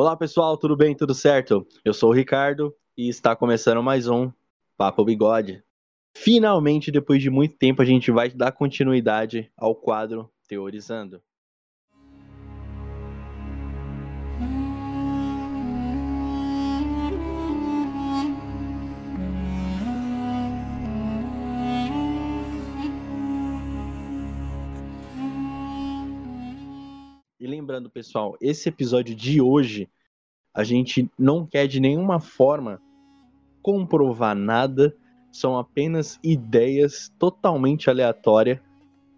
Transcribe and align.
Olá 0.00 0.16
pessoal, 0.16 0.56
tudo 0.56 0.76
bem? 0.76 0.94
Tudo 0.94 1.12
certo? 1.12 1.66
Eu 1.84 1.92
sou 1.92 2.10
o 2.10 2.12
Ricardo 2.12 2.72
e 2.96 3.08
está 3.08 3.34
começando 3.34 3.82
mais 3.82 4.06
um 4.06 4.30
Papo 4.76 5.04
Bigode. 5.04 5.60
Finalmente, 6.16 6.92
depois 6.92 7.20
de 7.20 7.28
muito 7.28 7.56
tempo, 7.56 7.82
a 7.82 7.84
gente 7.84 8.12
vai 8.12 8.30
dar 8.30 8.52
continuidade 8.52 9.50
ao 9.56 9.74
quadro 9.74 10.30
Teorizando. 10.46 11.20
Lembrando, 27.58 27.90
pessoal, 27.90 28.36
esse 28.40 28.68
episódio 28.68 29.16
de 29.16 29.40
hoje, 29.40 29.88
a 30.54 30.62
gente 30.62 31.10
não 31.18 31.44
quer 31.44 31.66
de 31.66 31.80
nenhuma 31.80 32.20
forma 32.20 32.80
comprovar 33.60 34.36
nada, 34.36 34.94
são 35.32 35.58
apenas 35.58 36.20
ideias 36.22 37.12
totalmente 37.18 37.90
aleatórias 37.90 38.60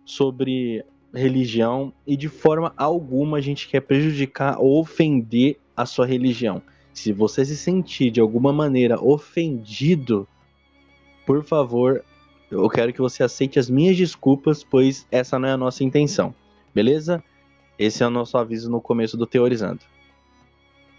sobre 0.06 0.82
religião 1.12 1.92
e 2.06 2.16
de 2.16 2.28
forma 2.30 2.72
alguma 2.78 3.36
a 3.36 3.40
gente 3.42 3.68
quer 3.68 3.82
prejudicar 3.82 4.58
ou 4.58 4.80
ofender 4.80 5.58
a 5.76 5.84
sua 5.84 6.06
religião. 6.06 6.62
Se 6.94 7.12
você 7.12 7.44
se 7.44 7.58
sentir 7.58 8.10
de 8.10 8.22
alguma 8.22 8.54
maneira 8.54 8.98
ofendido, 9.04 10.26
por 11.26 11.44
favor, 11.44 12.02
eu 12.50 12.70
quero 12.70 12.90
que 12.90 13.02
você 13.02 13.22
aceite 13.22 13.58
as 13.58 13.68
minhas 13.68 13.98
desculpas, 13.98 14.64
pois 14.64 15.06
essa 15.10 15.38
não 15.38 15.46
é 15.46 15.52
a 15.52 15.58
nossa 15.58 15.84
intenção. 15.84 16.34
Beleza? 16.74 17.22
Esse 17.80 18.02
é 18.02 18.06
o 18.06 18.10
nosso 18.10 18.36
aviso 18.36 18.70
no 18.70 18.78
começo 18.78 19.16
do 19.16 19.26
Teorizando. 19.26 19.80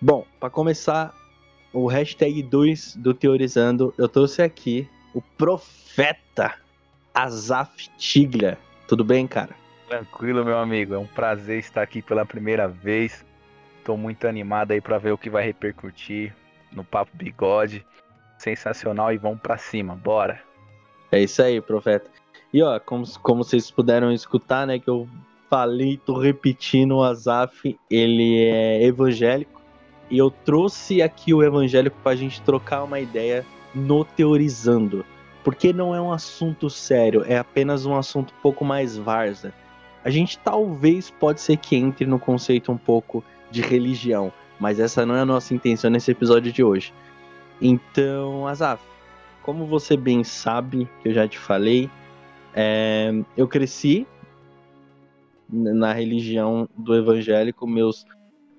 Bom, 0.01 0.25
para 0.39 0.49
começar 0.49 1.13
o 1.71 1.85
hashtag 1.85 2.41
2 2.41 2.95
do 2.95 3.13
Teorizando, 3.13 3.93
eu 3.99 4.09
trouxe 4.09 4.41
aqui 4.41 4.89
o 5.13 5.21
profeta 5.21 6.55
Azaf 7.13 7.87
Tigla. 7.99 8.57
Tudo 8.87 9.03
bem, 9.03 9.27
cara? 9.27 9.55
Tranquilo, 9.87 10.43
meu 10.43 10.57
amigo. 10.57 10.95
É 10.95 10.97
um 10.97 11.05
prazer 11.05 11.59
estar 11.59 11.83
aqui 11.83 12.01
pela 12.01 12.25
primeira 12.25 12.67
vez. 12.67 13.23
Tô 13.85 13.95
muito 13.95 14.27
animado 14.27 14.71
aí 14.71 14.81
para 14.81 14.97
ver 14.97 15.11
o 15.11 15.19
que 15.19 15.29
vai 15.29 15.45
repercutir 15.45 16.35
no 16.71 16.83
Papo 16.83 17.15
Bigode. 17.15 17.85
Sensacional 18.39 19.13
e 19.13 19.19
vamos 19.19 19.39
para 19.39 19.55
cima. 19.55 19.95
Bora. 19.95 20.41
É 21.11 21.19
isso 21.19 21.43
aí, 21.43 21.61
profeta. 21.61 22.09
E 22.51 22.63
ó, 22.63 22.79
como, 22.79 23.07
como 23.19 23.43
vocês 23.43 23.69
puderam 23.69 24.11
escutar, 24.11 24.65
né, 24.65 24.79
que 24.79 24.89
eu 24.89 25.07
falei, 25.51 25.97
tô 25.97 26.17
repetindo, 26.17 26.95
o 26.95 27.03
Azaf, 27.03 27.77
ele 27.89 28.37
é 28.39 28.85
evangélico. 28.85 29.61
E 30.09 30.17
eu 30.17 30.31
trouxe 30.31 31.01
aqui 31.01 31.33
o 31.33 31.43
evangélico 31.43 31.97
pra 32.01 32.15
gente 32.15 32.41
trocar 32.41 32.83
uma 32.83 33.01
ideia 33.01 33.45
no 33.75 34.05
Teorizando. 34.05 35.05
Porque 35.43 35.73
não 35.73 35.93
é 35.93 35.99
um 35.99 36.13
assunto 36.13 36.69
sério, 36.69 37.25
é 37.27 37.37
apenas 37.37 37.85
um 37.85 37.97
assunto 37.97 38.33
um 38.33 38.41
pouco 38.41 38.63
mais 38.63 38.95
varza. 38.95 39.53
A 40.05 40.09
gente 40.09 40.39
talvez 40.39 41.11
pode 41.11 41.41
ser 41.41 41.57
que 41.57 41.75
entre 41.75 42.05
no 42.05 42.17
conceito 42.17 42.71
um 42.71 42.77
pouco 42.77 43.21
de 43.49 43.61
religião, 43.61 44.31
mas 44.57 44.79
essa 44.79 45.05
não 45.05 45.15
é 45.15 45.19
a 45.19 45.25
nossa 45.25 45.53
intenção 45.53 45.89
nesse 45.89 46.11
episódio 46.11 46.49
de 46.51 46.63
hoje. 46.63 46.93
Então, 47.61 48.47
Azaf, 48.47 48.81
como 49.43 49.65
você 49.65 49.97
bem 49.97 50.23
sabe, 50.23 50.87
que 51.01 51.09
eu 51.09 51.13
já 51.13 51.27
te 51.27 51.37
falei, 51.37 51.89
é, 52.53 53.11
eu 53.35 53.47
cresci 53.49 54.07
na 55.51 55.93
religião 55.93 56.67
do 56.77 56.95
evangélico, 56.95 57.67
meus 57.67 58.05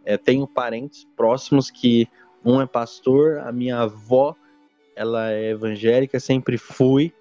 é, 0.04 0.16
tenho 0.16 0.46
parentes 0.46 1.06
próximos 1.16 1.70
que 1.70 2.08
um 2.44 2.60
é 2.60 2.66
pastor, 2.66 3.38
a 3.38 3.52
minha 3.52 3.80
avó 3.80 4.34
ela 4.94 5.30
é 5.30 5.50
evangélica, 5.50 6.20
sempre 6.20 6.58
fui 6.58 7.12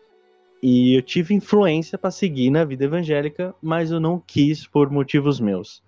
e 0.62 0.96
eu 0.96 1.02
tive 1.02 1.34
influência 1.34 1.98
para 1.98 2.12
seguir 2.12 2.52
na 2.52 2.64
vida 2.64 2.84
evangélica, 2.86 3.56
mas 3.62 3.92
eu 3.92 4.00
não 4.00 4.20
quis 4.20 4.68
por 4.68 4.92
motivos 4.92 5.40
meus. 5.40 5.82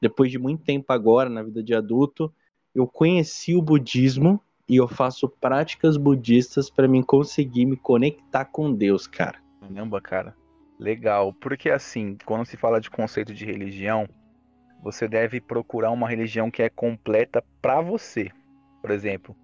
Depois 0.00 0.30
de 0.30 0.38
muito 0.38 0.62
tempo 0.62 0.92
agora 0.92 1.28
na 1.28 1.42
vida 1.42 1.62
de 1.62 1.74
adulto, 1.74 2.32
eu 2.74 2.86
conheci 2.86 3.54
o 3.56 3.62
budismo 3.62 4.40
e 4.68 4.76
eu 4.76 4.86
faço 4.86 5.28
práticas 5.28 5.96
budistas 5.96 6.70
para 6.70 6.86
mim 6.86 7.02
conseguir 7.02 7.66
me 7.66 7.76
conectar 7.76 8.44
com 8.44 8.72
Deus, 8.72 9.06
cara. 9.06 9.38
Caramba, 9.60 10.00
cara. 10.00 10.39
Legal, 10.80 11.34
porque 11.34 11.68
assim, 11.68 12.16
quando 12.24 12.46
se 12.46 12.56
fala 12.56 12.80
de 12.80 12.88
conceito 12.88 13.34
de 13.34 13.44
religião, 13.44 14.08
você 14.82 15.06
deve 15.06 15.38
procurar 15.38 15.90
uma 15.90 16.08
religião 16.08 16.50
que 16.50 16.62
é 16.62 16.70
completa 16.70 17.44
para 17.60 17.82
você. 17.82 18.30
Por 18.80 18.90
exemplo, 18.90 19.36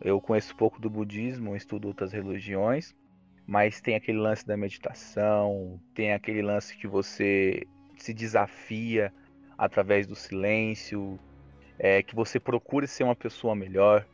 eu 0.00 0.18
conheço 0.18 0.56
pouco 0.56 0.80
do 0.80 0.88
budismo, 0.88 1.54
estudo 1.54 1.88
outras 1.88 2.10
religiões, 2.10 2.96
mas 3.46 3.82
tem 3.82 3.96
aquele 3.96 4.16
lance 4.16 4.46
da 4.46 4.56
meditação, 4.56 5.78
tem 5.92 6.14
aquele 6.14 6.40
lance 6.40 6.74
que 6.74 6.86
você 6.86 7.66
se 7.98 8.14
desafia 8.14 9.12
através 9.58 10.06
do 10.06 10.14
silêncio, 10.14 11.20
é, 11.78 12.02
que 12.02 12.14
você 12.14 12.40
procure 12.40 12.86
ser 12.86 13.04
uma 13.04 13.14
pessoa 13.14 13.54
melhor. 13.54 14.06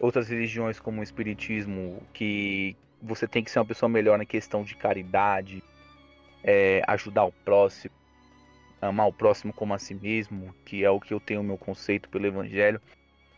Outras 0.00 0.28
religiões, 0.28 0.78
como 0.78 1.00
o 1.00 1.02
Espiritismo, 1.02 2.00
que 2.14 2.76
você 3.02 3.26
tem 3.26 3.42
que 3.42 3.50
ser 3.50 3.58
uma 3.58 3.66
pessoa 3.66 3.88
melhor 3.88 4.16
na 4.16 4.24
questão 4.24 4.62
de 4.62 4.76
caridade, 4.76 5.60
é, 6.42 6.82
ajudar 6.86 7.24
o 7.24 7.32
próximo, 7.32 7.94
amar 8.80 9.08
o 9.08 9.12
próximo 9.12 9.52
como 9.52 9.74
a 9.74 9.78
si 9.78 9.94
mesmo, 9.94 10.54
que 10.64 10.84
é 10.84 10.90
o 10.90 11.00
que 11.00 11.12
eu 11.12 11.20
tenho 11.20 11.40
o 11.40 11.44
meu 11.44 11.58
conceito 11.58 12.08
pelo 12.08 12.26
Evangelho. 12.26 12.80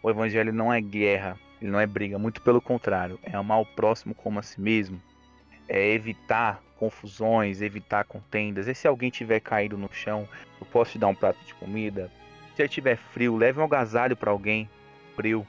O 0.02 0.10
Evangelho 0.10 0.52
não 0.52 0.72
é 0.72 0.80
guerra, 0.80 1.38
ele 1.60 1.70
não 1.70 1.80
é 1.80 1.86
briga, 1.86 2.18
muito 2.18 2.40
pelo 2.42 2.60
contrário, 2.60 3.18
é 3.22 3.34
amar 3.34 3.60
o 3.60 3.66
próximo 3.66 4.14
como 4.14 4.38
a 4.38 4.42
si 4.42 4.60
mesmo, 4.60 5.00
é 5.68 5.92
evitar 5.92 6.62
confusões, 6.76 7.62
evitar 7.62 8.04
contendas. 8.04 8.66
E 8.66 8.74
se 8.74 8.88
alguém 8.88 9.10
tiver 9.10 9.40
caído 9.40 9.78
no 9.78 9.88
chão, 9.92 10.28
eu 10.60 10.66
posso 10.66 10.92
te 10.92 10.98
dar 10.98 11.08
um 11.08 11.14
prato 11.14 11.38
de 11.44 11.54
comida. 11.54 12.10
Se 12.56 12.62
ele 12.62 12.68
tiver 12.68 12.96
frio, 12.96 13.36
leve 13.36 13.60
um 13.60 13.64
agasalho 13.64 14.16
para 14.16 14.30
alguém 14.30 14.68
frio. 15.14 15.46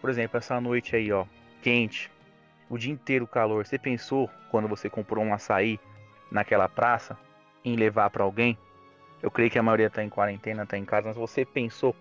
Por 0.00 0.08
exemplo, 0.08 0.38
essa 0.38 0.58
noite 0.60 0.96
aí, 0.96 1.12
ó, 1.12 1.26
quente, 1.62 2.10
o 2.70 2.78
dia 2.78 2.92
inteiro 2.92 3.26
calor. 3.26 3.66
Você 3.66 3.78
pensou 3.78 4.30
quando 4.50 4.66
você 4.66 4.88
comprou 4.88 5.22
um 5.22 5.34
açaí 5.34 5.78
naquela 6.30 6.68
praça 6.68 7.18
em 7.64 7.76
levar 7.76 8.10
para 8.10 8.24
alguém? 8.24 8.56
Eu 9.22 9.30
creio 9.30 9.50
que 9.50 9.58
a 9.58 9.62
maioria 9.62 9.88
está 9.88 10.02
em 10.02 10.08
quarentena, 10.08 10.62
está 10.62 10.78
em 10.78 10.84
casa, 10.84 11.08
mas 11.08 11.16
você 11.16 11.44
pensou. 11.44 11.94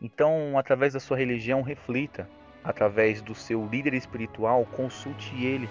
Então, 0.00 0.58
através 0.58 0.92
da 0.94 1.00
sua 1.00 1.16
religião, 1.16 1.62
reflita. 1.62 2.28
Através 2.64 3.22
do 3.22 3.34
seu 3.34 3.64
líder 3.66 3.94
espiritual, 3.94 4.66
consulte 4.72 5.32
ele 5.44 5.68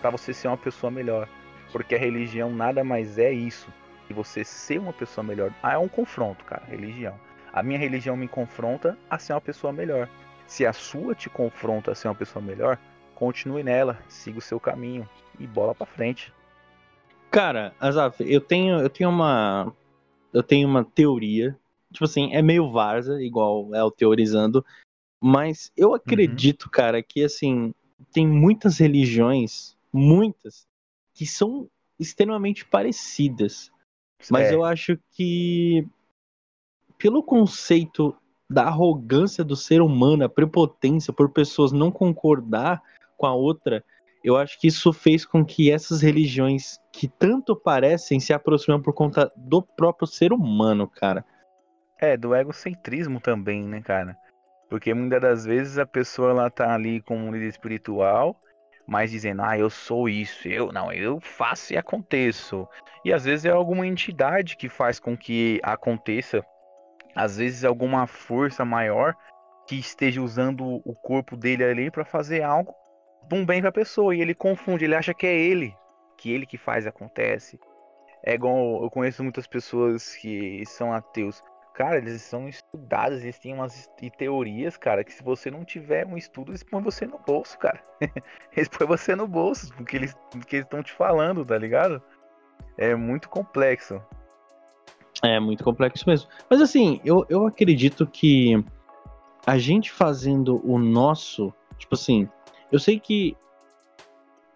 para 0.00 0.10
você 0.10 0.34
ser 0.34 0.48
uma 0.48 0.58
pessoa 0.58 0.90
melhor. 0.90 1.26
Porque 1.72 1.94
a 1.94 1.98
religião 1.98 2.50
nada 2.50 2.84
mais 2.84 3.18
é 3.18 3.32
isso. 3.32 3.72
E 4.10 4.12
você 4.12 4.44
ser 4.44 4.78
uma 4.78 4.92
pessoa 4.92 5.24
melhor. 5.24 5.52
Ah, 5.62 5.72
é 5.72 5.78
um 5.78 5.88
confronto, 5.88 6.44
cara, 6.44 6.64
religião. 6.66 7.18
A 7.52 7.62
minha 7.62 7.78
religião 7.78 8.16
me 8.16 8.28
confronta 8.28 8.96
a 9.08 9.18
ser 9.18 9.32
uma 9.32 9.40
pessoa 9.40 9.72
melhor. 9.72 10.08
Se 10.46 10.66
a 10.66 10.72
sua 10.72 11.14
te 11.14 11.28
confronta 11.30 11.92
a 11.92 11.94
ser 11.94 12.08
uma 12.08 12.14
pessoa 12.14 12.42
melhor, 12.42 12.78
continue 13.14 13.62
nela, 13.62 13.98
siga 14.08 14.38
o 14.38 14.42
seu 14.42 14.60
caminho 14.60 15.08
e 15.38 15.46
bola 15.46 15.74
para 15.74 15.86
frente. 15.86 16.32
Cara, 17.30 17.74
Azaf, 17.78 18.22
eu 18.26 18.40
tenho, 18.40 18.78
eu 18.80 18.88
tenho 18.88 19.10
uma 19.10 19.72
eu 20.32 20.42
tenho 20.42 20.68
uma 20.68 20.84
teoria, 20.84 21.58
tipo 21.92 22.04
assim, 22.04 22.32
é 22.34 22.42
meio 22.42 22.70
varza, 22.70 23.22
igual 23.22 23.74
é 23.74 23.82
o 23.82 23.90
teorizando, 23.90 24.64
mas 25.20 25.72
eu 25.76 25.94
acredito, 25.94 26.64
uhum. 26.64 26.70
cara, 26.70 27.02
que 27.02 27.24
assim, 27.24 27.74
tem 28.12 28.26
muitas 28.26 28.78
religiões, 28.78 29.76
muitas, 29.92 30.66
que 31.14 31.26
são 31.26 31.68
extremamente 31.98 32.64
parecidas. 32.64 33.70
Mas 34.30 34.48
é. 34.48 34.54
eu 34.54 34.64
acho 34.64 34.98
que 35.12 35.86
pelo 36.96 37.22
conceito 37.22 38.16
da 38.50 38.64
arrogância 38.64 39.44
do 39.44 39.56
ser 39.56 39.80
humano, 39.80 40.24
a 40.24 40.28
prepotência 40.28 41.12
por 41.12 41.30
pessoas 41.30 41.72
não 41.72 41.90
concordar 41.90 42.82
com 43.16 43.26
a 43.26 43.34
outra, 43.34 43.84
eu 44.28 44.36
acho 44.36 44.60
que 44.60 44.66
isso 44.66 44.92
fez 44.92 45.24
com 45.24 45.42
que 45.42 45.72
essas 45.72 46.02
religiões 46.02 46.78
que 46.92 47.08
tanto 47.08 47.56
parecem 47.56 48.20
se 48.20 48.34
aproximem 48.34 48.80
por 48.80 48.92
conta 48.92 49.32
do 49.34 49.62
próprio 49.62 50.06
ser 50.06 50.34
humano, 50.34 50.86
cara. 50.86 51.24
É, 51.98 52.14
do 52.14 52.34
egocentrismo 52.34 53.20
também, 53.20 53.64
né, 53.64 53.80
cara? 53.80 54.14
Porque 54.68 54.92
muitas 54.92 55.22
das 55.22 55.44
vezes 55.46 55.78
a 55.78 55.86
pessoa 55.86 56.30
ela 56.30 56.50
tá 56.50 56.74
ali 56.74 57.00
como 57.00 57.24
um 57.24 57.32
líder 57.32 57.48
espiritual, 57.48 58.38
mas 58.86 59.10
dizendo, 59.10 59.40
ah, 59.40 59.58
eu 59.58 59.70
sou 59.70 60.10
isso, 60.10 60.46
eu 60.46 60.70
não, 60.72 60.92
eu 60.92 61.18
faço 61.20 61.72
e 61.72 61.78
aconteço. 61.78 62.68
E 63.02 63.14
às 63.14 63.24
vezes 63.24 63.46
é 63.46 63.50
alguma 63.50 63.86
entidade 63.86 64.58
que 64.58 64.68
faz 64.68 65.00
com 65.00 65.16
que 65.16 65.58
aconteça, 65.62 66.44
às 67.14 67.38
vezes 67.38 67.64
alguma 67.64 68.06
força 68.06 68.62
maior 68.62 69.14
que 69.66 69.76
esteja 69.76 70.20
usando 70.20 70.82
o 70.84 70.94
corpo 70.94 71.34
dele 71.34 71.64
ali 71.64 71.90
para 71.90 72.04
fazer 72.04 72.42
algo 72.42 72.74
um 73.36 73.44
bem 73.44 73.60
pra 73.60 73.72
pessoa. 73.72 74.14
E 74.14 74.20
ele 74.20 74.34
confunde, 74.34 74.84
ele 74.84 74.94
acha 74.94 75.14
que 75.14 75.26
é 75.26 75.34
ele, 75.34 75.74
que 76.16 76.32
ele 76.32 76.46
que 76.46 76.56
faz 76.56 76.86
acontece. 76.86 77.58
É 78.22 78.34
igual 78.34 78.82
eu 78.82 78.90
conheço 78.90 79.22
muitas 79.22 79.46
pessoas 79.46 80.14
que 80.16 80.64
são 80.66 80.92
ateus. 80.92 81.42
cara, 81.74 81.98
eles 81.98 82.22
são 82.22 82.48
estudados, 82.48 83.22
eles 83.22 83.38
têm 83.38 83.54
umas 83.54 83.88
teorias, 84.16 84.76
cara, 84.76 85.04
que 85.04 85.12
se 85.12 85.22
você 85.22 85.48
não 85.48 85.64
tiver 85.64 86.04
um 86.04 86.16
estudo, 86.16 86.50
eles 86.50 86.64
põem 86.64 86.82
você 86.82 87.06
no 87.06 87.18
bolso, 87.18 87.56
cara. 87.58 87.80
eles 88.56 88.68
põem 88.68 88.88
você 88.88 89.14
no 89.14 89.28
bolso, 89.28 89.72
porque 89.74 89.96
eles 89.96 90.16
estão 90.52 90.82
te 90.82 90.92
falando, 90.92 91.44
tá 91.44 91.56
ligado? 91.56 92.02
É 92.76 92.94
muito 92.96 93.28
complexo. 93.28 94.02
É 95.22 95.38
muito 95.40 95.64
complexo 95.64 96.08
mesmo. 96.08 96.28
Mas 96.48 96.60
assim, 96.60 97.00
eu, 97.04 97.24
eu 97.28 97.46
acredito 97.46 98.06
que 98.06 98.64
a 99.46 99.58
gente 99.58 99.90
fazendo 99.90 100.60
o 100.68 100.78
nosso, 100.78 101.52
tipo 101.76 101.94
assim, 101.94 102.28
eu 102.70 102.78
sei 102.78 102.98
que 102.98 103.36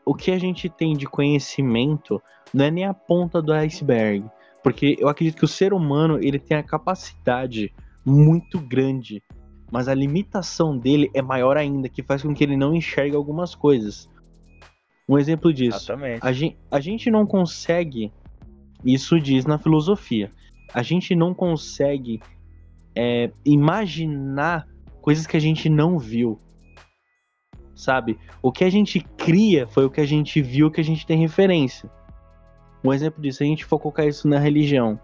o 0.04 0.14
que 0.14 0.30
a 0.30 0.38
gente 0.38 0.68
tem 0.68 0.96
de 0.96 1.06
conhecimento 1.06 2.20
não 2.52 2.64
é 2.64 2.70
nem 2.70 2.84
a 2.84 2.94
ponta 2.94 3.40
do 3.40 3.52
iceberg, 3.52 4.24
porque 4.62 4.96
eu 4.98 5.08
acredito 5.08 5.38
que 5.38 5.44
o 5.44 5.48
ser 5.48 5.72
humano 5.72 6.18
ele 6.22 6.38
tem 6.38 6.56
a 6.56 6.62
capacidade 6.62 7.72
muito 8.04 8.60
grande, 8.60 9.22
mas 9.70 9.88
a 9.88 9.94
limitação 9.94 10.76
dele 10.76 11.10
é 11.14 11.22
maior 11.22 11.56
ainda, 11.56 11.88
que 11.88 12.02
faz 12.02 12.22
com 12.22 12.34
que 12.34 12.44
ele 12.44 12.56
não 12.56 12.74
enxergue 12.74 13.16
algumas 13.16 13.54
coisas. 13.54 14.08
Um 15.08 15.18
exemplo 15.18 15.52
disso, 15.52 15.78
Exatamente. 15.78 16.20
a 16.24 16.32
gente, 16.32 16.56
a 16.70 16.80
gente 16.80 17.10
não 17.10 17.26
consegue, 17.26 18.12
isso 18.84 19.20
diz 19.20 19.44
na 19.44 19.58
filosofia, 19.58 20.30
a 20.72 20.82
gente 20.82 21.14
não 21.14 21.34
consegue 21.34 22.20
é, 22.94 23.30
imaginar 23.44 24.66
coisas 25.00 25.26
que 25.26 25.36
a 25.36 25.40
gente 25.40 25.68
não 25.68 25.98
viu. 25.98 26.38
Sabe? 27.74 28.18
O 28.42 28.52
que 28.52 28.64
a 28.64 28.70
gente 28.70 29.00
cria 29.16 29.66
foi 29.66 29.84
o 29.84 29.90
que 29.90 30.00
a 30.00 30.06
gente 30.06 30.42
viu, 30.42 30.70
que 30.70 30.80
a 30.80 30.84
gente 30.84 31.06
tem 31.06 31.18
referência. 31.18 31.90
Um 32.84 32.92
exemplo 32.92 33.22
disso, 33.22 33.38
se 33.38 33.44
a 33.44 33.46
gente 33.46 33.64
for 33.64 33.78
colocar 33.78 34.04
isso 34.04 34.28
na 34.28 34.38
religião. 34.38 35.00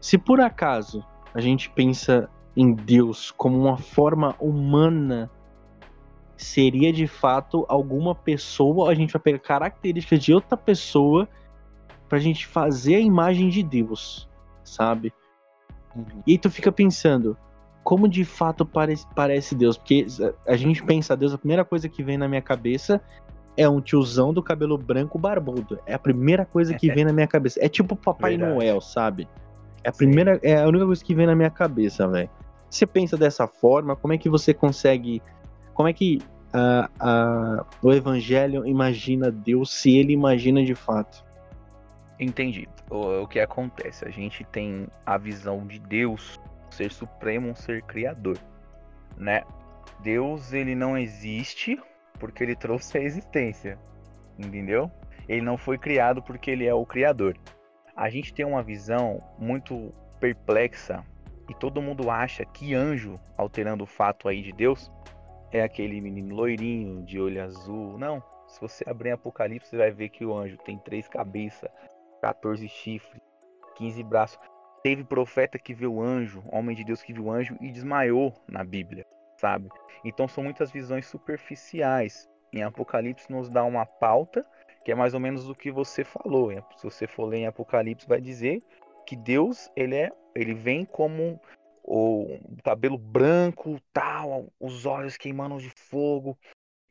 Se 0.00 0.16
por 0.16 0.40
acaso 0.40 1.04
a 1.34 1.40
gente 1.40 1.70
pensa 1.70 2.28
em 2.56 2.74
Deus 2.74 3.30
como 3.30 3.58
uma 3.58 3.76
forma 3.76 4.34
humana, 4.38 5.30
seria 6.36 6.92
de 6.92 7.06
fato 7.06 7.64
alguma 7.68 8.14
pessoa, 8.14 8.90
a 8.90 8.94
gente 8.94 9.12
vai 9.12 9.20
pegar 9.20 9.38
características 9.38 10.22
de 10.22 10.32
outra 10.32 10.56
pessoa 10.56 11.28
pra 12.08 12.18
gente 12.18 12.46
fazer 12.46 12.96
a 12.96 13.00
imagem 13.00 13.48
de 13.48 13.62
Deus, 13.62 14.28
sabe? 14.64 15.12
Uhum. 15.94 16.22
E 16.26 16.32
aí 16.32 16.38
tu 16.38 16.50
fica 16.50 16.70
pensando, 16.70 17.36
como 17.88 18.06
de 18.06 18.22
fato 18.22 18.66
parece, 18.66 19.06
parece 19.16 19.54
Deus? 19.54 19.78
Porque 19.78 20.04
a 20.46 20.56
gente 20.58 20.84
pensa 20.84 21.16
Deus, 21.16 21.32
a 21.32 21.38
primeira 21.38 21.64
coisa 21.64 21.88
que 21.88 22.02
vem 22.02 22.18
na 22.18 22.28
minha 22.28 22.42
cabeça 22.42 23.00
é 23.56 23.66
um 23.66 23.80
tiozão 23.80 24.30
do 24.30 24.42
cabelo 24.42 24.76
branco 24.76 25.18
barbudo. 25.18 25.80
É 25.86 25.94
a 25.94 25.98
primeira 25.98 26.44
coisa 26.44 26.74
que 26.74 26.92
vem 26.92 27.02
na 27.02 27.14
minha 27.14 27.26
cabeça. 27.26 27.58
É 27.64 27.66
tipo 27.66 27.96
Papai 27.96 28.32
Verdade. 28.32 28.52
Noel, 28.52 28.82
sabe? 28.82 29.26
É 29.82 29.88
a 29.88 29.92
primeira, 29.92 30.34
Sim. 30.34 30.40
é 30.42 30.62
a 30.62 30.68
única 30.68 30.84
coisa 30.84 31.02
que 31.02 31.14
vem 31.14 31.26
na 31.26 31.34
minha 31.34 31.48
cabeça, 31.48 32.06
velho. 32.06 32.28
Você 32.68 32.86
pensa 32.86 33.16
dessa 33.16 33.46
forma, 33.46 33.96
como 33.96 34.12
é 34.12 34.18
que 34.18 34.28
você 34.28 34.52
consegue, 34.52 35.22
como 35.72 35.88
é 35.88 35.94
que 35.94 36.18
uh, 36.52 37.62
uh, 37.62 37.66
o 37.80 37.90
Evangelho 37.90 38.66
imagina 38.66 39.30
Deus 39.30 39.72
se 39.72 39.96
ele 39.96 40.12
imagina 40.12 40.62
de 40.62 40.74
fato? 40.74 41.24
Entendi. 42.20 42.68
O, 42.90 43.22
o 43.22 43.26
que 43.26 43.40
acontece? 43.40 44.06
A 44.06 44.10
gente 44.10 44.44
tem 44.44 44.88
a 45.06 45.16
visão 45.16 45.66
de 45.66 45.78
Deus 45.78 46.38
ser 46.70 46.90
supremo, 46.90 47.48
um 47.48 47.54
ser 47.54 47.82
criador, 47.82 48.38
né? 49.16 49.42
Deus 50.00 50.52
ele 50.52 50.74
não 50.74 50.96
existe 50.96 51.80
porque 52.18 52.42
ele 52.42 52.54
trouxe 52.54 52.98
a 52.98 53.02
existência, 53.02 53.78
entendeu? 54.38 54.90
Ele 55.28 55.42
não 55.42 55.58
foi 55.58 55.78
criado 55.78 56.22
porque 56.22 56.50
ele 56.50 56.66
é 56.66 56.74
o 56.74 56.86
criador. 56.86 57.36
A 57.94 58.08
gente 58.08 58.32
tem 58.32 58.46
uma 58.46 58.62
visão 58.62 59.22
muito 59.38 59.92
perplexa 60.20 61.04
e 61.48 61.54
todo 61.54 61.82
mundo 61.82 62.10
acha 62.10 62.44
que 62.44 62.74
anjo, 62.74 63.18
alterando 63.36 63.84
o 63.84 63.86
fato 63.86 64.28
aí 64.28 64.42
de 64.42 64.52
Deus, 64.52 64.90
é 65.50 65.62
aquele 65.62 66.00
menino 66.00 66.34
loirinho 66.34 67.02
de 67.02 67.18
olho 67.18 67.42
azul. 67.42 67.98
Não, 67.98 68.22
se 68.46 68.60
você 68.60 68.84
abrir 68.86 69.12
Apocalipse, 69.12 69.70
você 69.70 69.76
vai 69.76 69.90
ver 69.90 70.10
que 70.10 70.24
o 70.24 70.36
anjo 70.36 70.56
tem 70.58 70.78
três 70.78 71.08
cabeças, 71.08 71.70
14 72.20 72.68
chifres, 72.68 73.22
15 73.76 74.02
braços. 74.02 74.38
Teve 74.82 75.04
profeta 75.04 75.58
que 75.58 75.74
viu 75.74 76.00
anjo, 76.00 76.42
homem 76.50 76.76
de 76.76 76.84
Deus 76.84 77.02
que 77.02 77.12
viu 77.12 77.30
anjo 77.30 77.56
e 77.60 77.70
desmaiou 77.70 78.32
na 78.48 78.62
Bíblia, 78.62 79.04
sabe? 79.36 79.68
Então 80.04 80.28
são 80.28 80.44
muitas 80.44 80.70
visões 80.70 81.06
superficiais. 81.06 82.28
Em 82.52 82.62
Apocalipse 82.62 83.30
nos 83.30 83.50
dá 83.50 83.64
uma 83.64 83.84
pauta 83.84 84.46
que 84.84 84.92
é 84.92 84.94
mais 84.94 85.12
ou 85.12 85.20
menos 85.20 85.48
o 85.48 85.54
que 85.54 85.70
você 85.70 86.02
falou. 86.02 86.50
Se 86.76 86.84
você 86.84 87.06
for 87.06 87.26
ler 87.26 87.38
em 87.38 87.46
Apocalipse, 87.46 88.08
vai 88.08 88.20
dizer 88.20 88.62
que 89.06 89.16
Deus 89.16 89.70
ele 89.76 89.96
é, 89.96 90.10
ele 90.34 90.54
vem 90.54 90.84
como 90.84 91.40
o 91.82 92.38
cabelo 92.64 92.96
branco, 92.96 93.78
tal, 93.92 94.52
os 94.60 94.86
olhos 94.86 95.16
queimando 95.16 95.58
de 95.58 95.70
fogo. 95.70 96.38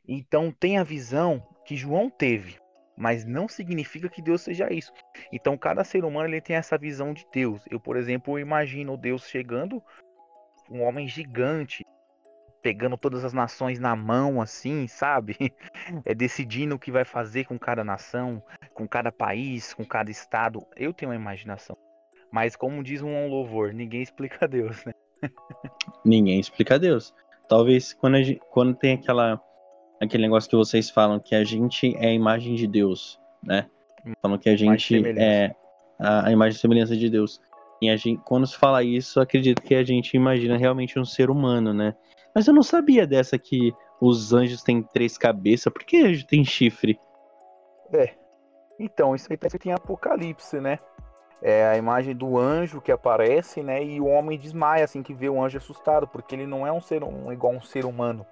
Então 0.06 0.52
tem 0.52 0.78
a 0.78 0.84
visão 0.84 1.44
que 1.64 1.76
João 1.76 2.08
teve, 2.08 2.58
mas 2.98 3.24
não 3.24 3.46
significa 3.46 4.08
que 4.08 4.20
Deus 4.20 4.42
seja 4.42 4.72
isso. 4.72 4.92
Então 5.32 5.56
cada 5.56 5.84
ser 5.84 6.04
humano 6.04 6.28
ele 6.28 6.40
tem 6.40 6.56
essa 6.56 6.76
visão 6.76 7.14
de 7.14 7.26
Deus. 7.32 7.62
Eu, 7.70 7.78
por 7.78 7.96
exemplo, 7.96 8.38
imagino 8.38 8.96
Deus 8.96 9.28
chegando, 9.28 9.82
um 10.68 10.82
homem 10.82 11.06
gigante, 11.06 11.86
pegando 12.60 12.98
todas 12.98 13.24
as 13.24 13.32
nações 13.32 13.78
na 13.78 13.94
mão, 13.94 14.42
assim, 14.42 14.88
sabe? 14.88 15.36
É 16.04 16.14
decidindo 16.14 16.74
o 16.74 16.78
que 16.78 16.90
vai 16.90 17.04
fazer 17.04 17.44
com 17.44 17.58
cada 17.58 17.84
nação, 17.84 18.42
com 18.74 18.86
cada 18.86 19.12
país, 19.12 19.72
com 19.72 19.84
cada 19.84 20.10
estado. 20.10 20.66
Eu 20.76 20.92
tenho 20.92 21.10
uma 21.10 21.16
imaginação. 21.16 21.76
Mas 22.30 22.56
como 22.56 22.82
diz 22.82 23.00
um 23.00 23.28
louvor, 23.28 23.72
ninguém 23.72 24.02
explica 24.02 24.46
Deus, 24.48 24.84
né? 24.84 24.92
ninguém 26.04 26.40
explica 26.40 26.78
Deus. 26.78 27.14
Talvez 27.48 27.94
quando, 27.94 28.22
gente, 28.22 28.40
quando 28.50 28.74
tem 28.74 28.94
aquela 28.94 29.40
aquele 30.00 30.22
negócio 30.22 30.48
que 30.48 30.56
vocês 30.56 30.90
falam 30.90 31.18
que 31.18 31.34
a 31.34 31.44
gente 31.44 31.94
é 31.96 32.08
a 32.08 32.12
imagem 32.12 32.54
de 32.54 32.66
Deus, 32.66 33.20
né? 33.42 33.66
Falam 34.22 34.38
que 34.38 34.48
a 34.48 34.56
gente 34.56 35.06
é 35.18 35.54
a, 35.98 36.26
a, 36.26 36.32
imagem 36.32 36.56
e 36.56 36.60
semelhança 36.60 36.96
de 36.96 37.10
Deus. 37.10 37.40
E 37.80 37.90
a 37.90 37.96
gente, 37.96 38.20
quando 38.24 38.46
se 38.46 38.56
fala 38.56 38.82
isso, 38.82 39.20
acredito 39.20 39.62
que 39.62 39.74
a 39.74 39.84
gente 39.84 40.16
imagina 40.16 40.56
realmente 40.56 40.98
um 40.98 41.04
ser 41.04 41.30
humano, 41.30 41.72
né? 41.72 41.94
Mas 42.34 42.46
eu 42.46 42.54
não 42.54 42.62
sabia 42.62 43.06
dessa 43.06 43.38
que 43.38 43.72
os 44.00 44.32
anjos 44.32 44.62
têm 44.62 44.82
três 44.82 45.18
cabeças. 45.18 45.72
Por 45.72 45.84
que 45.84 45.98
anjo 45.98 46.26
tem 46.26 46.44
chifre? 46.44 46.98
É. 47.92 48.14
Então, 48.78 49.14
isso 49.14 49.26
aí 49.30 49.36
tá 49.36 49.46
escrito 49.46 49.68
em 49.68 49.72
Apocalipse, 49.72 50.60
né? 50.60 50.78
É 51.42 51.66
a 51.66 51.76
imagem 51.76 52.14
do 52.14 52.36
anjo 52.36 52.80
que 52.80 52.90
aparece, 52.90 53.62
né? 53.62 53.82
E 53.82 54.00
o 54.00 54.06
homem 54.06 54.38
desmaia 54.38 54.84
assim 54.84 55.02
que 55.02 55.14
vê 55.14 55.28
o 55.28 55.42
anjo 55.42 55.58
assustado, 55.58 56.06
porque 56.06 56.34
ele 56.34 56.46
não 56.46 56.66
é 56.66 56.72
um 56.72 56.80
ser 56.80 57.02
um, 57.04 57.32
igual 57.32 57.52
um 57.52 57.60
ser 57.60 57.84
humano. 57.84 58.26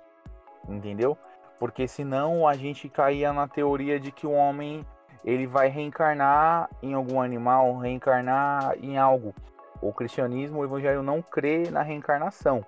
Entendeu? 0.69 1.17
Porque 1.59 1.89
senão 1.89 2.47
a 2.47 2.55
gente 2.55 2.89
caía 2.89 3.33
na 3.33 3.49
teoria 3.49 3.99
de 3.99 4.13
que 4.13 4.27
o 4.27 4.33
homem 4.33 4.85
ele 5.25 5.47
vai 5.47 5.69
reencarnar 5.69 6.71
em 6.83 6.95
algum 6.95 7.21
animal, 7.21 7.79
reencarnar 7.79 8.77
em 8.81 8.97
algo. 8.99 9.35
O 9.81 9.93
cristianismo, 9.93 10.61
o 10.61 10.65
evangelho 10.65 11.03
não 11.03 11.21
crê 11.21 11.71
na 11.71 11.83
reencarnação. 11.83 12.65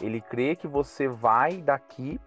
Ele 0.00 0.20
crê 0.20 0.56
que 0.56 0.66
você 0.66 1.08
vai 1.08 1.60
daqui 1.60 2.20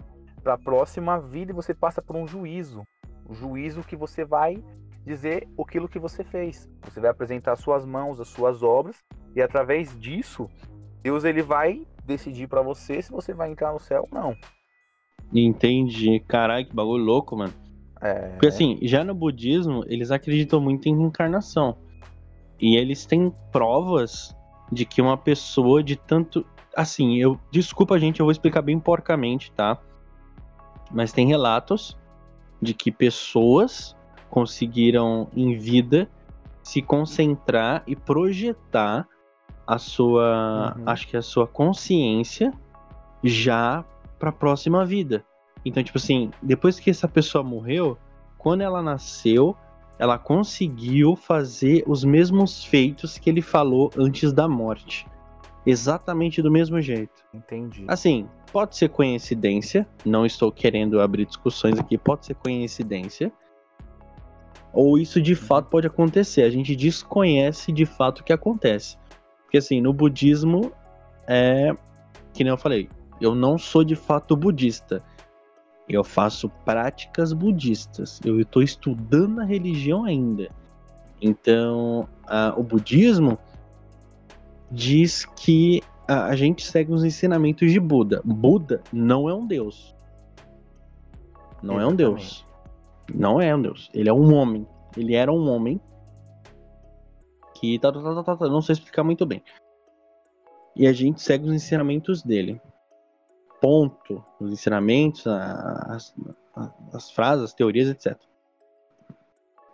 para 0.43 0.53
a 0.53 0.57
próxima 0.57 1.19
vida 1.19 1.51
e 1.51 1.55
você 1.55 1.73
passa 1.73 2.01
por 2.01 2.15
um 2.15 2.27
juízo. 2.27 2.85
O 3.27 3.33
juízo 3.33 3.83
que 3.83 3.95
você 3.95 4.25
vai 4.25 4.63
dizer 5.05 5.47
aquilo 5.59 5.89
que 5.89 5.99
você 5.99 6.23
fez. 6.23 6.69
Você 6.83 6.99
vai 6.99 7.09
apresentar 7.09 7.55
suas 7.55 7.85
mãos, 7.85 8.19
as 8.19 8.27
suas 8.27 8.61
obras 8.61 9.03
e 9.35 9.41
através 9.41 9.97
disso, 9.99 10.49
Deus 11.01 11.23
ele 11.23 11.41
vai 11.41 11.87
decidir 12.05 12.47
para 12.47 12.61
você 12.61 13.01
se 13.01 13.11
você 13.11 13.33
vai 13.33 13.49
entrar 13.49 13.71
no 13.71 13.79
céu 13.79 14.07
ou 14.11 14.19
não. 14.19 14.35
Entendi. 15.33 16.19
Caralho, 16.27 16.65
que 16.65 16.75
bagulho 16.75 17.03
louco, 17.03 17.35
mano. 17.35 17.53
É... 18.01 18.29
Porque 18.29 18.47
assim, 18.47 18.79
já 18.81 19.03
no 19.03 19.13
budismo, 19.13 19.83
eles 19.88 20.11
acreditam 20.11 20.59
muito 20.59 20.88
em 20.88 20.97
reencarnação. 20.97 21.77
E 22.59 22.75
eles 22.75 23.05
têm 23.05 23.33
provas 23.51 24.35
de 24.71 24.85
que 24.85 25.01
uma 25.01 25.17
pessoa 25.17 25.83
de 25.83 25.95
tanto. 25.95 26.45
Assim, 26.75 27.17
eu. 27.17 27.39
Desculpa, 27.51 28.00
gente, 28.00 28.19
eu 28.19 28.25
vou 28.25 28.31
explicar 28.31 28.61
bem 28.61 28.79
porcamente, 28.79 29.51
tá? 29.51 29.77
Mas 30.91 31.11
tem 31.11 31.27
relatos 31.27 31.97
de 32.61 32.73
que 32.73 32.91
pessoas 32.91 33.95
conseguiram, 34.29 35.27
em 35.35 35.57
vida, 35.57 36.09
se 36.63 36.81
concentrar 36.81 37.83
e 37.88 37.95
projetar 37.95 39.07
a 39.65 39.77
sua. 39.77 40.75
Uhum. 40.77 40.83
Acho 40.85 41.07
que 41.07 41.17
a 41.17 41.21
sua 41.21 41.47
consciência 41.47 42.53
já 43.23 43.83
para 44.21 44.29
a 44.29 44.33
próxima 44.33 44.85
vida. 44.85 45.25
Então, 45.65 45.83
tipo 45.83 45.97
assim, 45.97 46.29
depois 46.41 46.79
que 46.79 46.91
essa 46.91 47.07
pessoa 47.07 47.43
morreu, 47.43 47.97
quando 48.37 48.61
ela 48.61 48.81
nasceu, 48.81 49.57
ela 49.97 50.17
conseguiu 50.17 51.15
fazer 51.15 51.83
os 51.87 52.03
mesmos 52.03 52.63
feitos 52.63 53.17
que 53.17 53.29
ele 53.29 53.41
falou 53.41 53.91
antes 53.97 54.31
da 54.31 54.47
morte. 54.47 55.07
Exatamente 55.65 56.41
do 56.41 56.51
mesmo 56.51 56.79
jeito. 56.79 57.23
Entendi. 57.33 57.83
Assim, 57.87 58.27
pode 58.51 58.77
ser 58.77 58.89
coincidência, 58.89 59.87
não 60.05 60.23
estou 60.23 60.51
querendo 60.51 61.01
abrir 61.01 61.25
discussões 61.25 61.79
aqui, 61.79 61.97
pode 61.97 62.27
ser 62.27 62.35
coincidência. 62.35 63.31
Ou 64.71 64.99
isso 64.99 65.19
de 65.19 65.35
fato 65.35 65.67
pode 65.69 65.87
acontecer, 65.87 66.43
a 66.43 66.49
gente 66.49 66.75
desconhece 66.75 67.71
de 67.71 67.85
fato 67.85 68.19
o 68.19 68.23
que 68.23 68.31
acontece. 68.31 68.97
Porque 69.43 69.57
assim, 69.57 69.81
no 69.81 69.91
budismo 69.91 70.71
é 71.27 71.75
que 72.33 72.43
nem 72.43 72.51
eu 72.51 72.57
falei, 72.57 72.89
eu 73.21 73.35
não 73.35 73.57
sou 73.57 73.83
de 73.83 73.95
fato 73.95 74.35
budista. 74.35 75.03
Eu 75.87 76.03
faço 76.03 76.49
práticas 76.65 77.31
budistas. 77.33 78.19
Eu 78.25 78.39
estou 78.39 78.63
estudando 78.63 79.39
a 79.39 79.45
religião 79.45 80.05
ainda. 80.05 80.49
Então, 81.21 82.07
uh, 82.25 82.59
o 82.59 82.63
budismo 82.63 83.37
diz 84.71 85.25
que 85.25 85.81
a, 86.07 86.25
a 86.25 86.35
gente 86.35 86.65
segue 86.65 86.91
os 86.91 87.03
ensinamentos 87.03 87.71
de 87.71 87.79
Buda. 87.79 88.21
Buda 88.25 88.81
não 88.91 89.29
é 89.29 89.33
um 89.33 89.45
deus. 89.45 89.95
Não 91.61 91.75
Exatamente. 91.75 91.83
é 91.83 91.87
um 91.87 91.95
deus. 91.95 92.45
Não 93.13 93.41
é 93.41 93.55
um 93.55 93.61
deus. 93.61 93.89
Ele 93.93 94.09
é 94.09 94.13
um 94.13 94.33
homem. 94.33 94.67
Ele 94.97 95.13
era 95.13 95.31
um 95.31 95.47
homem 95.47 95.79
que 97.55 97.77
tá, 97.77 97.91
tá, 97.91 98.01
tá, 98.01 98.23
tá, 98.23 98.37
tá, 98.37 98.47
não 98.47 98.61
sei 98.61 98.73
explicar 98.73 99.03
muito 99.03 99.25
bem. 99.25 99.43
E 100.75 100.87
a 100.87 100.93
gente 100.93 101.21
segue 101.21 101.47
os 101.47 101.53
ensinamentos 101.53 102.23
dele. 102.23 102.59
Ponto. 103.61 104.25
Os 104.39 104.51
ensinamentos, 104.51 105.25
as, 105.27 106.13
as 106.91 107.11
frases, 107.11 107.45
as 107.45 107.53
teorias, 107.53 107.87
etc. 107.87 108.19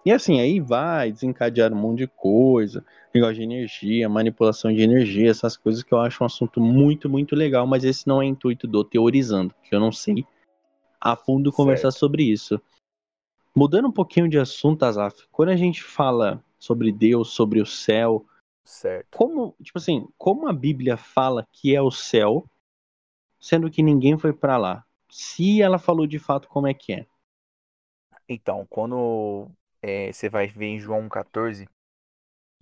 E 0.05 0.11
assim, 0.11 0.39
aí 0.39 0.59
vai 0.59 1.11
desencadear 1.11 1.73
um 1.73 1.75
monte 1.75 1.97
de 1.97 2.07
coisa, 2.07 2.85
negócio 3.13 3.35
de 3.35 3.43
energia, 3.43 4.07
manipulação 4.07 4.71
de 4.71 4.81
energia, 4.81 5.29
essas 5.29 5.57
coisas 5.57 5.83
que 5.83 5.93
eu 5.93 5.99
acho 5.99 6.23
um 6.23 6.25
assunto 6.25 6.61
muito, 6.61 7.09
muito 7.09 7.35
legal, 7.35 7.67
mas 7.67 7.83
esse 7.83 8.07
não 8.07 8.21
é 8.21 8.25
intuito 8.25 8.67
do 8.67 8.85
teorizando, 8.85 9.53
que 9.63 9.75
eu 9.75 9.81
não 9.81 9.91
sei 9.91 10.25
a 11.01 11.15
fundo 11.15 11.51
conversar 11.51 11.91
certo. 11.91 11.99
sobre 11.99 12.23
isso. 12.23 12.57
Mudando 13.53 13.89
um 13.89 13.91
pouquinho 13.91 14.29
de 14.29 14.39
assunto, 14.39 14.83
Azaf, 14.83 15.27
quando 15.29 15.49
a 15.49 15.57
gente 15.57 15.83
fala 15.83 16.41
sobre 16.57 16.89
Deus, 16.89 17.31
sobre 17.31 17.59
o 17.59 17.65
céu, 17.65 18.25
certo. 18.63 19.17
como, 19.17 19.55
tipo 19.61 19.77
assim, 19.77 20.07
como 20.17 20.47
a 20.47 20.53
Bíblia 20.53 20.95
fala 20.95 21.45
que 21.51 21.75
é 21.75 21.81
o 21.81 21.91
céu, 21.91 22.45
sendo 23.39 23.69
que 23.69 23.83
ninguém 23.83 24.17
foi 24.17 24.33
para 24.33 24.57
lá? 24.57 24.85
Se 25.09 25.61
ela 25.61 25.79
falou 25.79 26.05
de 26.05 26.19
fato 26.19 26.47
como 26.47 26.67
é 26.67 26.73
que 26.73 26.93
é? 26.93 27.05
Então, 28.27 28.65
quando 28.69 29.49
é, 29.81 30.11
você 30.11 30.29
vai 30.29 30.47
ver 30.47 30.65
em 30.65 30.79
João 30.79 31.07
14, 31.07 31.67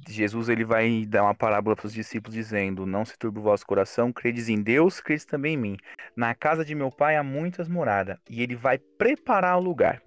Jesus 0.08 0.50
ele 0.50 0.66
vai 0.66 1.06
dar 1.06 1.24
uma 1.24 1.34
parábola 1.34 1.76
para 1.76 1.88
os 1.88 1.94
discípulos 1.94 2.36
dizendo: 2.36 2.86
Não 2.86 3.06
se 3.06 3.18
turbe 3.18 3.40
o 3.40 3.44
vosso 3.44 3.66
coração, 3.66 4.12
credes 4.12 4.50
em 4.50 4.62
Deus, 4.62 5.00
credes 5.00 5.26
também 5.26 5.54
em 5.54 5.58
mim. 5.58 5.78
Na 6.16 6.36
casa 6.36 6.66
de 6.66 6.76
meu 6.76 6.92
pai 6.92 7.16
há 7.16 7.24
muitas 7.24 7.68
moradas, 7.68 8.18
e 8.30 8.42
ele 8.44 8.56
vai 8.56 8.78
preparar 8.78 9.58
o 9.58 9.64
lugar. 9.64 10.02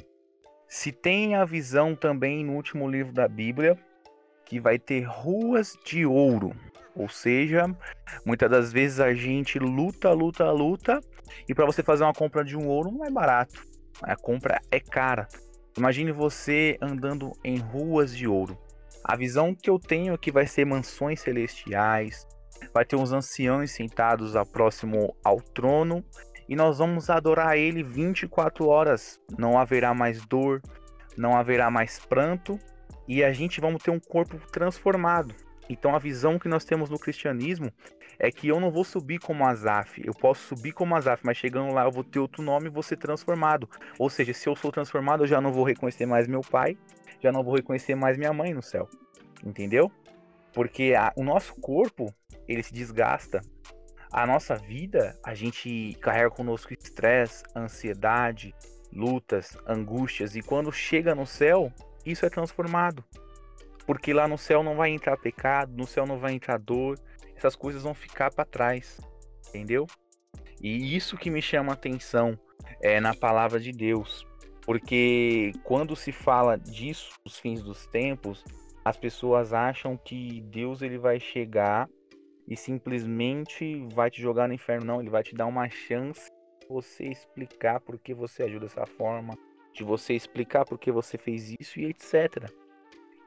Se 0.69 0.93
tem 0.93 1.35
a 1.35 1.45
visão 1.45 1.97
também 1.97 2.45
no 2.45 2.53
último 2.53 2.89
livro 2.89 3.13
da 3.13 3.27
Bíblia, 3.27 3.79
que 4.45 4.61
vai 4.61 4.79
ter 4.79 5.01
ruas 5.03 5.77
de 5.85 6.05
ouro. 6.05 6.55
Ou 6.99 7.09
seja, 7.09 7.65
muitas 8.27 8.51
das 8.51 8.73
vezes 8.73 8.99
a 8.99 9.15
gente 9.15 9.57
luta, 9.57 10.11
luta, 10.11 10.51
luta, 10.51 11.01
e 11.49 11.55
para 11.55 11.65
você 11.65 11.81
fazer 11.81 12.03
uma 12.03 12.13
compra 12.13 12.45
de 12.45 12.57
um 12.57 12.67
ouro 12.67 12.91
não 12.91 13.05
é 13.05 13.11
barato. 13.11 13.63
A 14.03 14.17
compra 14.17 14.61
é 14.69 14.81
cara. 14.81 15.29
Imagine 15.77 16.11
você 16.11 16.77
andando 16.83 17.33
em 17.45 17.57
ruas 17.59 18.17
de 18.17 18.27
ouro. 18.27 18.59
A 19.05 19.15
visão 19.15 19.55
que 19.55 19.71
eu 19.71 19.79
tenho 19.79 20.13
é 20.13 20.19
que 20.19 20.33
vai 20.33 20.45
ser 20.45 20.65
mansões 20.65 21.21
celestiais, 21.21 22.27
vai 22.75 22.85
ter 22.85 22.97
uns 22.97 23.13
anciãos 23.13 23.71
sentados 23.71 24.35
a 24.35 24.45
próximo 24.45 25.15
ao 25.25 25.41
trono 25.41 26.05
e 26.49 26.57
nós 26.57 26.79
vamos 26.79 27.09
adorar 27.09 27.57
ele 27.57 27.85
24 27.85 28.67
horas. 28.67 29.21
Não 29.39 29.57
haverá 29.57 29.95
mais 29.95 30.27
dor, 30.27 30.61
não 31.17 31.37
haverá 31.37 31.71
mais 31.71 32.01
pranto 32.01 32.59
e 33.07 33.23
a 33.23 33.33
gente 33.33 33.61
vamos 33.61 33.85
ter 33.85 33.93
um 33.93 34.01
corpo 34.01 34.37
transformado. 34.51 35.33
Então 35.69 35.95
a 35.95 35.99
visão 35.99 36.39
que 36.39 36.49
nós 36.49 36.65
temos 36.65 36.89
no 36.89 36.99
cristianismo 36.99 37.71
é 38.19 38.31
que 38.31 38.49
eu 38.49 38.59
não 38.59 38.71
vou 38.71 38.85
subir 38.85 39.19
como 39.19 39.47
Azaf, 39.47 40.03
eu 40.05 40.13
posso 40.13 40.43
subir 40.49 40.73
como 40.73 40.97
Azaf, 40.97 41.25
mas 41.25 41.37
chegando 41.37 41.73
lá 41.73 41.85
eu 41.85 41.93
vou 41.93 42.03
ter 42.03 42.19
outro 42.19 42.43
nome 42.43 42.67
e 42.67 42.71
vou 42.71 42.83
ser 42.83 42.97
transformado. 42.97 43.69
Ou 43.99 44.11
seja, 44.11 44.33
se 44.33 44.49
eu 44.49 44.57
sou 44.57 44.73
transformado, 44.73 45.23
eu 45.23 45.27
já 45.27 45.41
não 45.41 45.53
vou 45.53 45.65
reconhecer 45.65 46.07
mais 46.07 46.27
meu 46.27 46.41
pai, 46.41 46.77
já 47.21 47.31
não 47.31 47.45
vou 47.45 47.55
reconhecer 47.55 47.95
mais 47.95 48.17
minha 48.17 48.33
mãe 48.33 48.53
no 48.53 48.63
céu. 48.63 48.89
Entendeu? 49.45 49.91
Porque 50.53 50.95
a, 50.97 51.13
o 51.17 51.23
nosso 51.23 51.55
corpo, 51.61 52.13
ele 52.49 52.63
se 52.63 52.73
desgasta. 52.73 53.41
A 54.11 54.27
nossa 54.27 54.57
vida, 54.57 55.17
a 55.23 55.35
gente 55.35 55.97
carrega 56.01 56.31
conosco 56.31 56.73
estresse, 56.73 57.45
ansiedade, 57.55 58.55
lutas, 58.93 59.57
angústias, 59.67 60.35
e 60.35 60.43
quando 60.43 60.73
chega 60.73 61.15
no 61.15 61.27
céu, 61.27 61.71
isso 62.05 62.25
é 62.25 62.31
transformado. 62.31 63.05
Porque 63.89 64.13
lá 64.13 64.29
no 64.29 64.37
céu 64.37 64.63
não 64.63 64.77
vai 64.77 64.91
entrar 64.91 65.17
pecado, 65.17 65.75
no 65.75 65.87
céu 65.87 66.05
não 66.05 66.19
vai 66.19 66.35
entrar 66.35 66.59
dor, 66.59 66.99
essas 67.35 67.57
coisas 67.57 67.85
vão 67.85 67.95
ficar 67.95 68.31
para 68.31 68.45
trás, 68.45 69.01
entendeu? 69.49 69.87
E 70.61 70.95
isso 70.95 71.17
que 71.17 71.31
me 71.31 71.41
chama 71.41 71.73
a 71.73 71.75
atenção 71.75 72.39
é 72.83 73.01
na 73.01 73.15
palavra 73.15 73.59
de 73.59 73.73
Deus, 73.73 74.27
porque 74.61 75.53
quando 75.65 75.97
se 75.97 76.13
fala 76.13 76.59
disso, 76.59 77.19
os 77.25 77.39
fins 77.39 77.63
dos 77.63 77.87
tempos, 77.87 78.45
as 78.85 78.99
pessoas 78.99 79.55
acham 79.55 79.97
que 79.97 80.43
Deus 80.43 80.83
ele 80.83 80.99
vai 80.99 81.19
chegar 81.19 81.89
e 82.47 82.59
simplesmente 82.59 83.89
vai 83.95 84.11
te 84.11 84.21
jogar 84.21 84.49
no 84.49 84.53
inferno, 84.53 84.85
não, 84.85 85.01
ele 85.01 85.09
vai 85.09 85.23
te 85.23 85.35
dar 85.35 85.47
uma 85.47 85.67
chance 85.71 86.31
de 86.61 86.69
você 86.69 87.07
explicar 87.07 87.81
por 87.81 87.99
que 87.99 88.13
você 88.13 88.43
agiu 88.43 88.61
dessa 88.61 88.85
forma, 88.85 89.33
de 89.73 89.83
você 89.83 90.13
explicar 90.13 90.67
por 90.67 90.79
que 90.79 90.93
você 90.93 91.17
fez 91.17 91.57
isso 91.59 91.81
e 91.81 91.87
etc. 91.87 92.53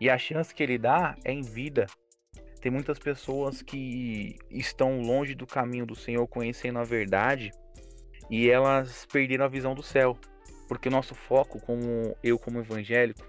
E 0.02 0.10
a 0.10 0.18
chance 0.18 0.54
que 0.54 0.64
ele 0.64 0.80
dá 0.80 1.16
é 1.24 1.32
em 1.32 1.44
vida, 1.44 1.86
tem 2.60 2.72
muitas 2.72 2.98
pessoas 2.98 3.62
que 3.62 4.36
estão 4.50 5.00
longe 5.00 5.36
do 5.36 5.46
caminho 5.46 5.86
do 5.86 5.96
Senhor, 5.96 6.26
conhecendo 6.26 6.80
a 6.80 6.84
verdade, 6.84 7.52
e 8.28 8.50
elas 8.50 9.06
perderam 9.06 9.46
a 9.46 9.48
visão 9.48 9.76
do 9.76 9.84
céu. 9.84 10.18
Porque 10.68 10.88
o 10.88 10.92
nosso 10.92 11.14
foco, 11.14 11.62
como 11.62 12.16
eu 12.24 12.40
como 12.40 12.58
evangélico, 12.58 13.22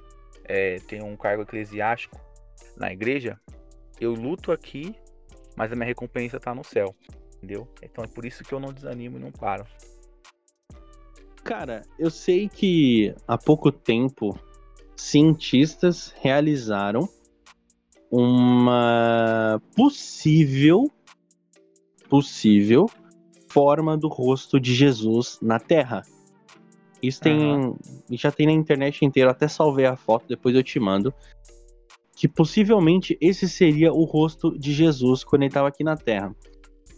é, 0.45 0.77
tenho 0.89 1.05
um 1.05 1.15
cargo 1.15 1.43
eclesiástico 1.43 2.19
na 2.75 2.91
igreja, 2.91 3.39
eu 4.01 4.15
luto 4.15 4.51
aqui, 4.51 4.95
mas 5.55 5.71
a 5.71 5.77
minha 5.77 5.87
recompensa 5.87 6.39
está 6.39 6.55
no 6.55 6.65
céu. 6.65 6.97
Entendeu? 7.37 7.69
Então 7.83 8.03
é 8.03 8.09
por 8.09 8.25
isso 8.25 8.43
que 8.43 8.55
eu 8.55 8.61
não 8.61 8.73
desanimo 8.73 9.19
e 9.19 9.21
não 9.21 9.31
paro. 9.31 9.67
Cara, 11.45 11.83
eu 11.99 12.11
sei 12.11 12.49
que 12.49 13.15
há 13.29 13.37
pouco 13.37 13.71
tempo 13.71 14.39
cientistas 14.97 16.15
realizaram 16.21 17.09
uma 18.11 19.61
possível 19.75 20.91
possível 22.09 22.87
forma 23.49 23.97
do 23.97 24.09
rosto 24.09 24.61
de 24.61 24.75
Jesus 24.75 25.39
na 25.41 25.59
Terra. 25.59 26.03
Isso 27.03 27.21
tem 27.21 27.39
uhum. 27.39 27.77
já 28.11 28.31
tem 28.31 28.47
na 28.47 28.53
internet 28.53 29.05
inteira, 29.05 29.31
até 29.31 29.49
salvei 29.49 29.87
a 29.87 29.97
foto, 29.97 30.27
depois 30.29 30.55
eu 30.55 30.63
te 30.63 30.79
mando. 30.79 31.13
Que 32.15 32.29
possivelmente 32.29 33.17
esse 33.21 33.49
seria 33.49 33.93
o 33.93 34.05
rosto 34.05 34.57
de 34.57 34.73
Jesus 34.73 35.25
quando 35.25 35.43
ele 35.43 35.49
estava 35.49 35.69
aqui 35.69 35.83
na 35.83 35.97
Terra. 35.97 36.35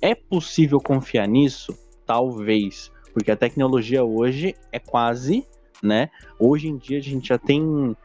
É 0.02 0.14
possível 0.14 0.78
confiar 0.80 1.26
nisso? 1.26 1.72
Talvez, 2.04 2.92
porque 3.14 3.30
a 3.30 3.36
tecnologia 3.36 4.04
hoje 4.04 4.54
é 4.70 4.78
quase, 4.78 5.46
né? 5.82 6.10
Hoje 6.38 6.68
em 6.68 6.76
dia 6.76 6.98
a 6.98 7.02
gente 7.02 7.28
já 7.28 7.38
tem 7.38 7.96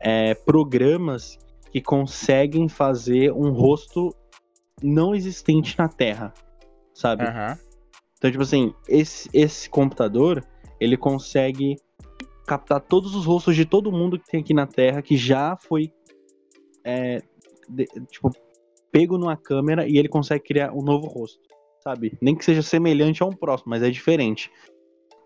é, 0.00 0.34
programas 0.34 1.38
que 1.70 1.80
conseguem 1.80 2.68
fazer 2.68 3.32
um 3.32 3.50
rosto 3.50 4.14
não 4.82 5.14
existente 5.14 5.78
na 5.78 5.88
Terra, 5.88 6.32
sabe? 6.94 7.24
Uhum. 7.24 7.56
Então, 8.18 8.30
tipo 8.30 8.42
assim, 8.42 8.74
esse, 8.88 9.28
esse 9.32 9.68
computador, 9.68 10.44
ele 10.78 10.96
consegue 10.96 11.76
captar 12.46 12.80
todos 12.80 13.14
os 13.14 13.24
rostos 13.24 13.54
de 13.54 13.64
todo 13.64 13.92
mundo 13.92 14.18
que 14.18 14.30
tem 14.30 14.40
aqui 14.40 14.52
na 14.52 14.66
Terra, 14.66 15.00
que 15.00 15.16
já 15.16 15.56
foi, 15.56 15.92
é, 16.84 17.22
de, 17.68 17.86
tipo, 18.10 18.30
pego 18.90 19.16
numa 19.16 19.36
câmera 19.36 19.86
e 19.86 19.96
ele 19.96 20.08
consegue 20.08 20.44
criar 20.44 20.72
um 20.72 20.82
novo 20.82 21.06
rosto, 21.06 21.40
sabe? 21.82 22.18
Nem 22.20 22.34
que 22.34 22.44
seja 22.44 22.62
semelhante 22.62 23.22
a 23.22 23.26
um 23.26 23.32
próximo, 23.32 23.70
mas 23.70 23.82
é 23.82 23.90
diferente. 23.90 24.50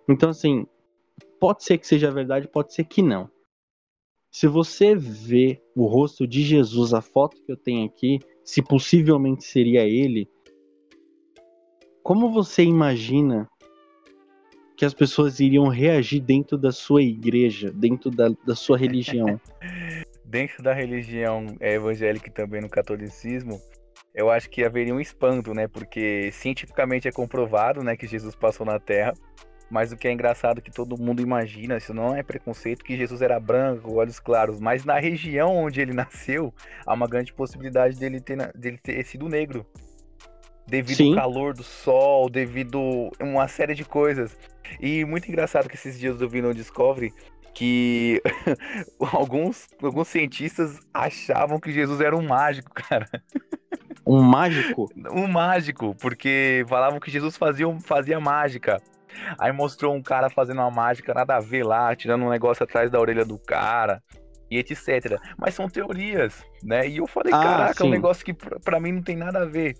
Então, 0.08 0.30
assim, 0.30 0.66
pode 1.44 1.62
ser 1.62 1.76
que 1.76 1.86
seja 1.86 2.10
verdade, 2.10 2.48
pode 2.48 2.72
ser 2.72 2.84
que 2.84 3.02
não. 3.02 3.30
Se 4.30 4.46
você 4.48 4.94
vê 4.96 5.60
o 5.76 5.84
rosto 5.84 6.26
de 6.26 6.42
Jesus, 6.42 6.94
a 6.94 7.02
foto 7.02 7.36
que 7.44 7.52
eu 7.52 7.56
tenho 7.58 7.84
aqui, 7.84 8.18
se 8.42 8.62
possivelmente 8.62 9.44
seria 9.44 9.82
ele, 9.82 10.26
como 12.02 12.32
você 12.32 12.62
imagina 12.62 13.46
que 14.74 14.86
as 14.86 14.94
pessoas 14.94 15.38
iriam 15.38 15.68
reagir 15.68 16.20
dentro 16.20 16.56
da 16.56 16.72
sua 16.72 17.02
igreja, 17.02 17.70
dentro 17.70 18.10
da, 18.10 18.30
da 18.46 18.54
sua 18.54 18.78
religião? 18.78 19.38
dentro 20.24 20.62
da 20.62 20.72
religião 20.72 21.44
evangélica 21.60 22.30
e 22.30 22.32
também 22.32 22.62
no 22.62 22.70
catolicismo, 22.70 23.60
eu 24.14 24.30
acho 24.30 24.48
que 24.48 24.64
haveria 24.64 24.94
um 24.94 25.00
espanto, 25.00 25.52
né? 25.52 25.68
Porque 25.68 26.30
cientificamente 26.32 27.06
é 27.06 27.12
comprovado, 27.12 27.82
né, 27.82 27.98
que 27.98 28.06
Jesus 28.06 28.34
passou 28.34 28.64
na 28.64 28.80
Terra. 28.80 29.12
Mas 29.70 29.92
o 29.92 29.96
que 29.96 30.06
é 30.06 30.12
engraçado 30.12 30.58
é 30.58 30.60
que 30.60 30.70
todo 30.70 31.00
mundo 31.00 31.22
imagina, 31.22 31.76
isso 31.76 31.94
não 31.94 32.14
é 32.14 32.22
preconceito, 32.22 32.84
que 32.84 32.96
Jesus 32.96 33.22
era 33.22 33.40
branco, 33.40 33.94
olhos 33.94 34.20
claros. 34.20 34.60
Mas 34.60 34.84
na 34.84 34.98
região 34.98 35.56
onde 35.56 35.80
ele 35.80 35.92
nasceu, 35.94 36.52
há 36.86 36.94
uma 36.94 37.06
grande 37.06 37.32
possibilidade 37.32 37.98
dele 37.98 38.20
ter, 38.20 38.52
dele 38.54 38.78
ter 38.78 39.04
sido 39.04 39.28
negro. 39.28 39.66
Devido 40.66 40.96
Sim. 40.96 41.10
ao 41.10 41.16
calor 41.16 41.54
do 41.54 41.62
sol, 41.62 42.30
devido 42.30 43.10
a 43.18 43.24
uma 43.24 43.48
série 43.48 43.74
de 43.74 43.84
coisas. 43.84 44.36
E 44.80 45.04
muito 45.04 45.28
engraçado 45.28 45.68
que 45.68 45.74
esses 45.74 45.98
dias 45.98 46.20
eu 46.20 46.28
vi 46.28 46.40
no 46.40 46.54
Discovery 46.54 47.12
que 47.54 48.20
alguns, 49.12 49.68
alguns 49.80 50.08
cientistas 50.08 50.80
achavam 50.92 51.60
que 51.60 51.72
Jesus 51.72 52.00
era 52.00 52.16
um 52.16 52.26
mágico, 52.26 52.70
cara. 52.74 53.08
Um 54.06 54.20
mágico? 54.20 54.90
Um 55.12 55.26
mágico, 55.26 55.94
porque 55.94 56.64
falavam 56.68 57.00
que 57.00 57.10
Jesus 57.10 57.36
fazia, 57.36 57.66
fazia 57.80 58.20
mágica. 58.20 58.82
Aí 59.38 59.52
mostrou 59.52 59.94
um 59.94 60.02
cara 60.02 60.30
fazendo 60.30 60.58
uma 60.58 60.70
mágica, 60.70 61.14
nada 61.14 61.36
a 61.36 61.40
ver 61.40 61.64
lá, 61.64 61.94
tirando 61.94 62.24
um 62.24 62.30
negócio 62.30 62.64
atrás 62.64 62.90
da 62.90 63.00
orelha 63.00 63.24
do 63.24 63.38
cara 63.38 64.02
e 64.50 64.58
etc. 64.58 65.18
Mas 65.36 65.54
são 65.54 65.68
teorias, 65.68 66.44
né? 66.62 66.88
E 66.88 66.98
eu 66.98 67.06
falei, 67.06 67.32
ah, 67.32 67.42
caraca, 67.42 67.74
sim. 67.74 67.84
é 67.84 67.86
um 67.86 67.90
negócio 67.90 68.24
que 68.24 68.32
para 68.32 68.80
mim 68.80 68.92
não 68.92 69.02
tem 69.02 69.16
nada 69.16 69.42
a 69.42 69.46
ver. 69.46 69.76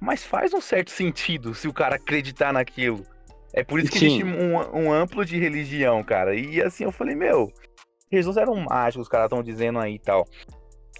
Mas 0.00 0.24
faz 0.24 0.52
um 0.52 0.60
certo 0.60 0.90
sentido 0.90 1.54
se 1.54 1.68
o 1.68 1.72
cara 1.72 1.96
acreditar 1.96 2.52
naquilo. 2.52 3.04
É 3.52 3.62
por 3.62 3.78
isso 3.78 3.90
que 3.90 3.98
sim. 3.98 4.06
existe 4.06 4.24
um, 4.24 4.86
um 4.86 4.92
amplo 4.92 5.24
de 5.24 5.38
religião, 5.38 6.02
cara. 6.02 6.34
E 6.34 6.60
assim, 6.60 6.84
eu 6.84 6.92
falei, 6.92 7.14
meu, 7.14 7.52
Jesus 8.10 8.36
era 8.36 8.50
um 8.50 8.64
mágico, 8.64 9.02
os 9.02 9.08
caras 9.08 9.26
estão 9.26 9.42
dizendo 9.42 9.78
aí 9.78 9.94
e 9.94 9.98
tal. 9.98 10.26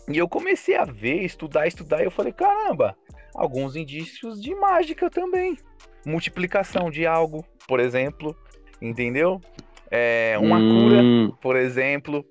E 0.09 0.19
eu 0.19 0.29
comecei 0.29 0.77
a 0.77 0.85
ver, 0.85 1.23
estudar, 1.23 1.67
estudar, 1.67 2.01
e 2.01 2.05
eu 2.05 2.11
falei, 2.11 2.33
caramba, 2.33 2.97
alguns 3.35 3.77
indícios 3.77 4.41
de 4.41 4.55
mágica 4.55 5.09
também. 5.09 5.57
Multiplicação 6.05 6.91
de 6.91 7.07
algo, 7.07 7.45
por 7.67 7.81
exemplo, 7.81 8.37
entendeu? 8.81 9.41
É, 9.91 10.37
uma 10.41 10.59
hum. 10.59 10.69
cura, 10.69 11.39
por 11.41 11.57
exemplo. 11.57 12.25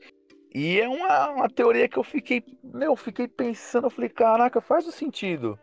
E 0.54 0.80
é 0.80 0.88
uma, 0.88 1.30
uma 1.30 1.50
teoria 1.50 1.88
que 1.88 1.98
eu 1.98 2.04
fiquei, 2.04 2.44
meu, 2.64 2.96
fiquei 2.96 3.28
pensando, 3.28 3.88
eu 3.88 3.92
falei, 3.92 4.10
caraca, 4.10 4.60
faz 4.60 4.86
o 4.86 4.92
sentido. 4.92 5.58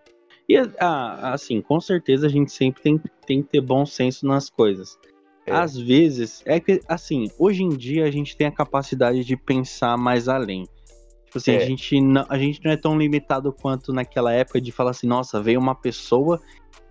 E 0.49 0.57
ah, 0.81 1.33
assim, 1.35 1.61
com 1.61 1.79
certeza 1.79 2.27
a 2.27 2.31
gente 2.31 2.51
sempre 2.53 2.83
tem, 2.83 3.01
tem 3.27 3.43
que 3.43 3.51
ter 3.51 3.61
bom 3.61 3.85
senso 3.85 4.27
nas 4.27 4.49
coisas. 4.49 4.99
É. 5.45 5.53
Às 5.53 5.77
vezes, 5.77 6.43
é 6.47 6.59
que, 6.59 6.81
assim, 6.89 7.31
hoje 7.39 7.63
em 7.63 7.69
dia 7.69 8.05
a 8.05 8.11
gente 8.11 8.37
tem 8.37 8.47
a 8.47 8.53
capacidade 8.53 9.25
de 9.25 9.37
pensar 9.37 9.97
mais 9.99 10.29
além. 10.29 10.65
Tipo 11.27 11.37
assim, 11.37 11.53
é. 11.53 11.57
a, 11.57 11.67
gente 11.67 12.01
não, 12.01 12.25
a 12.27 12.39
gente 12.39 12.65
não 12.65 12.71
é 12.71 12.77
tão 12.77 12.99
limitado 12.99 13.53
quanto 13.53 13.93
naquela 13.93 14.33
época 14.33 14.59
de 14.61 14.73
falar 14.73 14.93
assim, 14.93 15.07
nossa, 15.07 15.43
veio 15.43 15.61
uma 15.61 15.75
pessoa 15.75 16.41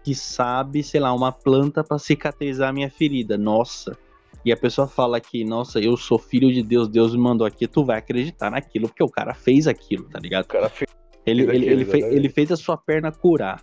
que 0.03 0.15
sabe, 0.15 0.83
sei 0.83 0.99
lá, 0.99 1.13
uma 1.13 1.31
planta 1.31 1.83
para 1.83 1.99
cicatrizar 1.99 2.69
a 2.69 2.73
minha 2.73 2.89
ferida. 2.89 3.37
Nossa. 3.37 3.97
E 4.45 4.51
a 4.51 4.57
pessoa 4.57 4.87
fala 4.87 5.19
que, 5.19 5.43
nossa, 5.43 5.79
eu 5.79 5.97
sou 5.97 6.17
filho 6.17 6.53
de 6.53 6.63
Deus, 6.63 6.87
Deus 6.87 7.13
me 7.13 7.21
mandou 7.21 7.45
aqui, 7.45 7.67
tu 7.67 7.83
vai 7.83 7.97
acreditar 7.97 8.49
naquilo, 8.49 8.87
porque 8.87 9.03
o 9.03 9.09
cara 9.09 9.33
fez 9.33 9.67
aquilo, 9.67 10.05
tá 10.05 10.19
ligado? 10.19 10.45
O 10.45 10.47
cara 10.47 10.69
fez 10.69 10.87
ele, 11.25 11.43
ele, 11.43 11.65
ele, 11.65 11.85
fez, 11.85 12.05
ele 12.05 12.29
fez 12.29 12.51
a 12.53 12.55
sua 12.55 12.77
perna 12.77 13.11
curar. 13.11 13.61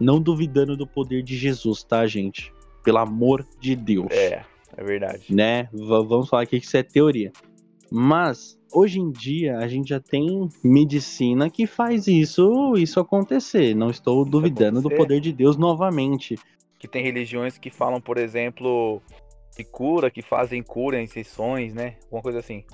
Não 0.00 0.20
duvidando 0.20 0.76
do 0.76 0.84
poder 0.84 1.22
de 1.22 1.36
Jesus, 1.36 1.84
tá, 1.84 2.04
gente? 2.08 2.52
Pelo 2.82 2.98
amor 2.98 3.46
de 3.60 3.76
Deus. 3.76 4.08
É, 4.10 4.44
é 4.76 4.82
verdade. 4.82 5.32
Né? 5.32 5.68
V 5.72 5.86
vamos 5.86 6.28
falar 6.28 6.42
aqui 6.42 6.58
que 6.58 6.66
isso 6.66 6.76
é 6.76 6.82
teoria. 6.82 7.32
Mas 7.90 8.58
hoje 8.72 9.00
em 9.00 9.10
dia 9.10 9.58
a 9.58 9.68
gente 9.68 9.88
já 9.88 10.00
tem 10.00 10.48
medicina 10.62 11.48
que 11.48 11.66
faz 11.66 12.06
isso 12.06 12.74
isso 12.76 12.98
acontecer. 13.00 13.74
Não 13.74 13.90
estou 13.90 14.22
isso 14.22 14.30
duvidando 14.30 14.78
acontecer. 14.78 14.94
do 14.94 14.98
poder 14.98 15.20
de 15.20 15.32
Deus 15.32 15.56
novamente. 15.56 16.36
Que 16.78 16.88
tem 16.88 17.02
religiões 17.02 17.56
que 17.56 17.70
falam, 17.70 18.00
por 18.00 18.18
exemplo, 18.18 19.00
que 19.56 19.64
cura, 19.64 20.10
que 20.10 20.22
fazem 20.22 20.62
cura 20.62 21.00
em 21.00 21.06
sessões, 21.06 21.72
né? 21.72 21.96
Alguma 22.04 22.22
coisa 22.22 22.40
assim. 22.40 22.64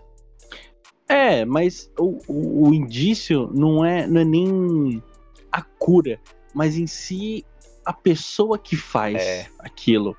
É, 1.09 1.45
mas 1.45 1.91
o, 1.99 2.19
o, 2.29 2.69
o 2.69 2.75
indício 2.75 3.51
não 3.53 3.85
é, 3.85 4.07
não 4.07 4.21
é 4.21 4.25
nem 4.25 5.03
a 5.51 5.61
cura, 5.61 6.21
mas 6.55 6.77
em 6.77 6.87
si 6.87 7.45
a 7.85 7.93
pessoa 7.93 8.59
que 8.59 8.77
faz 8.77 9.17
é. 9.17 9.47
aquilo. 9.59 10.17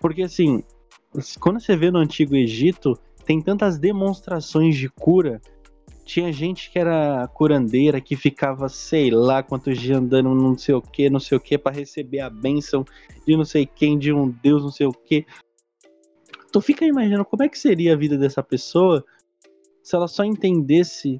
Porque 0.00 0.22
assim, 0.22 0.62
quando 1.40 1.60
você 1.60 1.76
vê 1.76 1.90
no 1.90 1.98
Antigo 1.98 2.34
Egito, 2.34 2.98
tem 3.24 3.40
tantas 3.40 3.78
demonstrações 3.78 4.76
de 4.76 4.88
cura. 4.88 5.40
Tinha 6.04 6.30
gente 6.32 6.70
que 6.70 6.78
era 6.78 7.26
curandeira, 7.28 8.00
que 8.00 8.14
ficava, 8.14 8.68
sei 8.68 9.10
lá, 9.10 9.42
quantos 9.42 9.78
dias 9.78 9.98
andando 9.98 10.34
não 10.34 10.56
sei 10.56 10.74
o 10.74 10.82
que, 10.82 11.08
não 11.08 11.18
sei 11.18 11.38
o 11.38 11.40
que, 11.40 11.56
para 11.56 11.74
receber 11.74 12.20
a 12.20 12.28
bênção 12.28 12.84
de 13.26 13.36
não 13.36 13.44
sei 13.44 13.64
quem, 13.64 13.98
de 13.98 14.12
um 14.12 14.28
Deus, 14.28 14.62
não 14.62 14.70
sei 14.70 14.86
o 14.86 14.92
que. 14.92 15.24
Tu 16.52 16.60
fica 16.60 16.84
imaginando 16.84 17.24
como 17.24 17.42
é 17.42 17.48
que 17.48 17.58
seria 17.58 17.94
a 17.94 17.96
vida 17.96 18.18
dessa 18.18 18.42
pessoa 18.42 19.04
se 19.82 19.96
ela 19.96 20.06
só 20.06 20.24
entendesse 20.24 21.18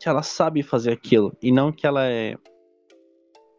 que 0.00 0.08
ela 0.08 0.22
sabe 0.22 0.62
fazer 0.62 0.92
aquilo 0.92 1.36
e 1.42 1.52
não 1.52 1.72
que 1.72 1.86
ela 1.86 2.06
é 2.06 2.36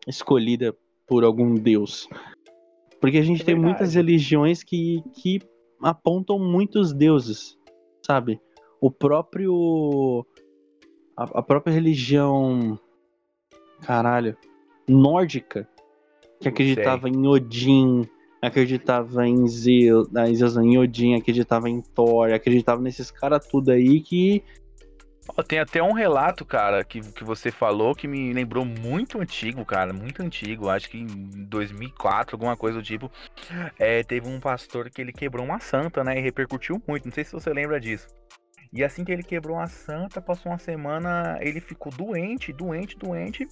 escolhida 0.08 0.76
por 1.08 1.24
algum 1.24 1.54
deus. 1.54 2.08
Porque 3.00 3.18
a 3.18 3.22
gente 3.22 3.42
é 3.42 3.46
tem 3.46 3.56
muitas 3.56 3.94
religiões 3.94 4.64
que, 4.64 5.04
que 5.14 5.40
apontam 5.82 6.38
muitos 6.38 6.94
deuses, 6.94 7.58
sabe? 8.10 8.42
O 8.82 8.90
próprio. 8.90 10.26
A, 11.16 11.40
a 11.40 11.42
própria 11.44 11.72
religião. 11.72 12.80
Caralho. 13.82 14.36
Nórdica. 14.88 15.70
Que 16.42 16.48
acreditava 16.48 17.10
em 17.10 17.28
Odin, 17.28 18.08
acreditava 18.42 19.28
em 19.28 19.46
Zeus, 19.46 20.08
em 20.58 20.78
Odin, 20.78 21.16
acreditava 21.16 21.70
em 21.70 21.82
Thor, 21.82 22.32
acreditava 22.32 22.82
nesses 22.82 23.12
caras 23.12 23.46
tudo 23.46 23.72
aí 23.72 24.00
que. 24.02 24.44
Tem 25.48 25.60
até 25.60 25.82
um 25.82 25.94
relato, 25.94 26.46
cara, 26.46 26.84
que, 26.84 27.02
que 27.12 27.24
você 27.24 27.52
falou 27.52 27.96
que 27.96 28.08
me 28.08 28.34
lembrou 28.34 28.66
muito 28.66 29.20
antigo, 29.20 29.66
cara, 29.66 29.94
muito 29.94 30.22
antigo. 30.22 30.70
Acho 30.70 30.90
que 30.90 30.98
em 30.98 31.08
2004, 31.46 32.36
alguma 32.36 32.56
coisa 32.56 32.80
do 32.80 32.84
tipo. 32.84 33.12
É, 33.78 34.04
teve 34.04 34.28
um 34.28 34.40
pastor 34.40 34.90
que 34.90 35.02
ele 35.02 35.14
quebrou 35.14 35.46
uma 35.46 35.60
santa, 35.60 36.04
né? 36.04 36.18
E 36.18 36.22
repercutiu 36.22 36.82
muito. 36.88 37.06
Não 37.06 37.14
sei 37.14 37.24
se 37.24 37.32
você 37.32 37.52
lembra 37.52 37.80
disso. 37.80 38.08
E 38.72 38.84
assim 38.84 39.04
que 39.04 39.12
ele 39.12 39.24
quebrou 39.24 39.58
uma 39.58 39.68
santa, 39.68 40.22
passou 40.22 40.52
uma 40.52 40.60
semana, 40.60 41.38
ele 41.42 41.60
ficou 41.60 41.92
doente, 41.92 42.54
doente, 42.54 42.98
doente. 42.98 43.48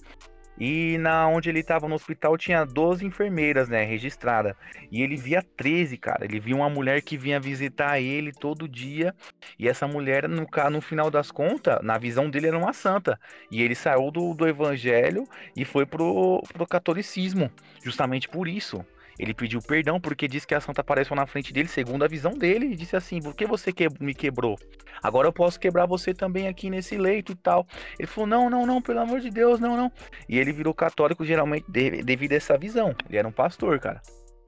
E 0.60 0.98
na 0.98 1.28
onde 1.28 1.48
ele 1.48 1.60
estava 1.60 1.88
no 1.88 1.94
hospital 1.94 2.36
tinha 2.36 2.64
12 2.64 3.04
enfermeiras, 3.04 3.68
né, 3.68 3.84
registrada. 3.84 4.56
E 4.90 5.02
ele 5.02 5.16
via 5.16 5.42
13, 5.56 5.96
cara. 5.96 6.24
Ele 6.24 6.40
via 6.40 6.56
uma 6.56 6.68
mulher 6.68 7.00
que 7.02 7.16
vinha 7.16 7.38
visitar 7.38 8.00
ele 8.00 8.32
todo 8.32 8.68
dia. 8.68 9.14
E 9.58 9.68
essa 9.68 9.86
mulher, 9.86 10.28
no, 10.28 10.46
no 10.70 10.80
final 10.80 11.10
das 11.10 11.30
contas, 11.30 11.78
na 11.82 11.96
visão 11.98 12.28
dele, 12.28 12.48
era 12.48 12.58
uma 12.58 12.72
santa. 12.72 13.18
E 13.50 13.62
ele 13.62 13.74
saiu 13.74 14.10
do, 14.10 14.34
do 14.34 14.46
evangelho 14.48 15.24
e 15.56 15.64
foi 15.64 15.86
pro, 15.86 16.42
pro 16.52 16.66
catolicismo. 16.66 17.50
Justamente 17.82 18.28
por 18.28 18.48
isso. 18.48 18.84
Ele 19.18 19.34
pediu 19.34 19.60
perdão 19.60 20.00
porque 20.00 20.28
disse 20.28 20.46
que 20.46 20.54
a 20.54 20.60
santa 20.60 20.80
apareceu 20.80 21.16
na 21.16 21.26
frente 21.26 21.52
dele, 21.52 21.68
segundo 21.68 22.04
a 22.04 22.08
visão 22.08 22.32
dele, 22.32 22.66
e 22.66 22.76
disse 22.76 22.94
assim: 22.94 23.20
Por 23.20 23.34
que 23.34 23.46
você 23.46 23.72
que 23.72 23.88
me 24.00 24.14
quebrou? 24.14 24.56
Agora 25.02 25.26
eu 25.26 25.32
posso 25.32 25.58
quebrar 25.58 25.86
você 25.86 26.14
também 26.14 26.46
aqui 26.48 26.70
nesse 26.70 26.96
leito 26.96 27.32
e 27.32 27.34
tal. 27.34 27.66
Ele 27.98 28.06
falou: 28.06 28.28
Não, 28.28 28.48
não, 28.48 28.66
não, 28.66 28.80
pelo 28.80 29.00
amor 29.00 29.20
de 29.20 29.30
Deus, 29.30 29.58
não, 29.58 29.76
não. 29.76 29.92
E 30.28 30.38
ele 30.38 30.52
virou 30.52 30.72
católico 30.72 31.24
geralmente 31.24 31.66
devido 31.68 32.32
a 32.32 32.36
essa 32.36 32.56
visão. 32.56 32.94
Ele 33.08 33.18
era 33.18 33.26
um 33.26 33.32
pastor, 33.32 33.80
cara. 33.80 34.00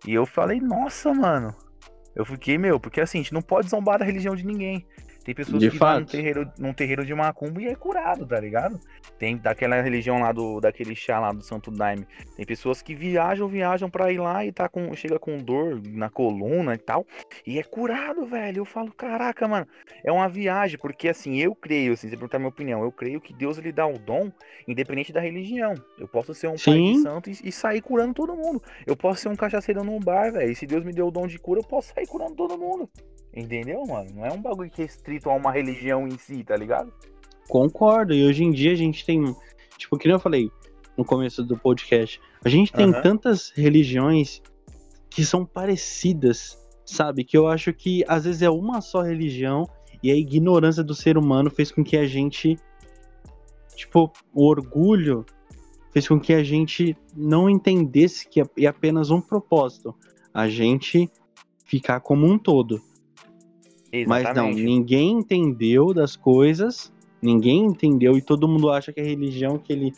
E 0.06 0.14
eu 0.14 0.24
falei: 0.24 0.60
Nossa, 0.60 1.12
mano. 1.12 1.54
Eu 2.14 2.24
fiquei, 2.24 2.58
meu, 2.58 2.78
porque 2.80 3.00
assim, 3.00 3.18
a 3.18 3.22
gente 3.22 3.32
não 3.32 3.42
pode 3.42 3.68
zombar 3.68 3.98
da 3.98 4.04
religião 4.04 4.34
de 4.34 4.44
ninguém. 4.44 4.86
Tem 5.30 5.34
pessoas 5.34 5.62
de 5.62 5.70
que 5.70 5.78
fato. 5.78 5.92
vão 5.92 6.00
num 6.00 6.06
terreiro, 6.06 6.52
num 6.58 6.72
terreiro 6.72 7.06
de 7.06 7.14
macumba 7.14 7.62
e 7.62 7.68
é 7.68 7.74
curado, 7.76 8.26
tá 8.26 8.40
ligado? 8.40 8.80
Tem 9.16 9.36
daquela 9.36 9.80
religião 9.80 10.18
lá 10.18 10.32
do 10.32 10.60
daquele 10.60 10.96
chá 10.96 11.20
lá 11.20 11.30
do 11.30 11.42
Santo 11.42 11.70
Daime. 11.70 12.04
Tem 12.36 12.44
pessoas 12.44 12.82
que 12.82 12.96
viajam, 12.96 13.46
viajam 13.46 13.88
para 13.88 14.10
ir 14.10 14.18
lá 14.18 14.44
e 14.44 14.50
tá 14.50 14.68
com 14.68 14.92
chega 14.96 15.20
com 15.20 15.38
dor 15.38 15.80
na 15.86 16.10
coluna 16.10 16.74
e 16.74 16.78
tal, 16.78 17.06
e 17.46 17.60
é 17.60 17.62
curado, 17.62 18.26
velho. 18.26 18.58
Eu 18.58 18.64
falo, 18.64 18.90
caraca, 18.92 19.46
mano, 19.46 19.68
é 20.02 20.10
uma 20.10 20.28
viagem, 20.28 20.76
porque 20.78 21.08
assim, 21.08 21.38
eu 21.38 21.54
creio, 21.54 21.92
assim, 21.92 22.08
você 22.08 22.16
perguntar 22.16 22.40
minha 22.40 22.48
opinião, 22.48 22.82
eu 22.82 22.90
creio 22.90 23.20
que 23.20 23.32
Deus 23.32 23.56
ele 23.56 23.70
dá 23.70 23.86
o 23.86 23.98
dom 23.98 24.32
independente 24.66 25.12
da 25.12 25.20
religião. 25.20 25.74
Eu 25.96 26.08
posso 26.08 26.34
ser 26.34 26.48
um 26.48 26.58
Sim. 26.58 26.70
pai 26.70 26.80
de 26.80 27.02
santo 27.02 27.30
e, 27.30 27.38
e, 27.44 27.52
sair 27.52 27.80
curando 27.80 28.14
todo 28.14 28.34
mundo. 28.34 28.60
Eu 28.84 28.96
posso 28.96 29.20
ser 29.20 29.28
um 29.28 29.36
cachaceiro 29.36 29.84
num 29.84 30.00
bar, 30.00 30.32
velho. 30.32 30.50
E 30.50 30.56
se 30.56 30.66
Deus 30.66 30.84
me 30.84 30.92
deu 30.92 31.06
o 31.06 31.10
dom 31.10 31.28
de 31.28 31.38
cura, 31.38 31.60
eu 31.60 31.64
posso 31.64 31.94
sair 31.94 32.06
curando 32.06 32.34
todo 32.34 32.58
mundo. 32.58 32.90
Entendeu, 33.32 33.84
mano? 33.86 34.10
Não 34.12 34.26
é 34.26 34.32
um 34.32 34.40
bagulho 34.42 34.70
restrito 34.76 35.19
a 35.28 35.34
uma 35.34 35.50
religião 35.50 36.06
em 36.06 36.16
si, 36.16 36.44
tá 36.44 36.56
ligado? 36.56 36.92
Concordo. 37.48 38.14
E 38.14 38.24
hoje 38.24 38.44
em 38.44 38.52
dia 38.52 38.72
a 38.72 38.76
gente 38.76 39.04
tem. 39.04 39.34
Tipo, 39.76 39.98
que 39.98 40.08
eu 40.08 40.20
falei 40.20 40.50
no 40.96 41.04
começo 41.04 41.42
do 41.42 41.56
podcast, 41.56 42.20
a 42.44 42.48
gente 42.48 42.72
tem 42.72 42.86
uhum. 42.86 43.02
tantas 43.02 43.50
religiões 43.56 44.42
que 45.08 45.24
são 45.24 45.44
parecidas, 45.44 46.58
sabe? 46.84 47.24
Que 47.24 47.36
eu 47.36 47.48
acho 47.48 47.72
que 47.72 48.04
às 48.06 48.24
vezes 48.24 48.42
é 48.42 48.50
uma 48.50 48.80
só 48.80 49.02
religião 49.02 49.68
e 50.02 50.10
a 50.10 50.14
ignorância 50.14 50.82
do 50.82 50.94
ser 50.94 51.18
humano 51.18 51.50
fez 51.50 51.72
com 51.72 51.82
que 51.84 51.96
a 51.96 52.06
gente. 52.06 52.56
Tipo, 53.74 54.12
o 54.34 54.46
orgulho 54.46 55.24
fez 55.92 56.06
com 56.06 56.20
que 56.20 56.32
a 56.32 56.42
gente 56.44 56.96
não 57.16 57.48
entendesse 57.48 58.28
que 58.28 58.40
é 58.40 58.66
apenas 58.66 59.10
um 59.10 59.20
propósito. 59.20 59.94
A 60.32 60.48
gente 60.48 61.10
ficar 61.64 62.00
como 62.00 62.26
um 62.26 62.38
todo. 62.38 62.80
Mas 64.06 64.34
não, 64.34 64.50
ninguém 64.50 65.18
entendeu 65.18 65.92
das 65.92 66.16
coisas, 66.16 66.92
ninguém 67.20 67.64
entendeu 67.64 68.16
e 68.16 68.22
todo 68.22 68.46
mundo 68.46 68.70
acha 68.70 68.92
que 68.92 69.00
a 69.00 69.04
religião 69.04 69.58
que 69.58 69.72
ele. 69.72 69.92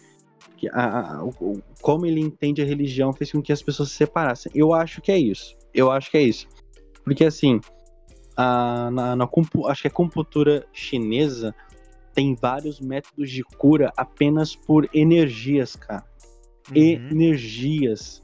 Que 0.57 0.69
a, 0.69 1.17
a, 1.17 1.25
o, 1.25 1.61
como 1.81 2.07
ele 2.07 2.21
entende 2.21 2.63
a 2.63 2.65
religião 2.65 3.13
fez 3.13 3.33
com 3.33 3.43
que 3.43 3.53
as 3.53 3.63
pessoas 3.63 3.91
se 3.91 3.97
separassem. 3.97 4.51
Eu 4.55 4.73
acho 4.73 5.01
que 5.01 5.13
é 5.13 5.19
isso. 5.19 5.57
Eu 5.75 5.91
acho 5.91 6.11
que 6.11 6.17
é 6.17 6.23
isso. 6.23 6.47
Porque 7.05 7.25
assim, 7.25 7.61
a, 8.37 8.91
na, 8.91 9.17
na, 9.17 9.29
acho 9.69 9.83
que 9.83 9.89
a 9.89 9.91
acupuntura 9.91 10.67
chinesa 10.73 11.55
tem 12.15 12.35
vários 12.35 12.81
métodos 12.81 13.31
de 13.31 13.43
cura 13.43 13.93
apenas 13.97 14.55
por 14.55 14.89
energias, 14.95 15.77
cara. 15.77 16.05
Uhum. 16.71 16.77
Energias. 16.77 18.23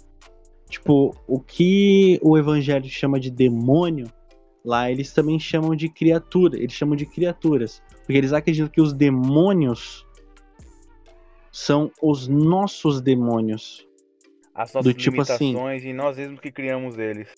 Tipo, 0.68 1.14
o 1.26 1.40
que 1.40 2.18
o 2.22 2.36
evangelho 2.36 2.88
chama 2.88 3.18
de 3.18 3.30
demônio, 3.30 4.06
lá 4.68 4.90
eles 4.90 5.14
também 5.14 5.40
chamam 5.40 5.74
de 5.74 5.88
criatura. 5.88 6.58
Eles 6.58 6.74
chamam 6.74 6.94
de 6.94 7.06
criaturas. 7.06 7.82
Porque 8.00 8.12
eles 8.12 8.34
acreditam 8.34 8.68
que 8.68 8.82
os 8.82 8.92
demônios 8.92 10.06
são 11.50 11.90
os 12.02 12.28
nossos 12.28 13.00
demônios. 13.00 13.88
As 14.54 14.74
nossas 14.74 14.92
do 14.92 14.98
tipo 14.98 15.22
assim, 15.22 15.56
e 15.82 15.92
nós 15.94 16.18
mesmos 16.18 16.40
que 16.40 16.52
criamos 16.52 16.98
eles. 16.98 17.28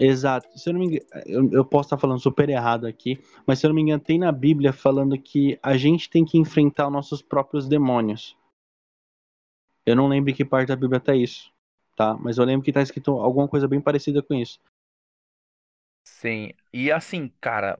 Exato. 0.00 0.48
Se 0.58 0.68
eu 0.68 0.72
não 0.72 0.80
me 0.80 0.86
engano, 0.86 1.06
eu, 1.26 1.50
eu, 1.52 1.64
posso 1.64 1.86
estar 1.86 1.98
falando 1.98 2.18
super 2.18 2.48
errado 2.48 2.86
aqui, 2.86 3.20
mas 3.46 3.60
se 3.60 3.66
eu 3.66 3.68
não 3.68 3.74
me 3.76 3.82
engano, 3.82 4.02
tem 4.02 4.18
na 4.18 4.32
Bíblia 4.32 4.72
falando 4.72 5.16
que 5.16 5.58
a 5.62 5.76
gente 5.76 6.10
tem 6.10 6.24
que 6.24 6.38
enfrentar 6.38 6.88
os 6.88 6.92
nossos 6.92 7.22
próprios 7.22 7.68
demônios. 7.68 8.36
Eu 9.86 9.94
não 9.94 10.08
lembro 10.08 10.34
que 10.34 10.44
parte 10.44 10.68
da 10.68 10.76
Bíblia 10.76 10.98
tá 10.98 11.14
isso, 11.14 11.52
tá? 11.94 12.16
Mas 12.18 12.38
eu 12.38 12.44
lembro 12.44 12.64
que 12.64 12.72
tá 12.72 12.82
escrito 12.82 13.12
alguma 13.12 13.46
coisa 13.46 13.68
bem 13.68 13.80
parecida 13.80 14.22
com 14.22 14.34
isso. 14.34 14.58
Sim. 16.04 16.52
E 16.72 16.90
assim, 16.90 17.32
cara, 17.40 17.78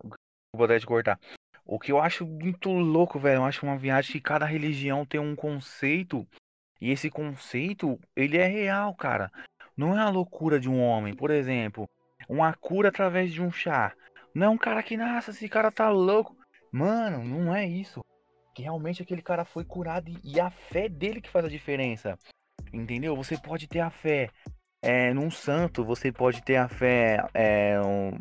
vou 0.54 0.64
até 0.64 0.78
te 0.78 0.86
cortar. 0.86 1.18
O 1.64 1.78
que 1.78 1.92
eu 1.92 2.00
acho 2.00 2.26
muito 2.26 2.70
louco, 2.70 3.18
velho, 3.18 3.38
eu 3.38 3.44
acho 3.44 3.64
uma 3.64 3.78
viagem 3.78 4.12
que 4.12 4.20
cada 4.20 4.44
religião 4.44 5.06
tem 5.06 5.20
um 5.20 5.36
conceito 5.36 6.26
e 6.80 6.90
esse 6.90 7.08
conceito, 7.08 7.98
ele 8.16 8.36
é 8.36 8.46
real, 8.46 8.94
cara. 8.94 9.30
Não 9.76 9.96
é 9.96 10.00
a 10.00 10.10
loucura 10.10 10.58
de 10.58 10.68
um 10.68 10.82
homem, 10.82 11.14
por 11.14 11.30
exemplo 11.30 11.88
uma 12.28 12.52
cura 12.54 12.88
através 12.88 13.32
de 13.32 13.42
um 13.42 13.50
chá. 13.50 13.94
Não 14.34 14.46
é 14.46 14.50
um 14.50 14.58
cara 14.58 14.82
que, 14.82 14.96
nossa, 14.96 15.30
esse 15.30 15.48
cara 15.48 15.70
tá 15.70 15.90
louco. 15.90 16.36
Mano, 16.70 17.22
não 17.24 17.54
é 17.54 17.66
isso. 17.66 18.00
Que 18.54 18.62
realmente 18.62 19.02
aquele 19.02 19.22
cara 19.22 19.44
foi 19.44 19.64
curado 19.64 20.10
e, 20.10 20.18
e 20.24 20.40
a 20.40 20.50
fé 20.50 20.88
dele 20.88 21.20
que 21.20 21.30
faz 21.30 21.44
a 21.44 21.50
diferença. 21.50 22.18
Entendeu? 22.72 23.14
Você 23.16 23.36
pode 23.38 23.68
ter 23.68 23.80
a 23.80 23.90
fé 23.90 24.30
é, 24.82 25.14
num 25.14 25.30
santo, 25.30 25.84
você 25.84 26.10
pode 26.10 26.42
ter 26.42 26.56
a 26.56 26.68
fé 26.68 27.24
é, 27.32 27.80
um, 27.80 28.18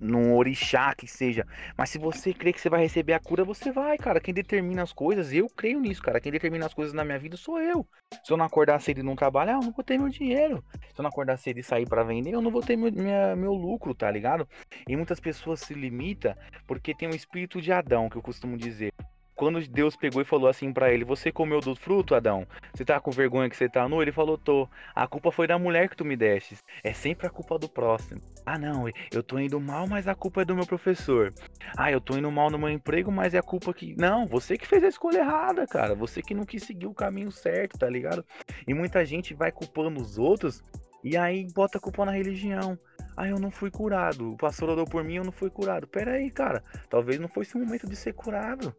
num 0.00 0.34
orixá 0.34 0.92
que 0.94 1.06
seja. 1.06 1.46
Mas 1.76 1.90
se 1.90 1.98
você 1.98 2.34
crê 2.34 2.52
que 2.52 2.60
você 2.60 2.68
vai 2.68 2.80
receber 2.80 3.12
a 3.12 3.20
cura, 3.20 3.44
você 3.44 3.70
vai, 3.70 3.96
cara. 3.96 4.20
Quem 4.20 4.34
determina 4.34 4.82
as 4.82 4.92
coisas, 4.92 5.32
eu 5.32 5.48
creio 5.48 5.78
nisso, 5.78 6.02
cara. 6.02 6.20
Quem 6.20 6.32
determina 6.32 6.66
as 6.66 6.74
coisas 6.74 6.92
na 6.92 7.04
minha 7.04 7.18
vida 7.18 7.36
sou 7.36 7.60
eu. 7.60 7.86
Se 8.24 8.32
eu 8.32 8.36
não 8.36 8.44
acordar 8.44 8.80
cedo 8.80 8.98
e 8.98 9.02
não 9.04 9.14
trabalhar, 9.14 9.52
eu 9.52 9.60
não 9.60 9.70
vou 9.70 9.84
ter 9.84 9.98
meu 9.98 10.08
dinheiro. 10.08 10.64
Se 10.92 10.98
eu 10.98 11.02
não 11.02 11.10
acordar 11.10 11.36
cedo 11.36 11.58
e 11.58 11.62
sair 11.62 11.86
para 11.86 12.02
vender, 12.02 12.32
eu 12.32 12.42
não 12.42 12.50
vou 12.50 12.62
ter 12.62 12.76
meu, 12.76 12.90
minha, 12.90 13.36
meu 13.36 13.52
lucro, 13.52 13.94
tá 13.94 14.10
ligado? 14.10 14.48
E 14.88 14.96
muitas 14.96 15.20
pessoas 15.20 15.60
se 15.60 15.74
limitam 15.74 16.34
porque 16.66 16.94
tem 16.94 17.08
um 17.08 17.14
espírito 17.14 17.60
de 17.60 17.70
Adão, 17.70 18.08
que 18.08 18.16
eu 18.16 18.22
costumo 18.22 18.56
dizer 18.56 18.92
quando 19.40 19.66
Deus 19.66 19.96
pegou 19.96 20.20
e 20.20 20.24
falou 20.26 20.48
assim 20.50 20.70
para 20.70 20.92
ele: 20.92 21.02
Você 21.02 21.32
comeu 21.32 21.60
do 21.60 21.74
fruto, 21.74 22.14
Adão? 22.14 22.46
Você 22.74 22.84
tá 22.84 23.00
com 23.00 23.10
vergonha 23.10 23.48
que 23.48 23.56
você 23.56 23.70
tá 23.70 23.88
nu? 23.88 24.02
Ele 24.02 24.12
falou: 24.12 24.36
Tô. 24.36 24.68
A 24.94 25.06
culpa 25.06 25.32
foi 25.32 25.46
da 25.46 25.58
mulher 25.58 25.88
que 25.88 25.96
tu 25.96 26.04
me 26.04 26.14
destes. 26.14 26.62
É 26.84 26.92
sempre 26.92 27.26
a 27.26 27.30
culpa 27.30 27.58
do 27.58 27.66
próximo. 27.66 28.20
Ah, 28.44 28.58
não, 28.58 28.84
eu 29.10 29.22
tô 29.22 29.38
indo 29.38 29.58
mal, 29.58 29.86
mas 29.86 30.06
a 30.06 30.14
culpa 30.14 30.42
é 30.42 30.44
do 30.44 30.54
meu 30.54 30.66
professor. 30.66 31.32
Ah, 31.74 31.90
eu 31.90 32.02
tô 32.02 32.18
indo 32.18 32.30
mal 32.30 32.50
no 32.50 32.58
meu 32.58 32.68
emprego, 32.68 33.10
mas 33.10 33.32
é 33.32 33.38
a 33.38 33.42
culpa 33.42 33.72
que. 33.72 33.96
Não, 33.98 34.26
você 34.26 34.58
que 34.58 34.66
fez 34.66 34.84
a 34.84 34.88
escolha 34.88 35.20
errada, 35.20 35.66
cara. 35.66 35.94
Você 35.94 36.20
que 36.20 36.34
não 36.34 36.44
quis 36.44 36.64
seguir 36.64 36.86
o 36.86 36.92
caminho 36.92 37.32
certo, 37.32 37.78
tá 37.78 37.88
ligado? 37.88 38.22
E 38.68 38.74
muita 38.74 39.06
gente 39.06 39.32
vai 39.32 39.50
culpando 39.50 40.02
os 40.02 40.18
outros 40.18 40.62
e 41.02 41.16
aí 41.16 41.46
bota 41.54 41.78
a 41.78 41.80
culpa 41.80 42.04
na 42.04 42.12
religião. 42.12 42.78
Ah, 43.16 43.26
eu 43.26 43.38
não 43.38 43.50
fui 43.50 43.70
curado. 43.70 44.34
O 44.34 44.36
pastor 44.36 44.68
orou 44.68 44.84
por 44.84 45.02
mim, 45.02 45.14
eu 45.14 45.24
não 45.24 45.32
fui 45.32 45.48
curado. 45.48 45.86
Pera 45.88 46.12
aí, 46.12 46.30
cara. 46.30 46.62
Talvez 46.90 47.18
não 47.18 47.28
fosse 47.28 47.54
o 47.54 47.58
momento 47.58 47.88
de 47.88 47.96
ser 47.96 48.12
curado. 48.12 48.74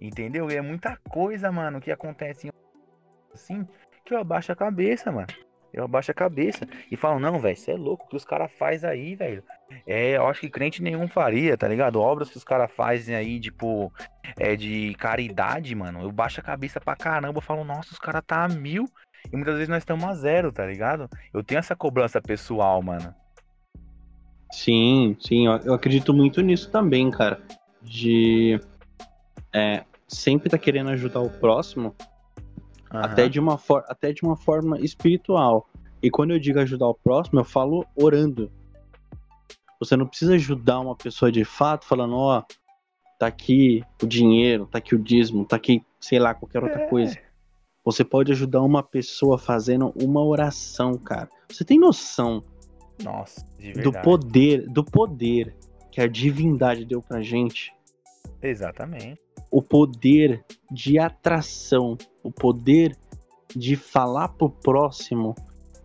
Entendeu? 0.00 0.50
E 0.50 0.56
é 0.56 0.60
muita 0.60 0.96
coisa, 1.08 1.50
mano, 1.50 1.80
que 1.80 1.90
acontece 1.90 2.48
assim 3.34 3.66
que 4.04 4.14
eu 4.14 4.18
abaixo 4.18 4.52
a 4.52 4.56
cabeça, 4.56 5.12
mano. 5.12 5.26
Eu 5.72 5.84
abaixo 5.84 6.10
a 6.10 6.14
cabeça 6.14 6.66
e 6.90 6.96
falo, 6.96 7.20
não, 7.20 7.38
velho, 7.38 7.56
você 7.56 7.72
é 7.72 7.76
louco 7.76 8.06
o 8.06 8.08
que 8.08 8.16
os 8.16 8.24
caras 8.24 8.50
faz 8.52 8.84
aí, 8.84 9.14
velho. 9.14 9.44
É, 9.86 10.16
eu 10.16 10.26
acho 10.26 10.40
que 10.40 10.48
crente 10.48 10.82
nenhum 10.82 11.06
faria, 11.06 11.58
tá 11.58 11.68
ligado? 11.68 12.00
Obras 12.00 12.30
que 12.30 12.38
os 12.38 12.44
caras 12.44 12.70
fazem 12.72 13.14
aí, 13.14 13.38
tipo, 13.38 13.92
é 14.38 14.56
de 14.56 14.94
caridade, 14.94 15.74
mano. 15.74 16.00
Eu 16.00 16.10
baixo 16.10 16.40
a 16.40 16.42
cabeça 16.42 16.80
pra 16.80 16.96
caramba, 16.96 17.42
falo, 17.42 17.64
nossa, 17.64 17.92
os 17.92 17.98
caras 17.98 18.22
tá 18.26 18.44
a 18.44 18.48
mil. 18.48 18.88
E 19.30 19.36
muitas 19.36 19.54
vezes 19.54 19.68
nós 19.68 19.82
estamos 19.82 20.04
a 20.04 20.14
zero, 20.14 20.50
tá 20.50 20.64
ligado? 20.64 21.08
Eu 21.34 21.44
tenho 21.44 21.58
essa 21.58 21.76
cobrança 21.76 22.20
pessoal, 22.20 22.82
mano. 22.82 23.14
Sim, 24.50 25.16
sim, 25.20 25.46
eu 25.46 25.74
acredito 25.74 26.14
muito 26.14 26.40
nisso 26.40 26.70
também, 26.70 27.10
cara. 27.10 27.42
De 27.82 28.58
é, 29.52 29.84
sempre 30.06 30.48
tá 30.48 30.58
querendo 30.58 30.90
ajudar 30.90 31.20
o 31.20 31.30
próximo, 31.30 31.94
uhum. 32.92 33.00
até, 33.00 33.28
de 33.28 33.38
uma 33.38 33.58
for 33.58 33.84
até 33.88 34.12
de 34.12 34.22
uma 34.22 34.36
forma 34.36 34.80
espiritual. 34.80 35.68
E 36.02 36.10
quando 36.10 36.32
eu 36.32 36.38
digo 36.38 36.58
ajudar 36.60 36.88
o 36.88 36.94
próximo, 36.94 37.40
eu 37.40 37.44
falo 37.44 37.84
orando. 37.96 38.50
Você 39.80 39.96
não 39.96 40.06
precisa 40.06 40.34
ajudar 40.34 40.80
uma 40.80 40.96
pessoa 40.96 41.30
de 41.30 41.44
fato 41.44 41.84
falando, 41.84 42.14
ó, 42.14 42.38
oh, 42.38 42.54
tá 43.18 43.26
aqui 43.26 43.82
o 44.02 44.06
dinheiro, 44.06 44.66
tá 44.66 44.78
aqui 44.78 44.94
o 44.94 44.98
dízimo, 44.98 45.44
tá 45.44 45.56
aqui, 45.56 45.84
sei 46.00 46.18
lá, 46.18 46.34
qualquer 46.34 46.62
outra 46.62 46.82
é. 46.82 46.86
coisa. 46.86 47.16
Você 47.84 48.04
pode 48.04 48.32
ajudar 48.32 48.62
uma 48.62 48.82
pessoa 48.82 49.38
fazendo 49.38 49.92
uma 50.00 50.22
oração, 50.22 50.94
cara. 50.94 51.28
Você 51.48 51.64
tem 51.64 51.78
noção 51.78 52.44
Nossa, 53.02 53.44
do 53.82 53.92
poder, 53.92 54.68
do 54.68 54.84
poder 54.84 55.56
que 55.90 56.00
a 56.00 56.06
divindade 56.06 56.84
deu 56.84 57.00
pra 57.00 57.22
gente? 57.22 57.72
Exatamente 58.42 59.27
o 59.50 59.62
poder 59.62 60.44
de 60.70 60.98
atração, 60.98 61.96
o 62.22 62.30
poder 62.30 62.96
de 63.54 63.76
falar 63.76 64.28
pro 64.28 64.50
próximo, 64.50 65.34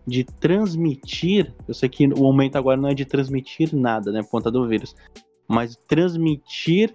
de 0.06 0.24
transmitir. 0.24 1.54
Eu 1.66 1.74
sei 1.74 1.88
que 1.88 2.06
o 2.06 2.18
momento 2.18 2.56
agora 2.56 2.80
não 2.80 2.88
é 2.88 2.94
de 2.94 3.04
transmitir 3.04 3.74
nada, 3.74 4.12
né? 4.12 4.22
Ponta 4.22 4.50
do 4.50 4.68
vírus. 4.68 4.94
Mas 5.48 5.76
transmitir 5.88 6.94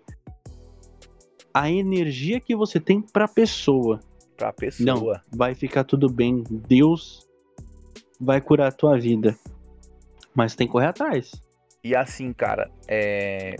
a 1.53 1.69
energia 1.69 2.39
que 2.39 2.55
você 2.55 2.79
tem 2.79 3.01
pra 3.01 3.27
pessoa. 3.27 3.99
Pra 4.37 4.53
pessoa. 4.53 4.85
Não, 4.85 5.21
vai 5.35 5.55
ficar 5.55 5.83
tudo 5.83 6.07
bem. 6.07 6.43
Deus 6.49 7.27
vai 8.19 8.39
curar 8.39 8.67
a 8.67 8.71
tua 8.71 8.97
vida. 8.97 9.35
Mas 10.35 10.55
tem 10.55 10.67
que 10.67 10.73
correr 10.73 10.87
atrás. 10.87 11.31
E 11.83 11.95
assim, 11.95 12.31
cara, 12.31 12.69
é 12.87 13.55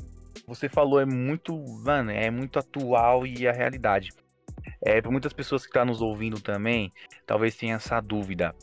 você 0.50 0.68
falou 0.68 1.00
é 1.00 1.06
muito, 1.06 1.56
mano, 1.86 2.10
é 2.10 2.30
muito 2.32 2.58
atual 2.58 3.26
e 3.26 3.48
a 3.48 3.52
realidade. 3.52 4.10
É, 4.82 5.00
para 5.00 5.12
muitas 5.12 5.32
pessoas 5.32 5.62
que 5.62 5.70
estão 5.70 5.84
tá 5.84 5.86
nos 5.86 6.02
ouvindo 6.02 6.42
também, 6.42 6.92
talvez 7.26 7.56
tenha 7.56 7.76
essa 7.76 8.02
dúvida. 8.02 8.56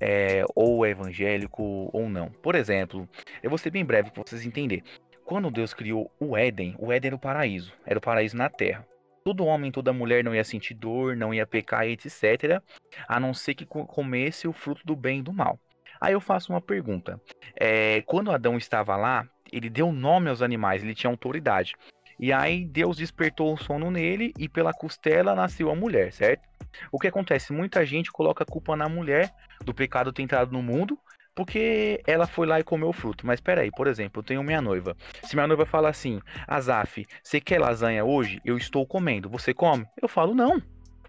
É, 0.00 0.44
ou 0.54 0.86
é 0.86 0.90
evangélico 0.90 1.90
ou 1.92 2.08
não. 2.08 2.30
Por 2.30 2.54
exemplo, 2.54 3.08
eu 3.42 3.50
vou 3.50 3.58
ser 3.58 3.70
bem 3.70 3.84
breve 3.84 4.10
para 4.10 4.22
vocês 4.24 4.46
entenderem. 4.46 4.84
Quando 5.24 5.50
Deus 5.50 5.74
criou 5.74 6.10
o 6.18 6.36
Éden, 6.36 6.74
o 6.78 6.92
Éden 6.92 7.08
era 7.08 7.16
o 7.16 7.18
paraíso, 7.18 7.72
era 7.84 7.98
o 7.98 8.02
paraíso 8.02 8.36
na 8.36 8.48
terra. 8.48 8.86
Todo 9.24 9.44
homem, 9.44 9.70
toda 9.70 9.92
mulher 9.92 10.24
não 10.24 10.34
ia 10.34 10.42
sentir 10.42 10.74
dor, 10.74 11.16
não 11.16 11.32
ia 11.34 11.46
pecar, 11.46 11.86
etc. 11.86 12.60
A 13.06 13.20
não 13.20 13.34
ser 13.34 13.54
que 13.54 13.66
comesse 13.66 14.48
o 14.48 14.52
fruto 14.52 14.84
do 14.84 14.96
bem 14.96 15.20
e 15.20 15.22
do 15.22 15.32
mal. 15.32 15.58
Aí 16.00 16.14
eu 16.14 16.20
faço 16.20 16.52
uma 16.52 16.60
pergunta. 16.60 17.20
É, 17.54 18.02
quando 18.02 18.32
Adão 18.32 18.56
estava 18.56 18.96
lá, 18.96 19.28
ele 19.52 19.68
deu 19.68 19.92
nome 19.92 20.30
aos 20.30 20.42
animais, 20.42 20.82
ele 20.82 20.94
tinha 20.94 21.10
autoridade. 21.10 21.74
E 22.18 22.32
aí 22.32 22.64
Deus 22.64 22.96
despertou 22.96 23.52
o 23.52 23.58
sono 23.58 23.90
nele 23.90 24.32
e 24.38 24.48
pela 24.48 24.72
costela 24.72 25.34
nasceu 25.34 25.70
a 25.70 25.74
mulher, 25.74 26.12
certo? 26.12 26.48
O 26.90 26.98
que 26.98 27.08
acontece? 27.08 27.52
Muita 27.52 27.84
gente 27.84 28.10
coloca 28.10 28.44
a 28.44 28.46
culpa 28.46 28.76
na 28.76 28.88
mulher 28.88 29.32
do 29.64 29.74
pecado 29.74 30.12
ter 30.12 30.22
entrado 30.22 30.52
no 30.52 30.62
mundo, 30.62 30.98
porque 31.34 32.02
ela 32.06 32.26
foi 32.26 32.46
lá 32.46 32.60
e 32.60 32.64
comeu 32.64 32.88
o 32.88 32.92
fruto. 32.92 33.26
Mas 33.26 33.40
peraí, 33.40 33.70
por 33.70 33.86
exemplo, 33.86 34.20
eu 34.20 34.24
tenho 34.24 34.42
minha 34.42 34.60
noiva. 34.60 34.96
Se 35.24 35.34
minha 35.34 35.46
noiva 35.46 35.66
fala 35.66 35.88
assim, 35.88 36.20
Azaf, 36.46 37.06
você 37.22 37.40
quer 37.40 37.58
lasanha 37.60 38.04
hoje? 38.04 38.40
Eu 38.44 38.56
estou 38.56 38.86
comendo. 38.86 39.28
Você 39.30 39.52
come? 39.52 39.86
Eu 40.00 40.08
falo, 40.08 40.34
não. 40.34 40.62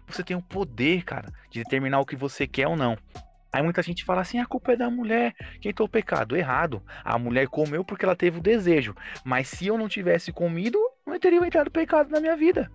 Você 0.06 0.22
tem 0.22 0.36
o 0.36 0.42
poder, 0.42 1.02
cara, 1.04 1.32
de 1.50 1.62
determinar 1.62 2.00
o 2.00 2.06
que 2.06 2.16
você 2.16 2.46
quer 2.46 2.68
ou 2.68 2.76
não. 2.76 2.96
Aí 3.54 3.62
muita 3.62 3.80
gente 3.82 4.04
fala 4.04 4.20
assim: 4.20 4.40
a 4.40 4.46
culpa 4.46 4.72
é 4.72 4.76
da 4.76 4.90
mulher, 4.90 5.32
quem 5.60 5.72
o 5.78 5.88
pecado. 5.88 6.36
Errado. 6.36 6.82
A 7.04 7.16
mulher 7.16 7.46
comeu 7.46 7.84
porque 7.84 8.04
ela 8.04 8.16
teve 8.16 8.38
o 8.38 8.42
desejo. 8.42 8.96
Mas 9.24 9.46
se 9.46 9.68
eu 9.68 9.78
não 9.78 9.88
tivesse 9.88 10.32
comido, 10.32 10.76
não 11.06 11.16
teria 11.20 11.38
entrado 11.38 11.70
pecado 11.70 12.10
na 12.10 12.20
minha 12.20 12.36
vida. 12.36 12.68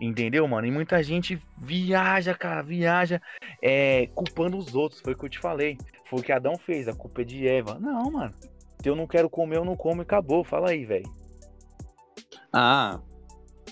Entendeu, 0.00 0.46
mano? 0.46 0.64
E 0.64 0.70
muita 0.70 1.02
gente 1.02 1.42
viaja, 1.58 2.34
cara, 2.34 2.62
viaja 2.62 3.20
é, 3.60 4.06
culpando 4.14 4.56
os 4.56 4.76
outros. 4.76 5.00
Foi 5.00 5.14
o 5.14 5.18
que 5.18 5.24
eu 5.24 5.28
te 5.28 5.40
falei. 5.40 5.76
Foi 6.08 6.20
o 6.20 6.22
que 6.22 6.30
Adão 6.30 6.56
fez, 6.56 6.86
a 6.86 6.94
culpa 6.94 7.22
é 7.22 7.24
de 7.24 7.48
Eva. 7.48 7.76
Não, 7.80 8.08
mano. 8.12 8.32
Se 8.80 8.88
eu 8.88 8.94
não 8.94 9.08
quero 9.08 9.28
comer, 9.28 9.56
eu 9.56 9.64
não 9.64 9.74
como 9.74 10.02
e 10.02 10.04
acabou. 10.04 10.44
Fala 10.44 10.70
aí, 10.70 10.84
velho. 10.84 11.10
Ah, 12.52 13.00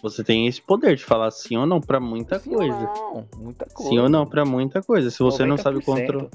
você 0.03 0.23
tem 0.23 0.47
esse 0.47 0.61
poder 0.61 0.97
de 0.97 1.05
falar 1.05 1.31
sim 1.31 1.57
ou 1.57 1.67
não 1.67 1.81
pra 1.81 1.99
muita 2.01 2.39
Sim 2.39 2.51
coisa. 2.51 2.93
Não, 2.95 3.27
muita 3.37 3.67
coisa. 3.67 3.91
Sim 3.91 3.99
ou 3.99 4.09
não 4.09 4.27
pra 4.27 4.45
muita 4.45 4.83
coisa. 4.83 5.11
Se 5.11 5.19
você 5.21 5.45
não 5.45 5.57
sabe 5.57 5.79
90%. 5.79 5.85
controlar. 5.85 6.31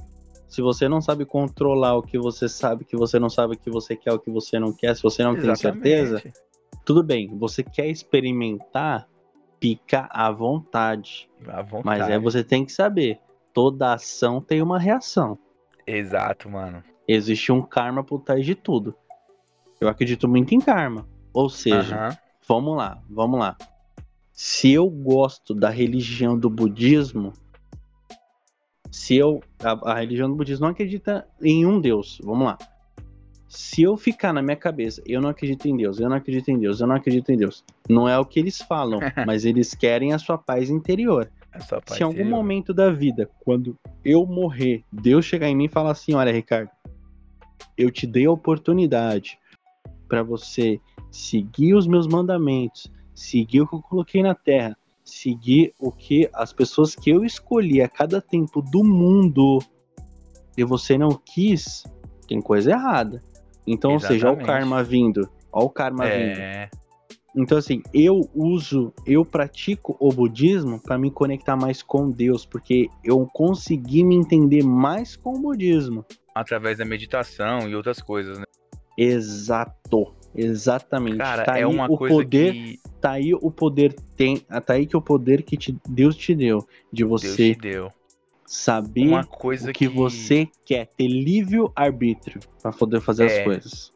Se 0.47 0.61
você 0.61 0.89
não 0.89 0.99
sabe 0.99 1.25
controlar 1.25 1.95
o 1.95 2.01
que 2.01 2.17
você 2.17 2.49
sabe, 2.49 2.83
que 2.83 2.97
você 2.97 3.19
não 3.19 3.29
sabe 3.29 3.53
o 3.53 3.57
que 3.57 3.69
você 3.69 3.95
quer, 3.95 4.11
o 4.11 4.19
que 4.19 4.31
você 4.31 4.57
não 4.57 4.73
quer, 4.73 4.95
se 4.95 5.03
você 5.03 5.23
não 5.23 5.35
tem 5.35 5.55
certeza, 5.55 6.15
Exatamente. 6.15 6.39
tudo 6.83 7.03
bem. 7.03 7.27
Você 7.37 7.61
quer 7.63 7.87
experimentar, 7.87 9.07
fica 9.61 10.09
à 10.09 10.31
vontade. 10.31 11.29
À 11.47 11.61
vontade. 11.61 11.83
Mas 11.85 12.09
é 12.09 12.17
você 12.17 12.43
tem 12.43 12.65
que 12.65 12.71
saber, 12.71 13.19
toda 13.53 13.93
ação 13.93 14.41
tem 14.41 14.59
uma 14.59 14.79
reação. 14.79 15.37
Exato, 15.85 16.49
mano. 16.49 16.83
Existe 17.07 17.51
um 17.51 17.61
karma 17.61 18.03
por 18.03 18.21
trás 18.21 18.43
de 18.43 18.55
tudo. 18.55 18.95
Eu 19.79 19.87
acredito 19.87 20.27
muito 20.27 20.53
em 20.55 20.59
karma. 20.59 21.07
Ou 21.31 21.47
seja, 21.47 21.95
Aham. 21.95 22.17
Vamos 22.49 22.75
lá, 22.75 22.99
vamos 23.07 23.39
lá. 23.39 23.55
Se 24.33 24.71
eu 24.71 24.89
gosto 24.89 25.53
da 25.53 25.69
religião 25.69 26.37
do 26.37 26.49
budismo, 26.49 27.31
se 28.91 29.15
eu 29.15 29.39
a, 29.63 29.91
a 29.91 29.99
religião 29.99 30.27
do 30.27 30.35
budismo 30.35 30.65
não 30.65 30.71
acredita 30.71 31.27
em 31.39 31.63
um 31.63 31.79
Deus, 31.79 32.19
vamos 32.23 32.47
lá. 32.47 32.57
Se 33.47 33.83
eu 33.83 33.95
ficar 33.95 34.33
na 34.33 34.41
minha 34.41 34.55
cabeça, 34.55 35.01
eu 35.05 35.21
não 35.21 35.29
acredito 35.29 35.67
em 35.67 35.77
Deus, 35.77 35.99
eu 35.99 36.09
não 36.09 36.15
acredito 36.17 36.49
em 36.49 36.57
Deus, 36.57 36.81
eu 36.81 36.87
não 36.87 36.95
acredito 36.95 37.31
em 37.31 37.37
Deus. 37.37 37.63
Não 37.87 38.09
é 38.09 38.17
o 38.17 38.25
que 38.25 38.39
eles 38.39 38.59
falam, 38.59 38.99
mas 39.27 39.45
eles 39.45 39.75
querem 39.75 40.13
a 40.13 40.17
sua 40.17 40.37
paz 40.37 40.71
interior. 40.71 41.31
Só 41.67 41.79
Se 41.87 42.01
em 42.01 42.05
algum 42.05 42.25
momento 42.25 42.73
da 42.73 42.91
vida, 42.91 43.29
quando 43.41 43.77
eu 44.03 44.25
morrer, 44.25 44.83
Deus 44.91 45.25
chegar 45.25 45.49
em 45.49 45.55
mim 45.55 45.65
e 45.65 45.69
falar 45.69 45.91
assim: 45.91 46.13
Olha, 46.13 46.31
Ricardo, 46.31 46.69
eu 47.77 47.91
te 47.91 48.07
dei 48.07 48.25
a 48.25 48.31
oportunidade 48.31 49.37
para 50.09 50.23
você 50.23 50.81
seguir 51.11 51.75
os 51.75 51.87
meus 51.87 52.07
mandamentos, 52.07 52.91
seguir 53.15 53.61
o 53.61 53.67
que 53.67 53.75
eu 53.75 53.81
coloquei 53.81 54.21
na 54.23 54.35
terra, 54.35 54.75
seguir 55.05 55.73
o 55.79 55.91
que 55.91 56.29
as 56.33 56.51
pessoas 56.51 56.95
que 56.95 57.09
eu 57.09 57.23
escolhi 57.23 57.81
a 57.81 57.87
cada 57.87 58.19
tempo 58.19 58.61
do 58.61 58.83
mundo 58.83 59.59
e 60.57 60.63
você 60.63 60.97
não 60.97 61.11
quis, 61.11 61.83
tem 62.27 62.41
coisa 62.41 62.71
errada. 62.71 63.23
Então, 63.65 63.93
ou 63.93 63.99
seja, 63.99 64.27
olha 64.27 64.37
o 64.37 64.41
Exatamente. 64.41 64.45
karma 64.47 64.83
vindo. 64.83 65.29
Olha 65.51 65.65
o 65.65 65.69
karma 65.69 66.03
vindo. 66.05 66.39
É, 66.39 66.69
Então, 67.35 67.57
assim, 67.57 67.81
eu 67.93 68.27
uso, 68.33 68.91
eu 69.05 69.23
pratico 69.23 69.95
o 69.99 70.09
budismo 70.11 70.81
para 70.81 70.97
me 70.97 71.11
conectar 71.11 71.55
mais 71.55 71.83
com 71.83 72.09
Deus, 72.09 72.45
porque 72.45 72.89
eu 73.03 73.27
consegui 73.31 74.03
me 74.03 74.15
entender 74.15 74.63
mais 74.63 75.15
com 75.15 75.35
o 75.35 75.39
budismo. 75.39 76.03
através 76.35 76.77
da 76.77 76.85
meditação 76.85 77.67
e 77.69 77.75
outras 77.75 78.01
coisas, 78.01 78.39
né? 78.39 78.45
Exato. 79.01 80.13
Exatamente. 80.35 81.17
Cara, 81.17 81.43
tá 81.43 81.53
é 81.53 81.59
aí 81.59 81.65
uma 81.65 81.85
o 81.89 81.97
coisa 81.97 82.15
poder, 82.15 82.53
que 82.53 82.79
tá 83.01 83.11
aí 83.11 83.33
o 83.33 83.49
poder 83.49 83.93
tem, 84.15 84.37
tá 84.37 84.73
aí 84.73 84.85
que 84.85 84.95
o 84.95 85.01
poder 85.01 85.41
que 85.41 85.57
te- 85.57 85.77
Deus 85.89 86.15
te 86.15 86.35
deu 86.35 86.67
de 86.93 87.03
você 87.03 87.55
deu. 87.55 87.89
saber 88.45 89.07
Uma 89.07 89.25
coisa 89.25 89.71
o 89.71 89.73
que, 89.73 89.87
você 89.87 90.47
quer, 90.65 90.87
ter 90.87 91.07
livre 91.07 91.59
arbítrio 91.75 92.39
para 92.61 92.71
poder 92.71 93.01
fazer 93.01 93.25
as 93.25 93.33
É. 93.33 93.43
coisas. 93.43 93.93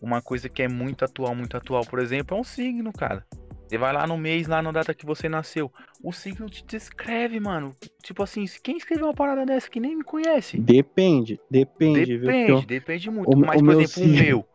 Uma 0.00 0.22
coisa 0.22 0.48
que 0.48 0.62
é 0.62 0.68
muito 0.68 1.04
atual, 1.04 1.34
muito 1.34 1.56
atual, 1.56 1.84
por 1.84 1.98
exemplo, 1.98 2.36
é 2.36 2.40
um 2.40 2.44
signo, 2.44 2.92
cara. 2.92 3.26
Você 3.66 3.76
vai 3.76 3.92
lá 3.92 4.06
no 4.06 4.16
mês, 4.16 4.46
lá 4.46 4.62
na 4.62 4.70
data 4.70 4.94
que 4.94 5.04
você 5.04 5.28
nasceu. 5.28 5.72
O 6.02 6.12
signo 6.12 6.48
te 6.48 6.64
descreve, 6.64 7.40
mano. 7.40 7.74
Tipo 8.02 8.22
assim, 8.22 8.44
quem 8.62 8.76
escreveu 8.76 9.06
uma 9.06 9.14
parada 9.14 9.44
dessa 9.44 9.68
que 9.68 9.80
nem 9.80 9.96
me 9.96 10.04
conhece? 10.04 10.58
Depende, 10.60 11.40
depende, 11.50 12.16
viu? 12.16 12.26
Depende, 12.28 12.52
eu- 12.52 12.66
depende 12.66 13.10
muito. 13.10 13.34
o- 13.36 13.40
Mas, 13.40 13.60
o 13.60 13.64
por 13.64 13.72
exemplo, 13.72 13.82
o 13.82 13.86
signo- 13.88 14.18
meu. 14.24 14.48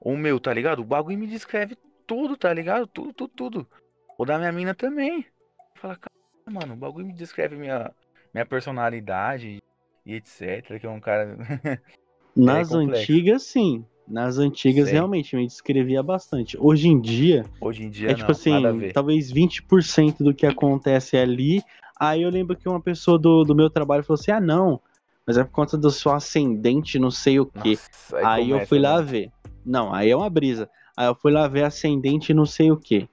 O 0.00 0.16
meu, 0.16 0.38
tá 0.38 0.52
ligado? 0.52 0.80
O 0.80 0.84
bagulho 0.84 1.18
me 1.18 1.26
descreve 1.26 1.76
tudo, 2.06 2.36
tá 2.36 2.52
ligado? 2.52 2.86
Tudo, 2.86 3.12
tudo, 3.12 3.32
tudo. 3.34 3.68
O 4.18 4.24
da 4.24 4.38
minha 4.38 4.52
mina 4.52 4.74
também. 4.74 5.24
Fala, 5.76 5.96
cara, 5.96 6.10
mano, 6.60 6.74
o 6.74 6.76
bagulho 6.76 7.06
me 7.06 7.14
descreve 7.14 7.56
minha, 7.56 7.90
minha 8.34 8.44
personalidade 8.46 9.58
e 10.04 10.14
etc. 10.14 10.78
Que 10.78 10.86
é 10.86 10.90
um 10.90 11.00
cara. 11.00 11.36
Nas 12.36 12.68
complexo. 12.68 13.00
antigas, 13.02 13.42
sim. 13.44 13.84
Nas 14.08 14.38
antigas, 14.38 14.86
Sei. 14.86 14.94
realmente, 14.94 15.36
me 15.36 15.46
descrevia 15.46 16.02
bastante. 16.02 16.56
Hoje 16.58 16.88
em 16.88 16.98
dia, 16.98 17.44
Hoje 17.60 17.84
em 17.84 17.90
dia, 17.90 18.10
é 18.10 18.14
tipo 18.14 18.24
não, 18.26 18.30
assim, 18.30 18.50
nada 18.52 18.68
a 18.70 18.72
ver. 18.72 18.92
talvez 18.92 19.30
20% 19.30 20.18
do 20.20 20.32
que 20.32 20.46
acontece 20.46 21.16
ali. 21.16 21.62
Aí 22.00 22.22
eu 22.22 22.30
lembro 22.30 22.56
que 22.56 22.68
uma 22.68 22.80
pessoa 22.80 23.18
do, 23.18 23.44
do 23.44 23.54
meu 23.54 23.68
trabalho 23.68 24.02
falou 24.02 24.18
assim: 24.18 24.30
ah, 24.30 24.40
não, 24.40 24.80
mas 25.26 25.36
é 25.36 25.44
por 25.44 25.50
conta 25.50 25.76
do 25.76 25.90
seu 25.90 26.10
ascendente, 26.10 26.98
não 26.98 27.10
sei 27.10 27.38
o 27.38 27.44
quê. 27.44 27.78
Nossa, 27.78 28.26
aí 28.26 28.48
eu 28.50 28.56
começa, 28.56 28.68
fui 28.68 28.78
lá 28.78 28.96
né? 28.98 29.02
ver. 29.02 29.32
Não, 29.64 29.92
aí 29.92 30.10
é 30.10 30.16
uma 30.16 30.30
brisa. 30.30 30.70
Aí 30.96 31.06
eu 31.06 31.14
fui 31.14 31.30
lá 31.30 31.46
ver 31.46 31.64
ascendente, 31.64 32.32
não 32.32 32.46
sei 32.46 32.72
o 32.72 32.76
quê. 32.78 33.06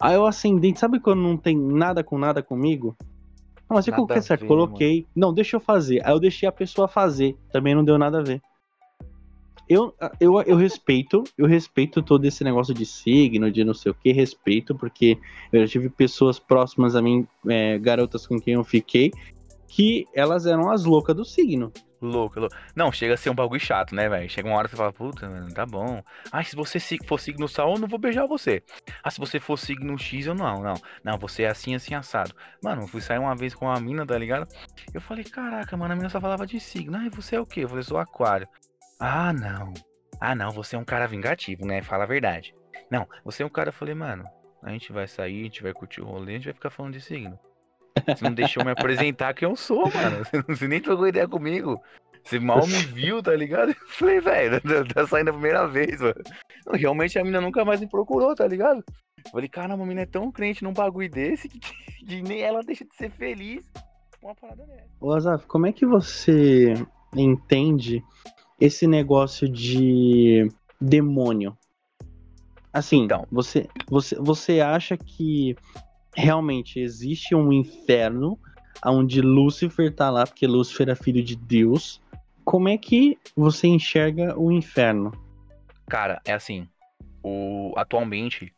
Aí 0.00 0.16
o 0.16 0.26
ascendente, 0.26 0.80
sabe 0.80 1.00
quando 1.00 1.20
não 1.20 1.36
tem 1.36 1.56
nada 1.56 2.02
com 2.02 2.18
nada 2.18 2.42
comigo? 2.42 2.96
Não, 3.68 3.74
mas 3.74 3.86
eu 3.86 3.94
coloquei 3.94 4.22
certo, 4.22 4.46
coloquei. 4.46 5.06
Não, 5.14 5.34
deixa 5.34 5.56
eu 5.56 5.60
fazer. 5.60 6.00
Aí 6.04 6.12
eu 6.12 6.20
deixei 6.20 6.48
a 6.48 6.52
pessoa 6.52 6.88
fazer. 6.88 7.36
Também 7.52 7.74
não 7.74 7.84
deu 7.84 7.98
nada 7.98 8.20
a 8.20 8.22
ver. 8.22 8.40
Eu, 9.68 9.94
eu, 10.20 10.40
eu 10.42 10.56
respeito, 10.56 11.24
eu 11.36 11.46
respeito 11.46 12.00
todo 12.02 12.24
esse 12.24 12.44
negócio 12.44 12.72
de 12.72 12.86
signo, 12.86 13.50
de 13.50 13.64
não 13.64 13.74
sei 13.74 13.90
o 13.90 13.94
que, 13.94 14.12
respeito, 14.12 14.74
porque 14.74 15.18
eu 15.52 15.60
já 15.60 15.72
tive 15.72 15.88
pessoas 15.88 16.38
próximas 16.38 16.94
a 16.94 17.02
mim, 17.02 17.26
é, 17.48 17.76
garotas 17.78 18.26
com 18.26 18.40
quem 18.40 18.54
eu 18.54 18.62
fiquei, 18.62 19.10
que 19.66 20.06
elas 20.14 20.46
eram 20.46 20.70
as 20.70 20.84
loucas 20.84 21.16
do 21.16 21.24
signo. 21.24 21.72
Louco, 22.00 22.38
louco. 22.38 22.54
Não, 22.74 22.92
chega 22.92 23.14
a 23.14 23.16
ser 23.16 23.30
um 23.30 23.34
bagulho 23.34 23.60
chato, 23.60 23.94
né, 23.94 24.08
velho? 24.08 24.28
Chega 24.28 24.48
uma 24.48 24.56
hora 24.56 24.68
que 24.68 24.72
você 24.72 24.76
fala, 24.76 24.92
puta, 24.92 25.28
mano, 25.28 25.52
tá 25.52 25.64
bom. 25.64 26.02
Ah, 26.30 26.44
se 26.44 26.54
você 26.54 26.78
for 27.04 27.18
signo 27.18 27.48
sal, 27.48 27.72
eu 27.72 27.78
não 27.80 27.88
vou 27.88 27.98
beijar 27.98 28.26
você. 28.26 28.62
Ah, 29.02 29.10
se 29.10 29.18
você 29.18 29.40
for 29.40 29.58
signo 29.58 29.98
X, 29.98 30.26
eu 30.26 30.34
não, 30.34 30.62
não. 30.62 30.74
Não, 31.02 31.18
você 31.18 31.44
é 31.44 31.48
assim, 31.48 31.74
assim, 31.74 31.94
assado. 31.94 32.34
Mano, 32.62 32.82
eu 32.82 32.88
fui 32.88 33.00
sair 33.00 33.18
uma 33.18 33.34
vez 33.34 33.54
com 33.54 33.64
uma 33.64 33.80
mina, 33.80 34.06
tá 34.06 34.16
ligado? 34.16 34.46
Eu 34.92 35.00
falei, 35.00 35.24
caraca, 35.24 35.76
mano, 35.76 35.94
a 35.94 35.96
mina 35.96 36.10
só 36.10 36.20
falava 36.20 36.46
de 36.46 36.60
signo. 36.60 36.96
Ah, 36.96 37.06
e 37.06 37.10
você 37.10 37.36
é 37.36 37.40
o 37.40 37.46
quê? 37.46 37.64
Eu 37.64 37.68
falei, 37.68 37.82
sou 37.82 37.98
aquário. 37.98 38.46
Ah, 38.98 39.32
não. 39.32 39.74
Ah, 40.20 40.34
não, 40.34 40.50
você 40.50 40.76
é 40.76 40.78
um 40.78 40.84
cara 40.84 41.06
vingativo, 41.06 41.66
né? 41.66 41.82
Fala 41.82 42.04
a 42.04 42.06
verdade. 42.06 42.54
Não, 42.90 43.06
você 43.24 43.42
é 43.42 43.46
um 43.46 43.50
cara, 43.50 43.68
eu 43.68 43.72
falei, 43.72 43.94
mano, 43.94 44.24
a 44.62 44.70
gente 44.70 44.92
vai 44.92 45.06
sair, 45.06 45.40
a 45.40 45.44
gente 45.44 45.62
vai 45.62 45.72
curtir 45.72 46.00
o 46.00 46.06
rolê, 46.06 46.32
a 46.32 46.36
gente 46.36 46.44
vai 46.46 46.54
ficar 46.54 46.70
falando 46.70 46.94
de 46.94 47.00
signo. 47.00 47.38
Você 48.06 48.24
não 48.24 48.34
deixou 48.34 48.64
me 48.64 48.70
apresentar 48.70 49.34
quem 49.34 49.48
eu 49.48 49.56
sou, 49.56 49.84
mano. 49.90 50.44
Você, 50.48 50.68
nem 50.68 50.80
trocou 50.80 51.08
ideia 51.08 51.26
comigo. 51.26 51.80
Você 52.22 52.38
mal 52.38 52.66
me 52.66 52.78
viu, 52.78 53.22
tá 53.22 53.34
ligado? 53.34 53.70
Eu 53.70 53.88
falei, 53.88 54.20
velho, 54.20 54.60
tá, 54.84 54.94
tá 54.94 55.06
saindo 55.06 55.30
a 55.30 55.32
primeira 55.32 55.66
vez, 55.66 56.00
mano. 56.00 56.22
Realmente 56.72 57.18
a 57.18 57.24
mina 57.24 57.40
nunca 57.40 57.64
mais 57.64 57.80
me 57.80 57.88
procurou, 57.88 58.34
tá 58.34 58.46
ligado? 58.46 58.84
Eu 59.24 59.30
falei, 59.30 59.48
caramba, 59.48 59.82
a 59.82 59.86
mina 59.86 60.02
é 60.02 60.06
tão 60.06 60.30
crente 60.30 60.62
num 60.62 60.72
bagulho 60.72 61.10
desse 61.10 61.48
que, 61.48 61.58
que 62.06 62.22
nem 62.22 62.42
ela 62.42 62.62
deixa 62.62 62.84
de 62.84 62.94
ser 62.96 63.10
feliz 63.10 63.64
uma 64.22 64.34
parada 64.34 64.66
dessa. 64.66 64.88
Ô 65.00 65.12
Azaf, 65.12 65.46
como 65.46 65.66
é 65.66 65.72
que 65.72 65.86
você 65.86 66.74
entende 67.14 68.02
esse 68.60 68.86
negócio 68.86 69.48
de 69.48 70.50
demônio? 70.80 71.56
Assim, 72.72 73.04
Então. 73.04 73.26
você, 73.30 73.68
você, 73.88 74.14
você 74.16 74.60
acha 74.60 74.96
que 74.96 75.56
realmente 76.14 76.78
existe 76.78 77.34
um 77.34 77.52
inferno 77.52 78.38
onde 78.84 79.20
Lúcifer 79.20 79.94
tá 79.94 80.10
lá, 80.10 80.26
porque 80.26 80.46
Lúcifer 80.46 80.88
é 80.88 80.94
filho 80.94 81.22
de 81.22 81.36
Deus? 81.36 82.00
Como 82.44 82.68
é 82.68 82.76
que 82.76 83.18
você 83.34 83.66
enxerga 83.66 84.38
o 84.38 84.52
inferno? 84.52 85.12
Cara, 85.88 86.20
é 86.24 86.32
assim, 86.32 86.68
o 87.22 87.72
atualmente, 87.76 88.52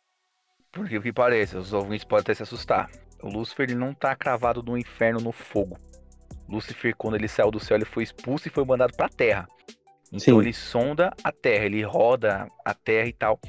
porque 0.71 0.97
o 0.97 1.01
que 1.01 1.13
parece, 1.13 1.57
os 1.57 1.73
ouvintes 1.73 2.03
podem 2.03 2.21
até 2.21 2.33
se 2.33 2.43
assustar. 2.43 2.89
O 3.21 3.29
Lúcifer 3.29 3.69
ele 3.69 3.79
não 3.79 3.93
tá 3.93 4.15
cravado 4.15 4.61
no 4.61 4.77
inferno 4.77 5.19
no 5.19 5.31
fogo. 5.31 5.77
Lúcifer, 6.47 6.95
quando 6.95 7.15
ele 7.15 7.27
saiu 7.27 7.51
do 7.51 7.59
céu, 7.59 7.77
ele 7.77 7.85
foi 7.85 8.03
expulso 8.03 8.47
e 8.47 8.51
foi 8.51 8.63
mandado 8.65 8.95
pra 8.95 9.09
terra. 9.09 9.47
Então 10.11 10.35
Sim. 10.35 10.41
ele 10.41 10.53
sonda 10.53 11.13
a 11.23 11.31
terra, 11.31 11.65
ele 11.65 11.83
roda 11.83 12.47
a 12.65 12.73
terra 12.73 13.07
e 13.07 13.13
tal. 13.13 13.39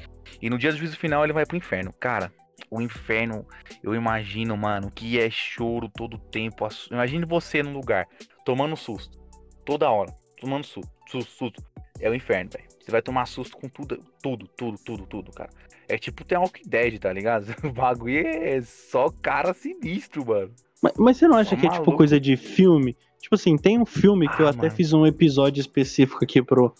E 0.41 0.49
no 0.49 0.57
dia 0.57 0.71
do 0.71 0.77
juízo 0.77 0.97
final 0.97 1.23
ele 1.23 1.33
vai 1.33 1.45
pro 1.45 1.57
inferno. 1.57 1.93
Cara, 1.93 2.31
o 2.69 2.81
inferno, 2.81 3.45
eu 3.83 3.95
imagino, 3.95 4.55
mano, 4.55 4.91
que 4.91 5.19
é 5.19 5.29
choro 5.29 5.89
todo 5.89 6.17
tempo. 6.17 6.67
Imagine 6.91 7.25
você 7.25 7.63
num 7.63 7.73
lugar, 7.73 8.07
tomando 8.45 8.75
susto. 8.75 9.19
Toda 9.65 9.89
hora, 9.89 10.11
tomando 10.39 10.65
susto, 10.65 10.91
susto, 11.09 11.31
susto. 11.31 11.63
É 11.99 12.09
o 12.09 12.15
inferno, 12.15 12.49
velho. 12.51 12.69
Você 12.79 12.91
vai 12.91 13.01
tomar 13.01 13.25
susto 13.25 13.57
com 13.57 13.69
tudo, 13.69 14.03
tudo, 14.21 14.47
tudo, 14.47 14.77
tudo, 14.83 15.05
tudo, 15.05 15.31
cara. 15.31 15.51
É 15.87 15.97
tipo 15.97 16.23
The 16.23 16.37
Walking 16.37 16.67
Dead, 16.67 16.99
tá 16.99 17.11
ligado? 17.11 17.45
O 17.63 17.71
bagulho 17.71 18.25
é 18.25 18.61
só 18.61 19.09
cara 19.09 19.53
sinistro, 19.53 20.25
mano. 20.25 20.53
Mas, 20.81 20.93
mas 20.97 21.17
você 21.17 21.27
não 21.27 21.37
acha 21.37 21.55
que 21.55 21.65
é 21.67 21.69
tipo 21.69 21.91
coisa 21.95 22.19
de 22.19 22.35
filme? 22.35 22.95
Tipo 23.21 23.35
assim, 23.35 23.55
tem 23.55 23.79
um 23.79 23.85
filme 23.85 24.27
que 24.27 24.41
eu 24.41 24.47
Ah, 24.47 24.49
até 24.49 24.63
mano. 24.63 24.71
fiz 24.71 24.93
um 24.93 25.05
episódio 25.05 25.61
específico 25.61 26.23
aqui 26.23 26.41
pro, 26.41 26.73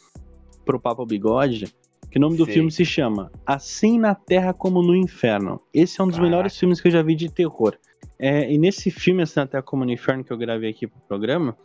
pro 0.66 0.80
Papo 0.80 1.06
Bigode, 1.06 1.74
que 2.10 2.18
o 2.18 2.22
nome 2.22 2.36
do 2.36 2.46
Sei. 2.46 2.56
filme 2.56 2.72
se 2.72 2.84
chama 2.84 3.32
Assim 3.46 4.00
na 4.00 4.16
Terra 4.16 4.54
como 4.54 4.82
no 4.82 4.96
Inferno. 4.96 5.62
Esse 5.74 6.02
é 6.02 6.04
um 6.04 6.08
dos 6.08 6.16
Caraca. 6.18 6.30
melhores 6.30 6.58
filmes 6.58 6.82
que 6.82 6.88
eu 6.88 6.92
já 6.92 7.02
vi 7.02 7.16
de 7.16 7.30
terror. 7.32 7.78
É, 8.18 8.52
e 8.52 8.58
nesse 8.58 8.90
filme, 8.92 9.22
Assim 9.22 9.40
na 9.40 9.48
Terra 9.48 9.64
como 9.64 9.86
no 9.86 9.92
Inferno, 9.92 10.24
que 10.24 10.32
eu 10.34 10.38
gravei 10.38 10.70
aqui 10.72 10.88
pro 10.88 11.00
programa, 11.08 11.56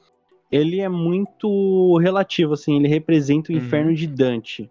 ele 0.52 0.80
é 0.80 0.88
muito 0.88 1.96
relativo, 1.98 2.52
assim, 2.52 2.76
ele 2.76 2.86
representa 2.86 3.52
o 3.52 3.56
inferno 3.56 3.92
de 3.94 4.06
Dante. 4.06 4.70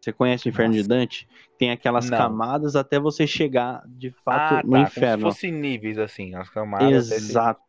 Você 0.00 0.12
conhece 0.12 0.46
o 0.46 0.50
inferno 0.50 0.72
de 0.74 0.78
Nossa. 0.80 0.88
Dante? 0.88 1.26
Tem 1.58 1.70
aquelas 1.70 2.10
Não. 2.10 2.18
camadas 2.18 2.76
até 2.76 2.98
você 2.98 3.26
chegar, 3.26 3.82
de 3.86 4.10
fato, 4.10 4.54
ah, 4.54 4.62
no 4.64 4.72
tá. 4.72 4.82
inferno. 4.82 5.22
Como 5.22 5.32
se 5.32 5.40
fosse 5.40 5.50
níveis, 5.50 5.98
assim, 5.98 6.34
as 6.34 6.50
camadas. 6.50 7.10
Exato, 7.10 7.60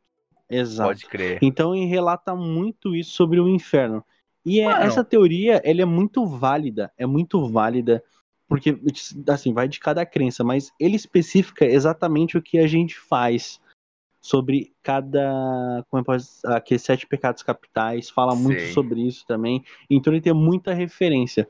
exato. 0.49 0.89
Pode 0.89 1.05
crer. 1.05 1.39
Então 1.41 1.73
ele 1.73 1.85
relata 1.85 2.35
muito 2.35 2.95
isso 2.95 3.11
sobre 3.11 3.39
o 3.39 3.47
inferno. 3.47 4.03
E 4.45 4.59
é- 4.59 4.85
essa 4.85 5.03
teoria, 5.03 5.61
ela 5.63 5.81
é 5.81 5.85
muito 5.85 6.25
válida, 6.25 6.91
é 6.97 7.05
muito 7.05 7.47
válida, 7.49 8.03
porque, 8.47 8.77
assim, 9.29 9.53
vai 9.53 9.67
de 9.67 9.79
cada 9.79 10.05
crença, 10.05 10.43
mas 10.43 10.71
ele 10.79 10.95
especifica 10.95 11.65
exatamente 11.65 12.37
o 12.37 12.41
que 12.41 12.57
a 12.57 12.67
gente 12.67 12.97
faz 12.97 13.59
sobre 14.21 14.73
cada, 14.83 15.85
como 15.89 15.99
é 15.99 16.03
que 16.03 16.05
pode, 16.05 16.25
aqueles 16.45 16.81
sete 16.81 17.05
pecados 17.05 17.43
capitais, 17.43 18.09
fala 18.09 18.35
muito 18.35 18.61
sobre 18.73 19.01
isso 19.01 19.25
também, 19.25 19.63
então 19.89 20.11
ele 20.11 20.21
tem 20.21 20.33
muita 20.33 20.73
referência. 20.73 21.47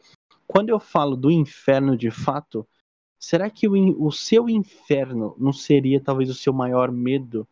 Quando 0.57 0.69
eu 0.69 0.79
falo 0.79 1.15
do 1.15 1.29
inferno 1.29 1.95
de 1.95 2.09
fato, 2.09 2.67
será 3.19 3.47
que 3.47 3.67
o, 3.67 3.73
o 4.03 4.11
seu 4.11 4.49
inferno 4.49 5.35
não 5.37 5.53
seria 5.53 6.01
talvez 6.01 6.31
o 6.31 6.33
seu 6.33 6.51
maior 6.51 6.91
medo? 6.91 7.47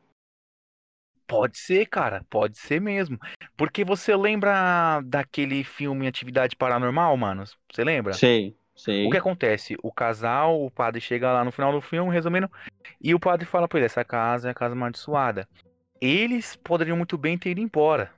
Pode 1.28 1.60
ser, 1.60 1.86
cara, 1.86 2.26
pode 2.32 2.58
ser 2.58 2.82
mesmo. 2.82 3.20
Porque 3.56 3.86
você 3.86 4.16
lembra 4.16 5.02
daquele 5.06 5.64
filme 5.64 6.08
Atividade 6.08 6.56
Paranormal, 6.56 7.16
manos? 7.16 7.56
Você 7.72 7.84
lembra? 7.84 8.14
Sei, 8.14 8.58
sei. 8.76 9.06
O 9.06 9.12
que 9.12 9.18
acontece? 9.18 9.78
O 9.84 9.92
casal, 9.92 10.66
o 10.66 10.72
padre 10.72 11.00
chega 11.00 11.32
lá 11.32 11.46
no 11.46 11.52
final 11.52 11.72
do 11.72 11.82
filme, 11.82 12.12
resumindo, 12.12 12.50
e 13.00 13.14
o 13.14 13.20
padre 13.20 13.46
fala 13.46 13.68
pra 13.68 13.78
ele: 13.78 13.86
essa 13.86 14.04
casa 14.04 14.48
é 14.48 14.52
a 14.52 14.56
casa 14.56 14.74
amaldiçoada. 14.74 15.48
Eles 16.02 16.56
poderiam 16.56 16.98
muito 16.98 17.20
bem 17.20 17.38
ter 17.38 17.52
ido 17.52 17.62
embora, 17.62 18.12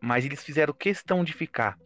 mas 0.00 0.24
eles 0.24 0.42
fizeram 0.42 0.72
questão 0.72 1.22
de 1.22 1.34
ficar. 1.34 1.76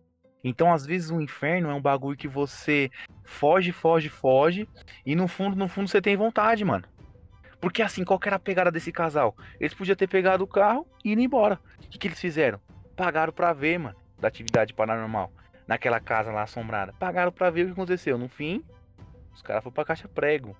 Então, 0.45 0.73
às 0.73 0.85
vezes, 0.85 1.11
o 1.11 1.21
inferno 1.21 1.71
é 1.71 1.75
um 1.75 1.81
bagulho 1.81 2.17
que 2.17 2.29
você 2.29 2.91
foge, 3.25 3.73
foge, 3.73 4.11
foge, 4.11 4.69
e 5.05 5.17
no 5.17 5.27
fundo, 5.27 5.57
no 5.57 5.67
fundo, 5.67 5.89
você 5.89 6.03
tem 6.03 6.17
vontade, 6.17 6.65
mano. 6.65 6.85
Porque 7.61 7.81
assim, 7.81 8.05
qual 8.05 8.19
que 8.19 8.29
era 8.29 8.37
a 8.37 8.39
pegada 8.39 8.71
desse 8.71 8.93
casal? 8.93 9.35
Eles 9.59 9.73
podiam 9.73 9.97
ter 9.97 10.07
pegado 10.07 10.45
o 10.45 10.47
carro 10.47 10.87
e 11.03 11.13
ido 11.13 11.23
embora. 11.23 11.59
O 11.79 11.89
que, 11.89 11.99
que 11.99 12.09
eles 12.09 12.21
fizeram? 12.21 12.61
Pagaram 12.95 13.33
pra 13.33 13.55
ver, 13.55 13.79
mano, 13.79 13.97
da 14.21 14.29
atividade 14.29 14.75
paranormal 14.75 15.33
naquela 15.67 15.99
casa 15.99 16.31
lá 16.31 16.43
assombrada. 16.43 16.93
Pagaram 16.99 17.33
pra 17.33 17.49
ver 17.49 17.63
o 17.63 17.67
que 17.69 17.73
aconteceu. 17.73 18.19
No 18.19 18.29
fim, 18.29 18.63
os 19.33 19.41
caras 19.41 19.63
foram 19.63 19.73
pra 19.73 19.85
caixa 19.87 20.07
prego. 20.07 20.55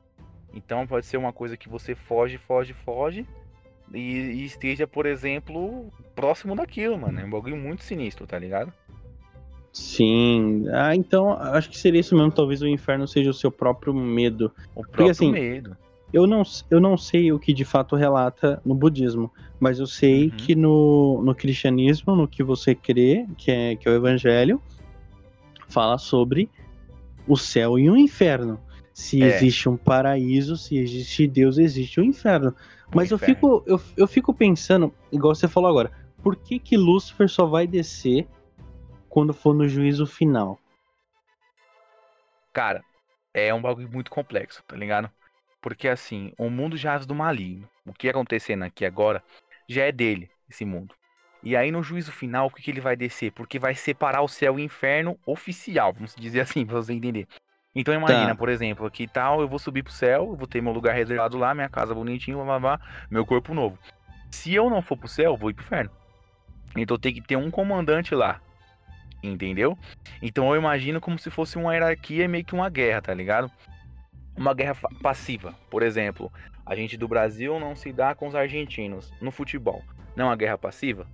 Então 0.55 0.87
pode 0.87 1.05
ser 1.05 1.18
uma 1.18 1.31
coisa 1.31 1.59
que 1.59 1.68
você 1.68 1.94
foge, 1.94 2.38
foge, 2.38 2.73
foge. 2.73 3.27
E, 3.92 3.99
e 3.99 4.44
esteja, 4.47 4.87
por 4.87 5.05
exemplo, 5.05 5.92
próximo 6.14 6.57
daquilo, 6.57 6.99
mano. 6.99 7.20
É 7.20 7.25
um 7.25 7.31
bagulho 7.31 7.57
muito 7.57 7.83
sinistro, 7.83 8.27
tá 8.27 8.38
ligado? 8.38 8.73
Sim. 9.74 10.66
Ah, 10.72 10.94
então 10.94 11.32
acho 11.32 11.68
que 11.68 11.76
seria 11.76 12.00
isso 12.00 12.14
mesmo. 12.16 12.30
Talvez 12.30 12.62
o 12.62 12.66
inferno 12.68 13.06
seja 13.08 13.30
o 13.30 13.34
seu 13.34 13.50
próprio 13.50 13.92
medo. 13.92 14.52
O 14.74 14.82
próprio 14.82 15.10
assim, 15.10 15.32
medo. 15.32 15.76
Eu 16.12 16.28
não, 16.28 16.44
eu 16.70 16.80
não 16.80 16.96
sei 16.96 17.32
o 17.32 17.40
que 17.40 17.52
de 17.52 17.64
fato 17.64 17.96
relata 17.96 18.62
no 18.64 18.72
budismo, 18.72 19.32
mas 19.58 19.80
eu 19.80 19.87
sei 19.87 20.26
Uhum. 20.26 20.30
que 20.37 20.54
no, 20.54 21.20
no 21.24 21.34
cristianismo, 21.34 22.14
no 22.14 22.28
que 22.28 22.40
você 22.44 22.72
crê, 22.72 23.26
que 23.37 23.50
é, 23.50 23.74
que 23.74 23.88
é 23.88 23.90
o 23.90 23.96
evangelho, 23.96 24.62
fala 25.66 25.98
sobre 25.98 26.48
o 27.26 27.37
céu 27.37 27.76
e 27.76 27.90
o 27.90 27.96
inferno. 27.96 28.60
Se 28.92 29.24
É. 29.24 29.26
existe 29.26 29.68
um 29.68 29.76
paraíso, 29.76 30.56
se 30.56 30.78
existe 30.78 31.26
Deus, 31.26 31.58
existe 31.58 31.98
o 31.98 32.04
inferno. 32.04 32.54
O 32.92 32.96
Mas 32.96 33.10
eu 33.10 33.16
inferno. 33.16 33.34
fico, 33.34 33.62
eu, 33.66 33.80
eu 33.96 34.06
fico 34.06 34.32
pensando, 34.32 34.94
igual 35.10 35.34
você 35.34 35.48
falou 35.48 35.68
agora, 35.68 35.90
por 36.22 36.37
que 36.37 36.60
que 36.60 36.76
Lúcifer 36.76 37.28
só 37.28 37.44
vai 37.44 37.66
descer 37.66 38.28
quando 39.14 39.33
for 39.33 39.55
no 39.55 39.68
juízo 39.68 40.09
final? 40.09 40.59
Cara, 42.53 42.83
é 43.33 43.55
um 43.55 43.62
bagulho 43.62 43.88
muito 43.88 44.11
complexo, 44.11 44.61
tá 44.66 44.74
ligado? 44.74 45.09
Porque 45.62 45.87
assim, 45.87 46.33
o 46.37 46.50
mundo 46.50 46.77
jaz 46.77 47.07
do 47.07 47.14
maligno. 47.14 47.68
O 47.87 47.92
que 47.92 48.09
acontecendo 48.09 48.64
aqui 48.64 48.85
agora 48.85 49.22
já 49.68 49.85
é 49.85 49.92
dele, 49.92 50.29
esse 50.50 50.64
mundo. 50.64 50.96
E 51.44 51.57
aí 51.57 51.70
no 51.70 51.81
juízo 51.81 52.11
final, 52.11 52.48
o 52.48 52.50
que, 52.50 52.61
que 52.61 52.72
ele 52.72 52.81
vai 52.81 52.96
descer? 52.96 53.31
Porque 53.31 53.57
vai 53.57 53.77
separar 53.77 54.20
o 54.20 54.27
céu 54.27 54.59
e 54.59 54.62
o 54.62 54.64
inferno 54.64 55.16
oficial, 55.24 55.92
vamos 55.92 56.16
dizer 56.16 56.40
assim, 56.40 56.66
pra 56.66 56.74
você 56.74 56.92
entender. 56.92 57.29
Então 57.72 57.94
imagina, 57.94 58.31
Tá. 58.31 58.35
por 58.35 58.48
exemplo, 58.48 58.85
aqui 58.85 59.07
tal, 59.07 59.40
eu 59.40 59.46
vou 59.46 59.61
subir 59.61 59.85
pro 59.85 59.92
céu, 59.92 60.35
vou 60.35 60.48
ter 60.48 60.61
meu 60.61 60.72
lugar 60.72 60.92
reservado 60.92 61.38
lá, 61.38 61.55
minha 61.55 61.68
casa 61.68 61.94
bonitinha, 61.94 62.37
blá, 62.37 62.59
blá, 62.59 62.59
blá, 62.59 62.81
meu 63.09 63.24
corpo 63.24 63.55
novo. 63.55 63.79
Se 64.33 64.53
eu 64.53 64.68
não 64.68 64.83
for 64.83 64.96
pro 64.96 65.07
céu, 65.07 65.35
eu 65.35 65.37
vou 65.37 65.50
ir 65.50 65.55
pro 65.55 65.64
inferno. 65.64 65.90
Então 66.77 66.98
tem 66.98 67.14
que 67.14 67.20
ter 67.20 67.37
um 67.37 67.48
comandante 67.48 68.12
lá. 68.12 68.40
Entendeu? 69.28 69.78
Então 70.20 70.50
eu 70.50 70.60
imagino 70.60 71.00
como 71.00 71.18
se 71.18 71.30
fosse 71.30 71.56
uma 71.56 71.72
hierarquia 71.72 72.24
e 72.24 72.28
meio 72.28 72.44
que 72.44 72.54
uma 72.54 72.68
guerra, 72.68 73.00
tá 73.00 73.14
ligado? 73.14 73.50
Uma 74.37 74.52
guerra 74.52 74.76
passiva. 75.02 75.54
Por 75.70 75.82
exemplo, 75.82 76.30
a 76.66 76.74
gente 76.74 76.96
do 76.96 77.08
Brasil 77.08 77.58
não 77.58 77.74
se 77.74 77.92
dá 77.92 78.14
com 78.14 78.26
os 78.26 78.34
argentinos 78.34 79.12
no 79.20 79.30
futebol. 79.30 79.82
Não 80.14 80.26
é 80.26 80.28
uma 80.28 80.37
guerra 80.37 80.58
passiva? 80.58 81.06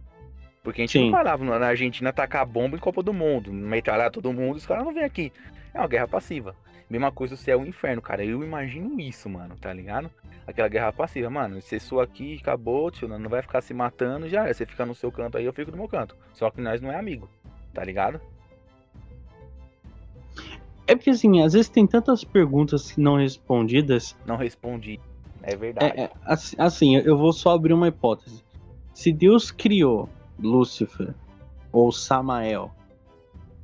Porque 0.62 0.83
a 0.83 0.85
gente 0.85 0.99
Sim. 0.99 1.05
não 1.05 1.12
parava 1.12 1.44
na 1.44 1.66
Argentina 1.66 2.11
atacar 2.11 2.44
bomba 2.44 2.77
em 2.77 2.81
Copa 2.81 3.03
do 3.03 3.12
Mundo, 3.12 3.53
metralhar 3.53 4.11
todo 4.11 4.33
mundo, 4.33 4.57
os 4.57 4.66
caras 4.66 4.85
não 4.85 4.92
vêm 4.92 5.05
aqui. 5.05 5.33
É 5.73 5.79
uma 5.79 5.88
guerra 5.88 6.09
passiva. 6.09 6.55
Mesma 6.88 7.12
coisa 7.12 7.35
o 7.35 7.37
céu 7.37 7.61
e 7.61 7.64
o 7.64 7.68
inferno, 7.68 8.03
cara. 8.03 8.25
Eu 8.25 8.42
imagino 8.42 9.01
isso, 9.01 9.29
mano, 9.29 9.57
tá 9.57 9.73
ligado? 9.73 10.11
Aquela 10.46 10.68
guerra 10.68 10.92
passiva, 10.92 11.31
mano. 11.31 11.61
Você 11.61 11.79
sua 11.79 12.03
aqui, 12.03 12.38
acabou, 12.42 12.90
tio, 12.90 13.07
não 13.07 13.31
vai 13.31 13.40
ficar 13.40 13.61
se 13.61 13.73
matando, 13.73 14.29
já 14.29 14.49
é. 14.49 14.53
Você 14.53 14.66
fica 14.66 14.85
no 14.85 14.94
seu 14.94 15.12
canto 15.12 15.38
aí, 15.38 15.44
eu 15.44 15.53
fico 15.53 15.70
no 15.70 15.77
meu 15.77 15.88
canto. 15.88 16.16
Só 16.33 16.51
que 16.51 16.61
nós 16.61 16.81
não 16.81 16.90
é 16.90 16.99
amigo, 16.99 17.31
tá 17.73 17.85
ligado? 17.85 18.21
É 20.87 20.95
porque 20.97 21.11
assim, 21.11 21.41
às 21.41 21.53
vezes 21.53 21.69
tem 21.69 21.87
tantas 21.87 22.25
perguntas 22.25 22.97
não 22.97 23.17
respondidas 23.17 24.17
Não 24.27 24.37
respondi. 24.37 24.99
É 25.43 25.57
verdade. 25.57 25.99
É, 25.99 26.05
é, 26.05 26.11
assim, 26.59 26.97
eu 26.97 27.17
vou 27.17 27.33
só 27.33 27.55
abrir 27.55 27.73
uma 27.73 27.89
hipótese. 27.89 28.43
Se 28.93 29.13
Deus 29.13 29.51
criou 29.51 30.09
Lúcifer 30.39 31.15
ou 31.73 31.93
Samael, 31.93 32.71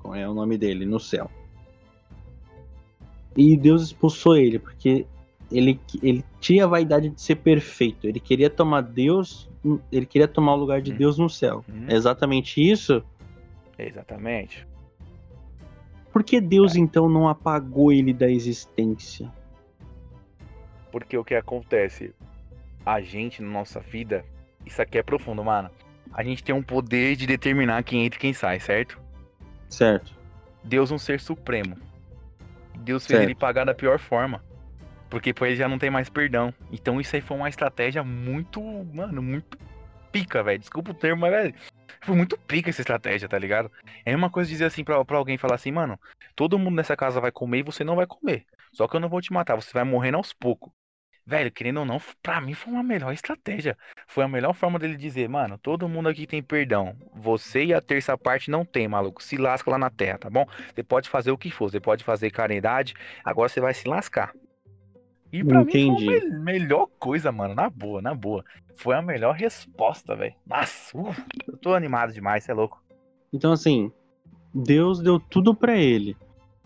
qual 0.00 0.14
é 0.14 0.28
o 0.28 0.32
nome 0.32 0.56
dele, 0.56 0.86
no 0.86 1.00
céu, 1.00 1.30
e 3.36 3.56
Deus 3.56 3.82
expulsou 3.82 4.36
ele 4.36 4.58
porque 4.58 5.04
ele, 5.50 5.78
ele 6.02 6.24
tinha 6.40 6.64
a 6.64 6.68
vaidade 6.68 7.10
de 7.10 7.20
ser 7.20 7.36
perfeito, 7.36 8.06
ele 8.06 8.18
queria 8.20 8.48
tomar 8.48 8.80
Deus, 8.80 9.48
ele 9.92 10.06
queria 10.06 10.28
tomar 10.28 10.54
o 10.54 10.56
lugar 10.56 10.80
de 10.80 10.92
Hum. 10.92 10.96
Deus 10.96 11.18
no 11.18 11.28
céu. 11.28 11.64
Hum. 11.68 11.86
É 11.88 11.94
exatamente 11.94 12.60
isso? 12.60 13.02
Exatamente. 13.78 14.66
Por 16.12 16.24
que 16.24 16.40
Deus 16.40 16.76
então 16.76 17.08
não 17.08 17.28
apagou 17.28 17.92
ele 17.92 18.12
da 18.12 18.28
existência? 18.30 19.30
Porque 20.90 21.16
o 21.16 21.24
que 21.24 21.34
acontece? 21.34 22.14
A 22.84 23.00
gente, 23.00 23.42
na 23.42 23.48
nossa 23.50 23.80
vida, 23.80 24.24
isso 24.64 24.80
aqui 24.80 24.96
é 24.96 25.02
profundo, 25.02 25.44
mano. 25.44 25.70
A 26.12 26.22
gente 26.22 26.42
tem 26.42 26.54
um 26.54 26.62
poder 26.62 27.16
de 27.16 27.26
determinar 27.26 27.82
quem 27.82 28.06
entra 28.06 28.16
e 28.16 28.20
quem 28.20 28.32
sai, 28.32 28.58
certo? 28.60 28.98
Certo. 29.68 30.14
Deus 30.64 30.90
é 30.90 30.94
um 30.94 30.98
ser 30.98 31.20
supremo. 31.20 31.76
Deus 32.78 33.06
fez 33.06 33.18
Certo. 33.18 33.28
ele 33.28 33.34
pagar 33.34 33.64
da 33.64 33.74
pior 33.74 33.98
forma. 33.98 34.42
Porque 35.10 35.34
por 35.34 35.46
ele 35.46 35.56
já 35.56 35.68
não 35.68 35.78
tem 35.78 35.90
mais 35.90 36.08
perdão. 36.08 36.52
Então 36.72 37.00
isso 37.00 37.14
aí 37.14 37.22
foi 37.22 37.36
uma 37.36 37.48
estratégia 37.48 38.02
muito, 38.02 38.62
mano, 38.92 39.22
muito 39.22 39.58
pica, 40.10 40.42
velho. 40.42 40.58
Desculpa 40.58 40.92
o 40.92 40.94
termo, 40.94 41.20
mas, 41.20 41.30
velho, 41.30 41.54
foi 42.02 42.14
muito 42.16 42.38
pica 42.38 42.70
essa 42.70 42.80
estratégia, 42.80 43.28
tá 43.28 43.38
ligado? 43.38 43.70
É 44.04 44.14
uma 44.14 44.30
coisa 44.30 44.48
dizer 44.50 44.64
assim 44.64 44.84
pra, 44.84 45.04
pra 45.04 45.18
alguém 45.18 45.38
falar 45.38 45.54
assim, 45.56 45.72
mano, 45.72 45.98
todo 46.34 46.58
mundo 46.58 46.76
nessa 46.76 46.96
casa 46.96 47.20
vai 47.20 47.32
comer 47.32 47.58
e 47.60 47.62
você 47.62 47.84
não 47.84 47.96
vai 47.96 48.06
comer. 48.06 48.46
Só 48.72 48.86
que 48.86 48.96
eu 48.96 49.00
não 49.00 49.08
vou 49.08 49.20
te 49.20 49.32
matar, 49.32 49.56
você 49.56 49.72
vai 49.72 49.84
morrendo 49.84 50.16
aos 50.18 50.32
poucos. 50.32 50.72
Velho, 51.28 51.50
querendo 51.50 51.78
ou 51.78 51.84
não, 51.84 52.00
pra 52.22 52.40
mim 52.40 52.54
foi 52.54 52.72
uma 52.72 52.84
melhor 52.84 53.12
estratégia. 53.12 53.76
Foi 54.06 54.22
a 54.22 54.28
melhor 54.28 54.54
forma 54.54 54.78
dele 54.78 54.96
dizer, 54.96 55.28
mano, 55.28 55.58
todo 55.58 55.88
mundo 55.88 56.08
aqui 56.08 56.24
tem 56.24 56.40
perdão. 56.40 56.96
Você 57.12 57.64
e 57.64 57.74
a 57.74 57.80
terça 57.80 58.16
parte 58.16 58.48
não 58.48 58.64
tem, 58.64 58.86
maluco. 58.86 59.20
Se 59.20 59.36
lasca 59.36 59.68
lá 59.68 59.76
na 59.76 59.90
terra, 59.90 60.18
tá 60.18 60.30
bom? 60.30 60.46
Você 60.72 60.84
pode 60.84 61.08
fazer 61.08 61.32
o 61.32 61.38
que 61.38 61.50
for, 61.50 61.68
você 61.68 61.80
pode 61.80 62.04
fazer 62.04 62.30
caridade, 62.30 62.94
agora 63.24 63.48
você 63.48 63.60
vai 63.60 63.74
se 63.74 63.88
lascar. 63.88 64.32
E 65.32 65.44
pra 65.44 65.64
mim 65.64 65.72
Entendi. 65.72 66.06
foi 66.06 66.16
a 66.18 66.20
me- 66.30 66.44
melhor 66.44 66.88
coisa, 66.98 67.30
mano, 67.32 67.54
na 67.54 67.68
boa, 67.68 68.00
na 68.00 68.14
boa. 68.14 68.44
Foi 68.76 68.94
a 68.94 69.02
melhor 69.02 69.34
resposta, 69.34 70.14
velho. 70.14 70.34
Nossa, 70.46 70.96
uh, 70.96 71.14
eu 71.48 71.56
tô 71.58 71.74
animado 71.74 72.12
demais, 72.12 72.44
você 72.44 72.52
é 72.52 72.54
louco. 72.54 72.82
Então, 73.32 73.52
assim, 73.52 73.90
Deus 74.54 75.00
deu 75.00 75.18
tudo 75.18 75.54
pra 75.54 75.76
ele, 75.76 76.16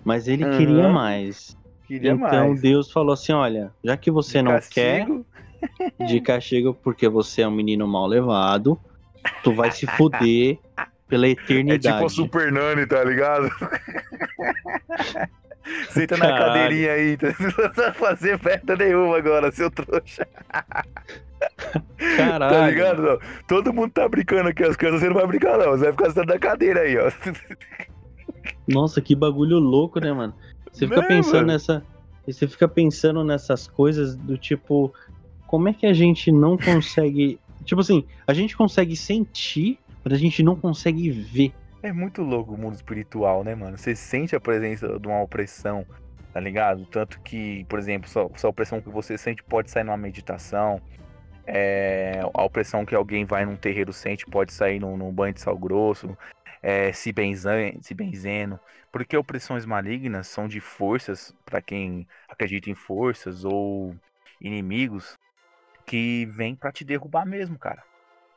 mas 0.04 0.28
ele 0.28 0.44
Aham. 0.44 0.56
queria 0.56 0.88
mais. 0.88 1.56
Queria 1.86 2.12
então 2.12 2.48
mais. 2.50 2.60
Deus 2.60 2.92
falou 2.92 3.12
assim: 3.14 3.32
olha, 3.32 3.74
já 3.82 3.96
que 3.96 4.10
você 4.10 4.38
De 4.38 4.44
não 4.44 4.52
castigo, 4.52 5.26
quer 5.98 6.06
de 6.06 6.20
castigo 6.22 6.74
porque 6.74 7.08
você 7.08 7.42
é 7.42 7.48
um 7.48 7.52
menino 7.52 7.88
mal 7.88 8.06
levado, 8.06 8.78
tu 9.42 9.52
vai 9.54 9.70
se 9.70 9.86
fuder 9.86 10.58
pela 11.08 11.26
É 11.26 11.30
eternidade. 11.30 11.82
tipo 11.94 12.06
a 12.06 12.08
Super 12.08 12.52
Nani, 12.52 12.86
tá 12.86 13.02
ligado? 13.02 13.48
Senta 15.90 16.16
na 16.16 16.38
cadeirinha 16.38 16.92
aí, 16.92 17.18
não 17.22 17.32
precisa 17.34 17.92
fazer 17.94 18.40
merda 18.42 18.76
nenhuma 18.76 19.18
agora, 19.18 19.52
seu 19.52 19.70
trouxa. 19.70 20.26
Caralho. 22.16 22.54
Tá 22.54 22.66
ligado? 22.68 23.02
Não? 23.02 23.18
Todo 23.46 23.72
mundo 23.72 23.90
tá 23.92 24.08
brincando 24.08 24.48
aqui, 24.48 24.62
as 24.64 24.76
crianças 24.76 25.00
você 25.00 25.08
não 25.08 25.14
vai 25.14 25.26
brincar, 25.26 25.58
não. 25.58 25.70
Você 25.72 25.84
vai 25.84 25.92
ficar 25.92 26.06
sentado 26.06 26.28
na 26.28 26.38
cadeira 26.38 26.80
aí, 26.80 26.96
ó. 26.98 27.10
Nossa, 28.68 29.00
que 29.00 29.14
bagulho 29.14 29.58
louco, 29.58 30.00
né, 30.00 30.12
mano? 30.12 30.34
Você 30.72 30.86
fica 30.86 31.02
Né, 31.02 31.08
pensando 31.08 31.34
mano? 31.34 31.46
nessa. 31.48 31.82
Você 32.26 32.46
fica 32.46 32.68
pensando 32.68 33.24
nessas 33.24 33.66
coisas 33.66 34.16
do 34.16 34.36
tipo. 34.38 34.92
Como 35.46 35.68
é 35.68 35.72
que 35.72 35.86
a 35.86 35.92
gente 35.92 36.30
não 36.30 36.56
consegue. 36.56 37.38
Tipo 37.64 37.80
assim, 37.80 38.04
a 38.26 38.32
gente 38.32 38.56
consegue 38.56 38.96
sentir, 38.96 39.78
mas 40.04 40.14
a 40.14 40.16
gente 40.16 40.42
não 40.42 40.56
consegue 40.56 41.10
ver. 41.10 41.52
É 41.82 41.92
muito 41.92 42.22
louco 42.22 42.52
o 42.52 42.58
mundo 42.58 42.74
espiritual, 42.74 43.42
né, 43.42 43.54
mano? 43.54 43.78
Você 43.78 43.96
sente 43.96 44.36
a 44.36 44.40
presença 44.40 44.98
de 44.98 45.08
uma 45.08 45.22
opressão, 45.22 45.86
tá 46.30 46.38
ligado? 46.38 46.84
Tanto 46.84 47.18
que, 47.22 47.64
por 47.64 47.78
exemplo, 47.78 48.08
só, 48.08 48.28
a 48.42 48.48
opressão 48.48 48.82
que 48.82 48.90
você 48.90 49.16
sente 49.16 49.42
pode 49.42 49.70
sair 49.70 49.84
numa 49.84 49.96
meditação. 49.96 50.80
É, 51.46 52.20
a 52.34 52.44
opressão 52.44 52.84
que 52.84 52.94
alguém 52.94 53.24
vai 53.24 53.46
num 53.46 53.56
terreiro 53.56 53.94
sente 53.94 54.26
pode 54.26 54.52
sair 54.52 54.78
num, 54.78 54.94
num 54.94 55.10
banho 55.10 55.32
de 55.32 55.40
sal 55.40 55.56
grosso, 55.56 56.16
é, 56.62 56.92
se, 56.92 57.12
benzen, 57.12 57.80
se 57.80 57.94
benzendo. 57.94 58.60
Porque 58.92 59.16
opressões 59.16 59.64
malignas 59.64 60.26
são 60.26 60.46
de 60.46 60.60
forças, 60.60 61.34
pra 61.46 61.62
quem 61.62 62.06
acredita 62.28 62.68
em 62.68 62.74
forças 62.74 63.42
ou 63.42 63.96
inimigos, 64.38 65.14
que 65.86 66.26
vêm 66.26 66.54
pra 66.54 66.70
te 66.70 66.84
derrubar 66.84 67.24
mesmo, 67.24 67.58
cara. 67.58 67.82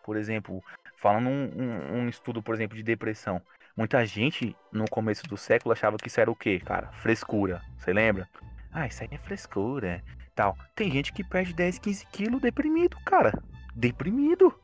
Por 0.04 0.16
exemplo, 0.16 0.64
falando 1.04 1.28
um, 1.28 1.52
um- 1.62 1.98
um 2.00 2.08
estudo, 2.10 2.42
por 2.42 2.56
exemplo, 2.56 2.78
de 2.78 2.82
depressão. 2.82 3.42
Muita 3.76 4.06
gente 4.06 4.56
no 4.72 4.86
começo 4.90 5.28
do 5.28 5.36
século 5.36 5.74
achava 5.74 5.98
que 5.98 6.08
isso 6.08 6.22
era 6.22 6.32
o 6.32 6.36
quê, 6.36 6.62
cara? 6.62 6.88
Frescura. 6.94 7.62
Você 7.78 7.92
lembra? 7.92 8.26
Ah, 8.72 8.88
isso 8.88 9.04
aí 9.04 9.10
é 9.12 9.18
frescura. 9.18 10.02
Tal. 10.34 10.58
Tem 10.74 10.90
gente 10.90 11.12
que 11.12 11.24
perde 11.24 11.54
10, 11.54 11.78
15 11.78 12.06
quilos 12.08 12.42
deprimido, 12.42 12.96
cara. 13.06 13.34
Deprimido. 13.76 14.58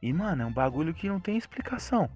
E, 0.00 0.10
mano, 0.12 0.42
é 0.42 0.46
um 0.46 0.52
bagulho 0.52 0.94
que 0.94 1.06
não 1.06 1.20
tem 1.20 1.36
explicação. 1.36 2.08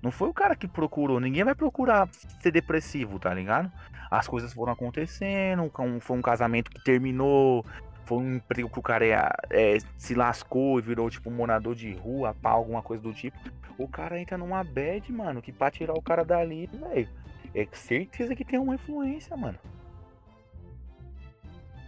Não 0.00 0.12
foi 0.12 0.28
o 0.28 0.34
cara 0.34 0.54
que 0.54 0.68
procurou. 0.68 1.18
Ninguém 1.18 1.42
vai 1.42 1.54
procurar 1.54 2.08
ser 2.40 2.52
depressivo, 2.52 3.18
tá 3.18 3.34
ligado? 3.34 3.70
As 4.10 4.28
coisas 4.28 4.52
foram 4.52 4.72
acontecendo. 4.72 5.70
Foi 6.00 6.16
um 6.16 6.22
casamento 6.22 6.70
que 6.70 6.84
terminou. 6.84 7.64
Foi 8.06 8.18
um 8.18 8.36
emprego 8.36 8.70
que 8.70 8.78
o 8.78 8.82
cara 8.82 9.04
é, 9.04 9.32
é, 9.50 9.78
se 9.98 10.14
lascou 10.14 10.78
e 10.78 10.82
virou 10.82 11.10
tipo 11.10 11.28
um 11.28 11.34
morador 11.34 11.74
de 11.74 11.92
rua, 11.92 12.34
pá, 12.40 12.50
alguma 12.50 12.80
coisa 12.80 13.02
do 13.02 13.12
tipo. 13.12 13.36
O 13.76 13.88
cara 13.88 14.20
entra 14.20 14.38
numa 14.38 14.62
bad, 14.62 15.12
mano, 15.12 15.42
que 15.42 15.50
pra 15.50 15.72
tirar 15.72 15.92
o 15.92 16.00
cara 16.00 16.24
dali, 16.24 16.68
velho, 16.68 17.08
é 17.52 17.66
certeza 17.72 18.36
que 18.36 18.44
tem 18.44 18.60
uma 18.60 18.76
influência, 18.76 19.36
mano. 19.36 19.58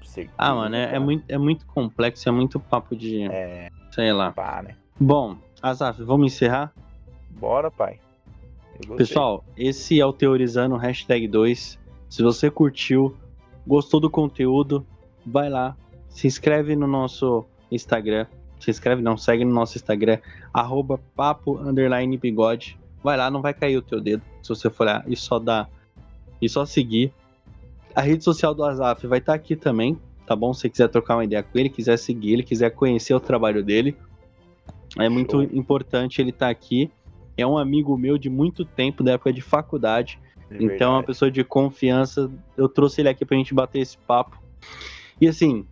Certeza, 0.02 0.34
Ah, 0.36 0.54
mano, 0.56 0.74
é, 0.74 0.96
é 0.96 0.98
muito, 0.98 1.24
é 1.28 1.38
muito 1.38 1.64
complexo, 1.66 2.28
é 2.28 2.32
muito 2.32 2.58
papo 2.58 2.96
de. 2.96 3.22
É, 3.30 3.70
Sei 3.92 4.12
lá. 4.12 4.32
pá, 4.32 4.60
né? 4.60 4.74
Bom, 4.98 5.36
Azaf, 5.62 6.02
vamos 6.02 6.34
encerrar? 6.34 6.74
Bora, 7.30 7.70
pai. 7.70 8.00
Pessoal, 8.96 9.44
esse 9.56 10.00
é 10.00 10.04
o 10.04 10.12
Teorizando 10.12 10.76
hashtag 10.76 11.28
2. 11.28 11.78
Se 12.08 12.22
você 12.22 12.50
curtiu, 12.50 13.16
gostou 13.64 14.00
do 14.00 14.10
conteúdo, 14.10 14.84
vai 15.24 15.48
lá, 15.48 15.76
se 16.18 16.26
inscreve 16.26 16.74
no 16.74 16.88
nosso 16.88 17.46
Instagram. 17.70 18.26
Se 18.58 18.72
inscreve, 18.72 19.00
não, 19.00 19.16
segue 19.16 19.44
no 19.44 19.54
nosso 19.54 19.78
Instagram, 19.78 20.18
arroba 20.52 20.98
papo 21.14 21.56
underline 21.58 22.16
bigode. 22.16 22.76
Vai 23.04 23.16
lá, 23.16 23.30
não 23.30 23.40
vai 23.40 23.54
cair 23.54 23.76
o 23.76 23.82
teu 23.82 24.00
dedo 24.00 24.20
se 24.42 24.48
você 24.48 24.68
for 24.68 24.84
lá 24.84 25.04
e 25.06 25.14
só 25.14 25.38
dar 25.38 25.70
e 26.42 26.48
só 26.48 26.66
seguir. 26.66 27.12
A 27.94 28.00
rede 28.00 28.24
social 28.24 28.52
do 28.52 28.64
Azaf 28.64 29.06
vai 29.06 29.20
estar 29.20 29.32
aqui 29.32 29.54
também, 29.54 29.96
tá 30.26 30.34
bom? 30.34 30.52
Se 30.52 30.62
você 30.62 30.68
quiser 30.68 30.88
trocar 30.88 31.14
uma 31.14 31.24
ideia 31.24 31.40
com 31.40 31.56
ele, 31.56 31.70
quiser 31.70 31.96
seguir 31.96 32.32
ele, 32.32 32.42
quiser 32.42 32.70
conhecer 32.70 33.14
o 33.14 33.20
trabalho 33.20 33.62
dele, 33.62 33.96
é 34.98 35.08
muito 35.08 35.40
Show. 35.40 35.56
importante 35.56 36.20
ele 36.20 36.30
estar 36.30 36.48
aqui. 36.48 36.90
É 37.36 37.46
um 37.46 37.56
amigo 37.56 37.96
meu 37.96 38.18
de 38.18 38.28
muito 38.28 38.64
tempo, 38.64 39.04
da 39.04 39.12
época 39.12 39.32
de 39.32 39.40
faculdade. 39.40 40.18
De 40.50 40.64
Então 40.64 40.94
é 40.94 40.96
uma 40.96 41.04
pessoa 41.04 41.30
de 41.30 41.44
confiança. 41.44 42.28
Eu 42.56 42.68
trouxe 42.68 43.02
ele 43.02 43.08
aqui 43.08 43.24
pra 43.24 43.36
gente 43.36 43.54
bater 43.54 43.78
esse 43.78 43.96
papo. 43.98 44.42
E 45.20 45.28
assim, 45.28 45.64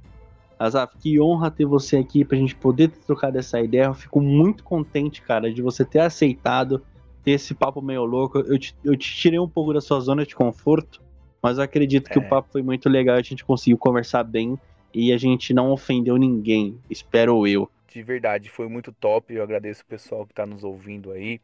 Azaf, 0.59 0.97
que 0.99 1.21
honra 1.21 1.51
ter 1.51 1.65
você 1.67 1.97
aqui 1.99 2.25
pra 2.25 2.37
gente 2.39 2.55
poder 2.57 2.89
ter 2.89 3.01
trocado 3.01 3.39
essa 3.39 3.61
ideia. 3.61 3.85
Eu 3.85 3.95
fico 3.95 4.21
muito 4.21 4.65
contente, 4.65 5.21
cara, 5.23 5.53
de 5.53 5.61
você 5.61 5.85
ter 5.85 6.01
aceitado 6.01 6.83
ter 7.23 7.33
esse 7.33 7.55
papo 7.55 7.83
meio 7.83 8.05
louco. 8.05 8.39
Eu 8.39 8.59
te, 8.59 8.75
eu 8.85 8.97
te 8.97 9.15
tirei 9.15 9.39
um 9.39 9.49
pouco 9.49 9.73
da 9.75 9.81
sua 9.81 10.01
zona 10.01 10.25
de 10.25 10.35
conforto, 10.35 11.03
mas 11.43 11.59
eu 11.59 11.65
acredito 11.65 12.09
que 12.09 12.19
É. 12.19 12.23
o 12.23 12.29
papo 12.29 12.49
foi 12.53 12.63
muito 12.63 12.89
legal. 12.89 13.17
A 13.17 13.23
gente 13.23 13.45
conseguiu 13.45 13.77
conversar 13.77 14.23
bem 14.25 14.59
e 14.95 15.13
a 15.13 15.19
gente 15.19 15.53
não 15.53 15.71
ofendeu 15.71 16.17
ninguém. 16.17 16.79
Espero 16.89 17.47
eu. 17.47 17.69
De 17.93 18.03
verdade, 18.03 18.49
foi 18.49 18.69
muito 18.69 18.93
top. 18.93 19.35
Eu 19.35 19.43
agradeço 19.43 19.83
o 19.83 19.87
pessoal 19.87 20.27
que 20.27 20.33
tá 20.33 20.47
nos 20.47 20.65
ouvindo 20.65 21.11
aí. 21.13 21.41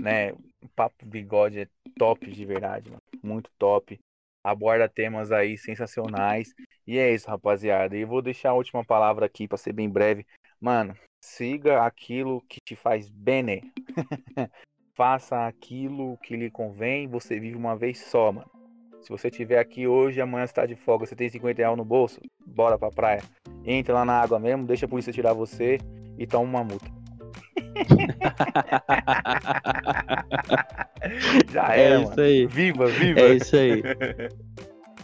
Né? 0.00 0.32
O 0.32 0.68
Papo 0.74 1.04
Bigode 1.04 1.60
é 1.60 1.68
top 1.98 2.30
de 2.30 2.44
verdade, 2.44 2.88
mano. 2.88 3.02
Muito 3.22 3.50
top. 3.58 3.98
Aborda 4.44 4.88
temas 4.88 5.30
aí 5.30 5.56
sensacionais. 5.58 6.54
E 6.86 6.98
é 6.98 7.12
isso, 7.12 7.28
rapaziada. 7.28 7.96
E 7.96 8.04
vou 8.04 8.22
deixar 8.22 8.50
a 8.50 8.54
última 8.54 8.84
palavra 8.84 9.26
aqui 9.26 9.46
pra 9.46 9.58
ser 9.58 9.72
bem 9.72 9.88
breve. 9.88 10.26
Mano, 10.60 10.94
siga 11.22 11.82
aquilo 11.84 12.42
que 12.48 12.58
te 12.64 12.74
faz 12.74 13.08
bem, 13.08 13.42
né? 13.42 13.60
Faça 14.94 15.46
aquilo 15.46 16.18
que 16.18 16.36
lhe 16.36 16.50
convém. 16.50 17.06
Você 17.08 17.38
vive 17.38 17.56
uma 17.56 17.76
vez 17.76 17.98
só, 17.98 18.32
mano. 18.32 18.50
Se 19.02 19.08
você 19.08 19.28
estiver 19.28 19.58
aqui 19.58 19.86
hoje, 19.86 20.20
amanhã 20.20 20.46
você 20.46 20.52
tá 20.52 20.66
de 20.66 20.76
folga, 20.76 21.06
você 21.06 21.16
tem 21.16 21.28
50 21.28 21.62
reais 21.62 21.76
no 21.76 21.84
bolso, 21.84 22.20
bora 22.46 22.78
pra 22.78 22.90
praia. 22.90 23.22
Entra 23.64 23.94
lá 23.94 24.04
na 24.04 24.20
água 24.20 24.38
mesmo, 24.38 24.66
deixa 24.66 24.84
a 24.84 24.88
polícia 24.88 25.12
tirar 25.12 25.32
você 25.32 25.78
e 26.18 26.26
toma 26.26 26.44
uma 26.44 26.64
multa. 26.64 26.99
Já 31.52 31.74
É 31.74 31.82
era, 31.84 32.00
isso 32.02 32.10
mano. 32.10 32.22
aí. 32.22 32.46
Viva, 32.46 32.86
viva. 32.86 33.20
É 33.20 33.34
isso 33.34 33.56
aí. 33.56 33.82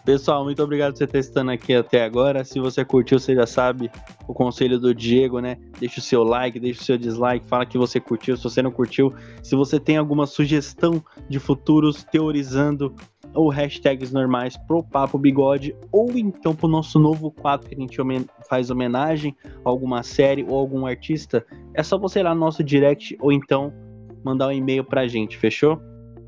Pessoal, 0.05 0.45
muito 0.45 0.63
obrigado 0.63 0.93
por 0.93 0.99
você 0.99 1.05
estar 1.05 1.19
estando 1.19 1.51
aqui 1.51 1.75
até 1.75 2.05
agora. 2.05 2.45
Se 2.45 2.61
você 2.61 2.85
curtiu, 2.85 3.19
você 3.19 3.35
já 3.35 3.45
sabe 3.45 3.91
o 4.29 4.33
conselho 4.33 4.79
do 4.79 4.95
Diego, 4.95 5.41
né? 5.41 5.57
Deixa 5.81 5.99
o 5.99 6.03
seu 6.03 6.23
like, 6.23 6.61
deixa 6.61 6.81
o 6.81 6.85
seu 6.85 6.97
dislike, 6.97 7.49
fala 7.49 7.67
que 7.67 7.77
você 7.77 7.99
curtiu. 7.99 8.37
Se 8.37 8.45
você 8.45 8.63
não 8.63 8.71
curtiu, 8.71 9.13
se 9.43 9.57
você 9.57 9.81
tem 9.81 9.97
alguma 9.97 10.25
sugestão 10.25 11.03
de 11.29 11.41
futuros 11.41 12.05
teorizando 12.05 12.95
ou 13.37 13.49
hashtags 13.49 14.13
normais 14.13 14.57
pro 14.57 14.83
Papo 14.83 15.19
Bigode, 15.19 15.77
ou 15.93 16.11
então 16.17 16.55
pro 16.55 16.67
nosso 16.67 16.99
novo 16.99 17.31
quadro 17.31 17.69
que 17.69 17.75
a 17.75 17.79
gente 17.79 18.01
homen- 18.01 18.27
faz 18.49 18.71
homenagem 18.71 19.37
a 19.65 19.69
alguma 19.69 20.03
série 20.03 20.45
ou 20.45 20.57
algum 20.59 20.87
artista, 20.87 21.45
é 21.75 21.83
só 21.83 21.99
você 21.99 22.21
ir 22.21 22.23
lá 22.23 22.35
no 22.35 22.41
nosso 22.41 22.65
direct 22.65 23.17
ou 23.21 23.31
então 23.31 23.73
mandar 24.25 24.49
um 24.49 24.53
e-mail 24.53 24.83
pra 24.83 25.07
gente, 25.07 25.37
fechou? 25.37 25.79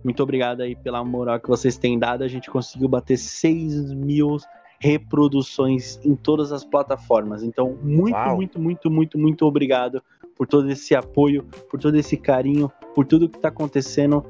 Muito 0.05 0.23
obrigado 0.23 0.61
aí 0.61 0.77
pela 0.77 1.03
moral 1.03 1.41
que 1.41 1.49
vocês 1.49 1.77
têm 1.77 1.99
dado. 1.99 2.23
A 2.23 2.29
gente 2.29 2.49
conseguiu 2.49 2.89
bater 2.89 3.17
6 3.17 3.93
mil 3.93 4.37
reproduções 4.81 5.99
em 6.05 6.15
todas 6.15 6.53
as 6.53 6.65
plataformas. 6.65 7.43
Então, 7.43 7.77
muito, 7.83 8.15
Uau. 8.15 8.37
muito, 8.37 8.61
muito, 8.61 8.91
muito, 8.91 9.19
muito 9.19 9.45
obrigado 9.45 10.03
por 10.37 10.47
todo 10.47 10.71
esse 10.71 10.95
apoio, 10.95 11.45
por 11.69 11.81
todo 11.81 11.97
esse 11.97 12.17
carinho, 12.17 12.71
por 12.95 13.05
tudo 13.05 13.29
que 13.29 13.39
tá 13.41 13.49
acontecendo. 13.49 14.25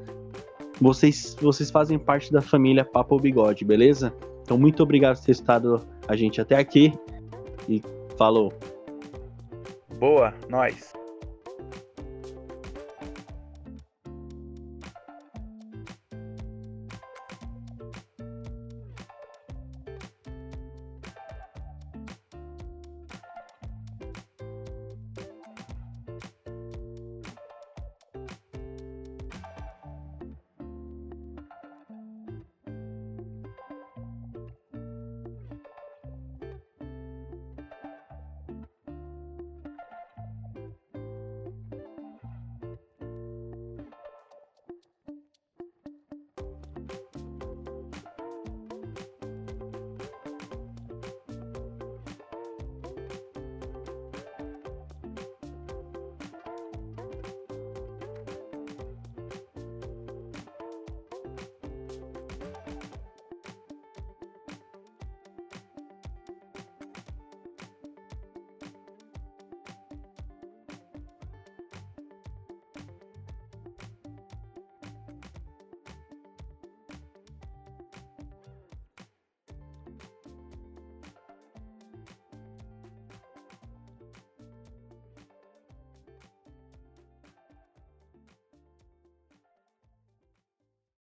Vocês, 0.81 1.35
vocês 1.41 1.69
fazem 1.69 1.99
parte 1.99 2.31
da 2.31 2.41
família 2.41 2.85
Papo 2.85 3.19
Bigode, 3.19 3.65
beleza? 3.65 4.13
Então, 4.41 4.57
muito 4.57 4.81
obrigado 4.81 5.17
por 5.17 5.25
ter 5.25 5.33
estado 5.33 5.85
a 6.07 6.15
gente 6.15 6.39
até 6.39 6.55
aqui. 6.57 6.93
E 7.67 7.81
falou. 8.17 8.53
Boa, 9.99 10.33
nós. 10.49 10.98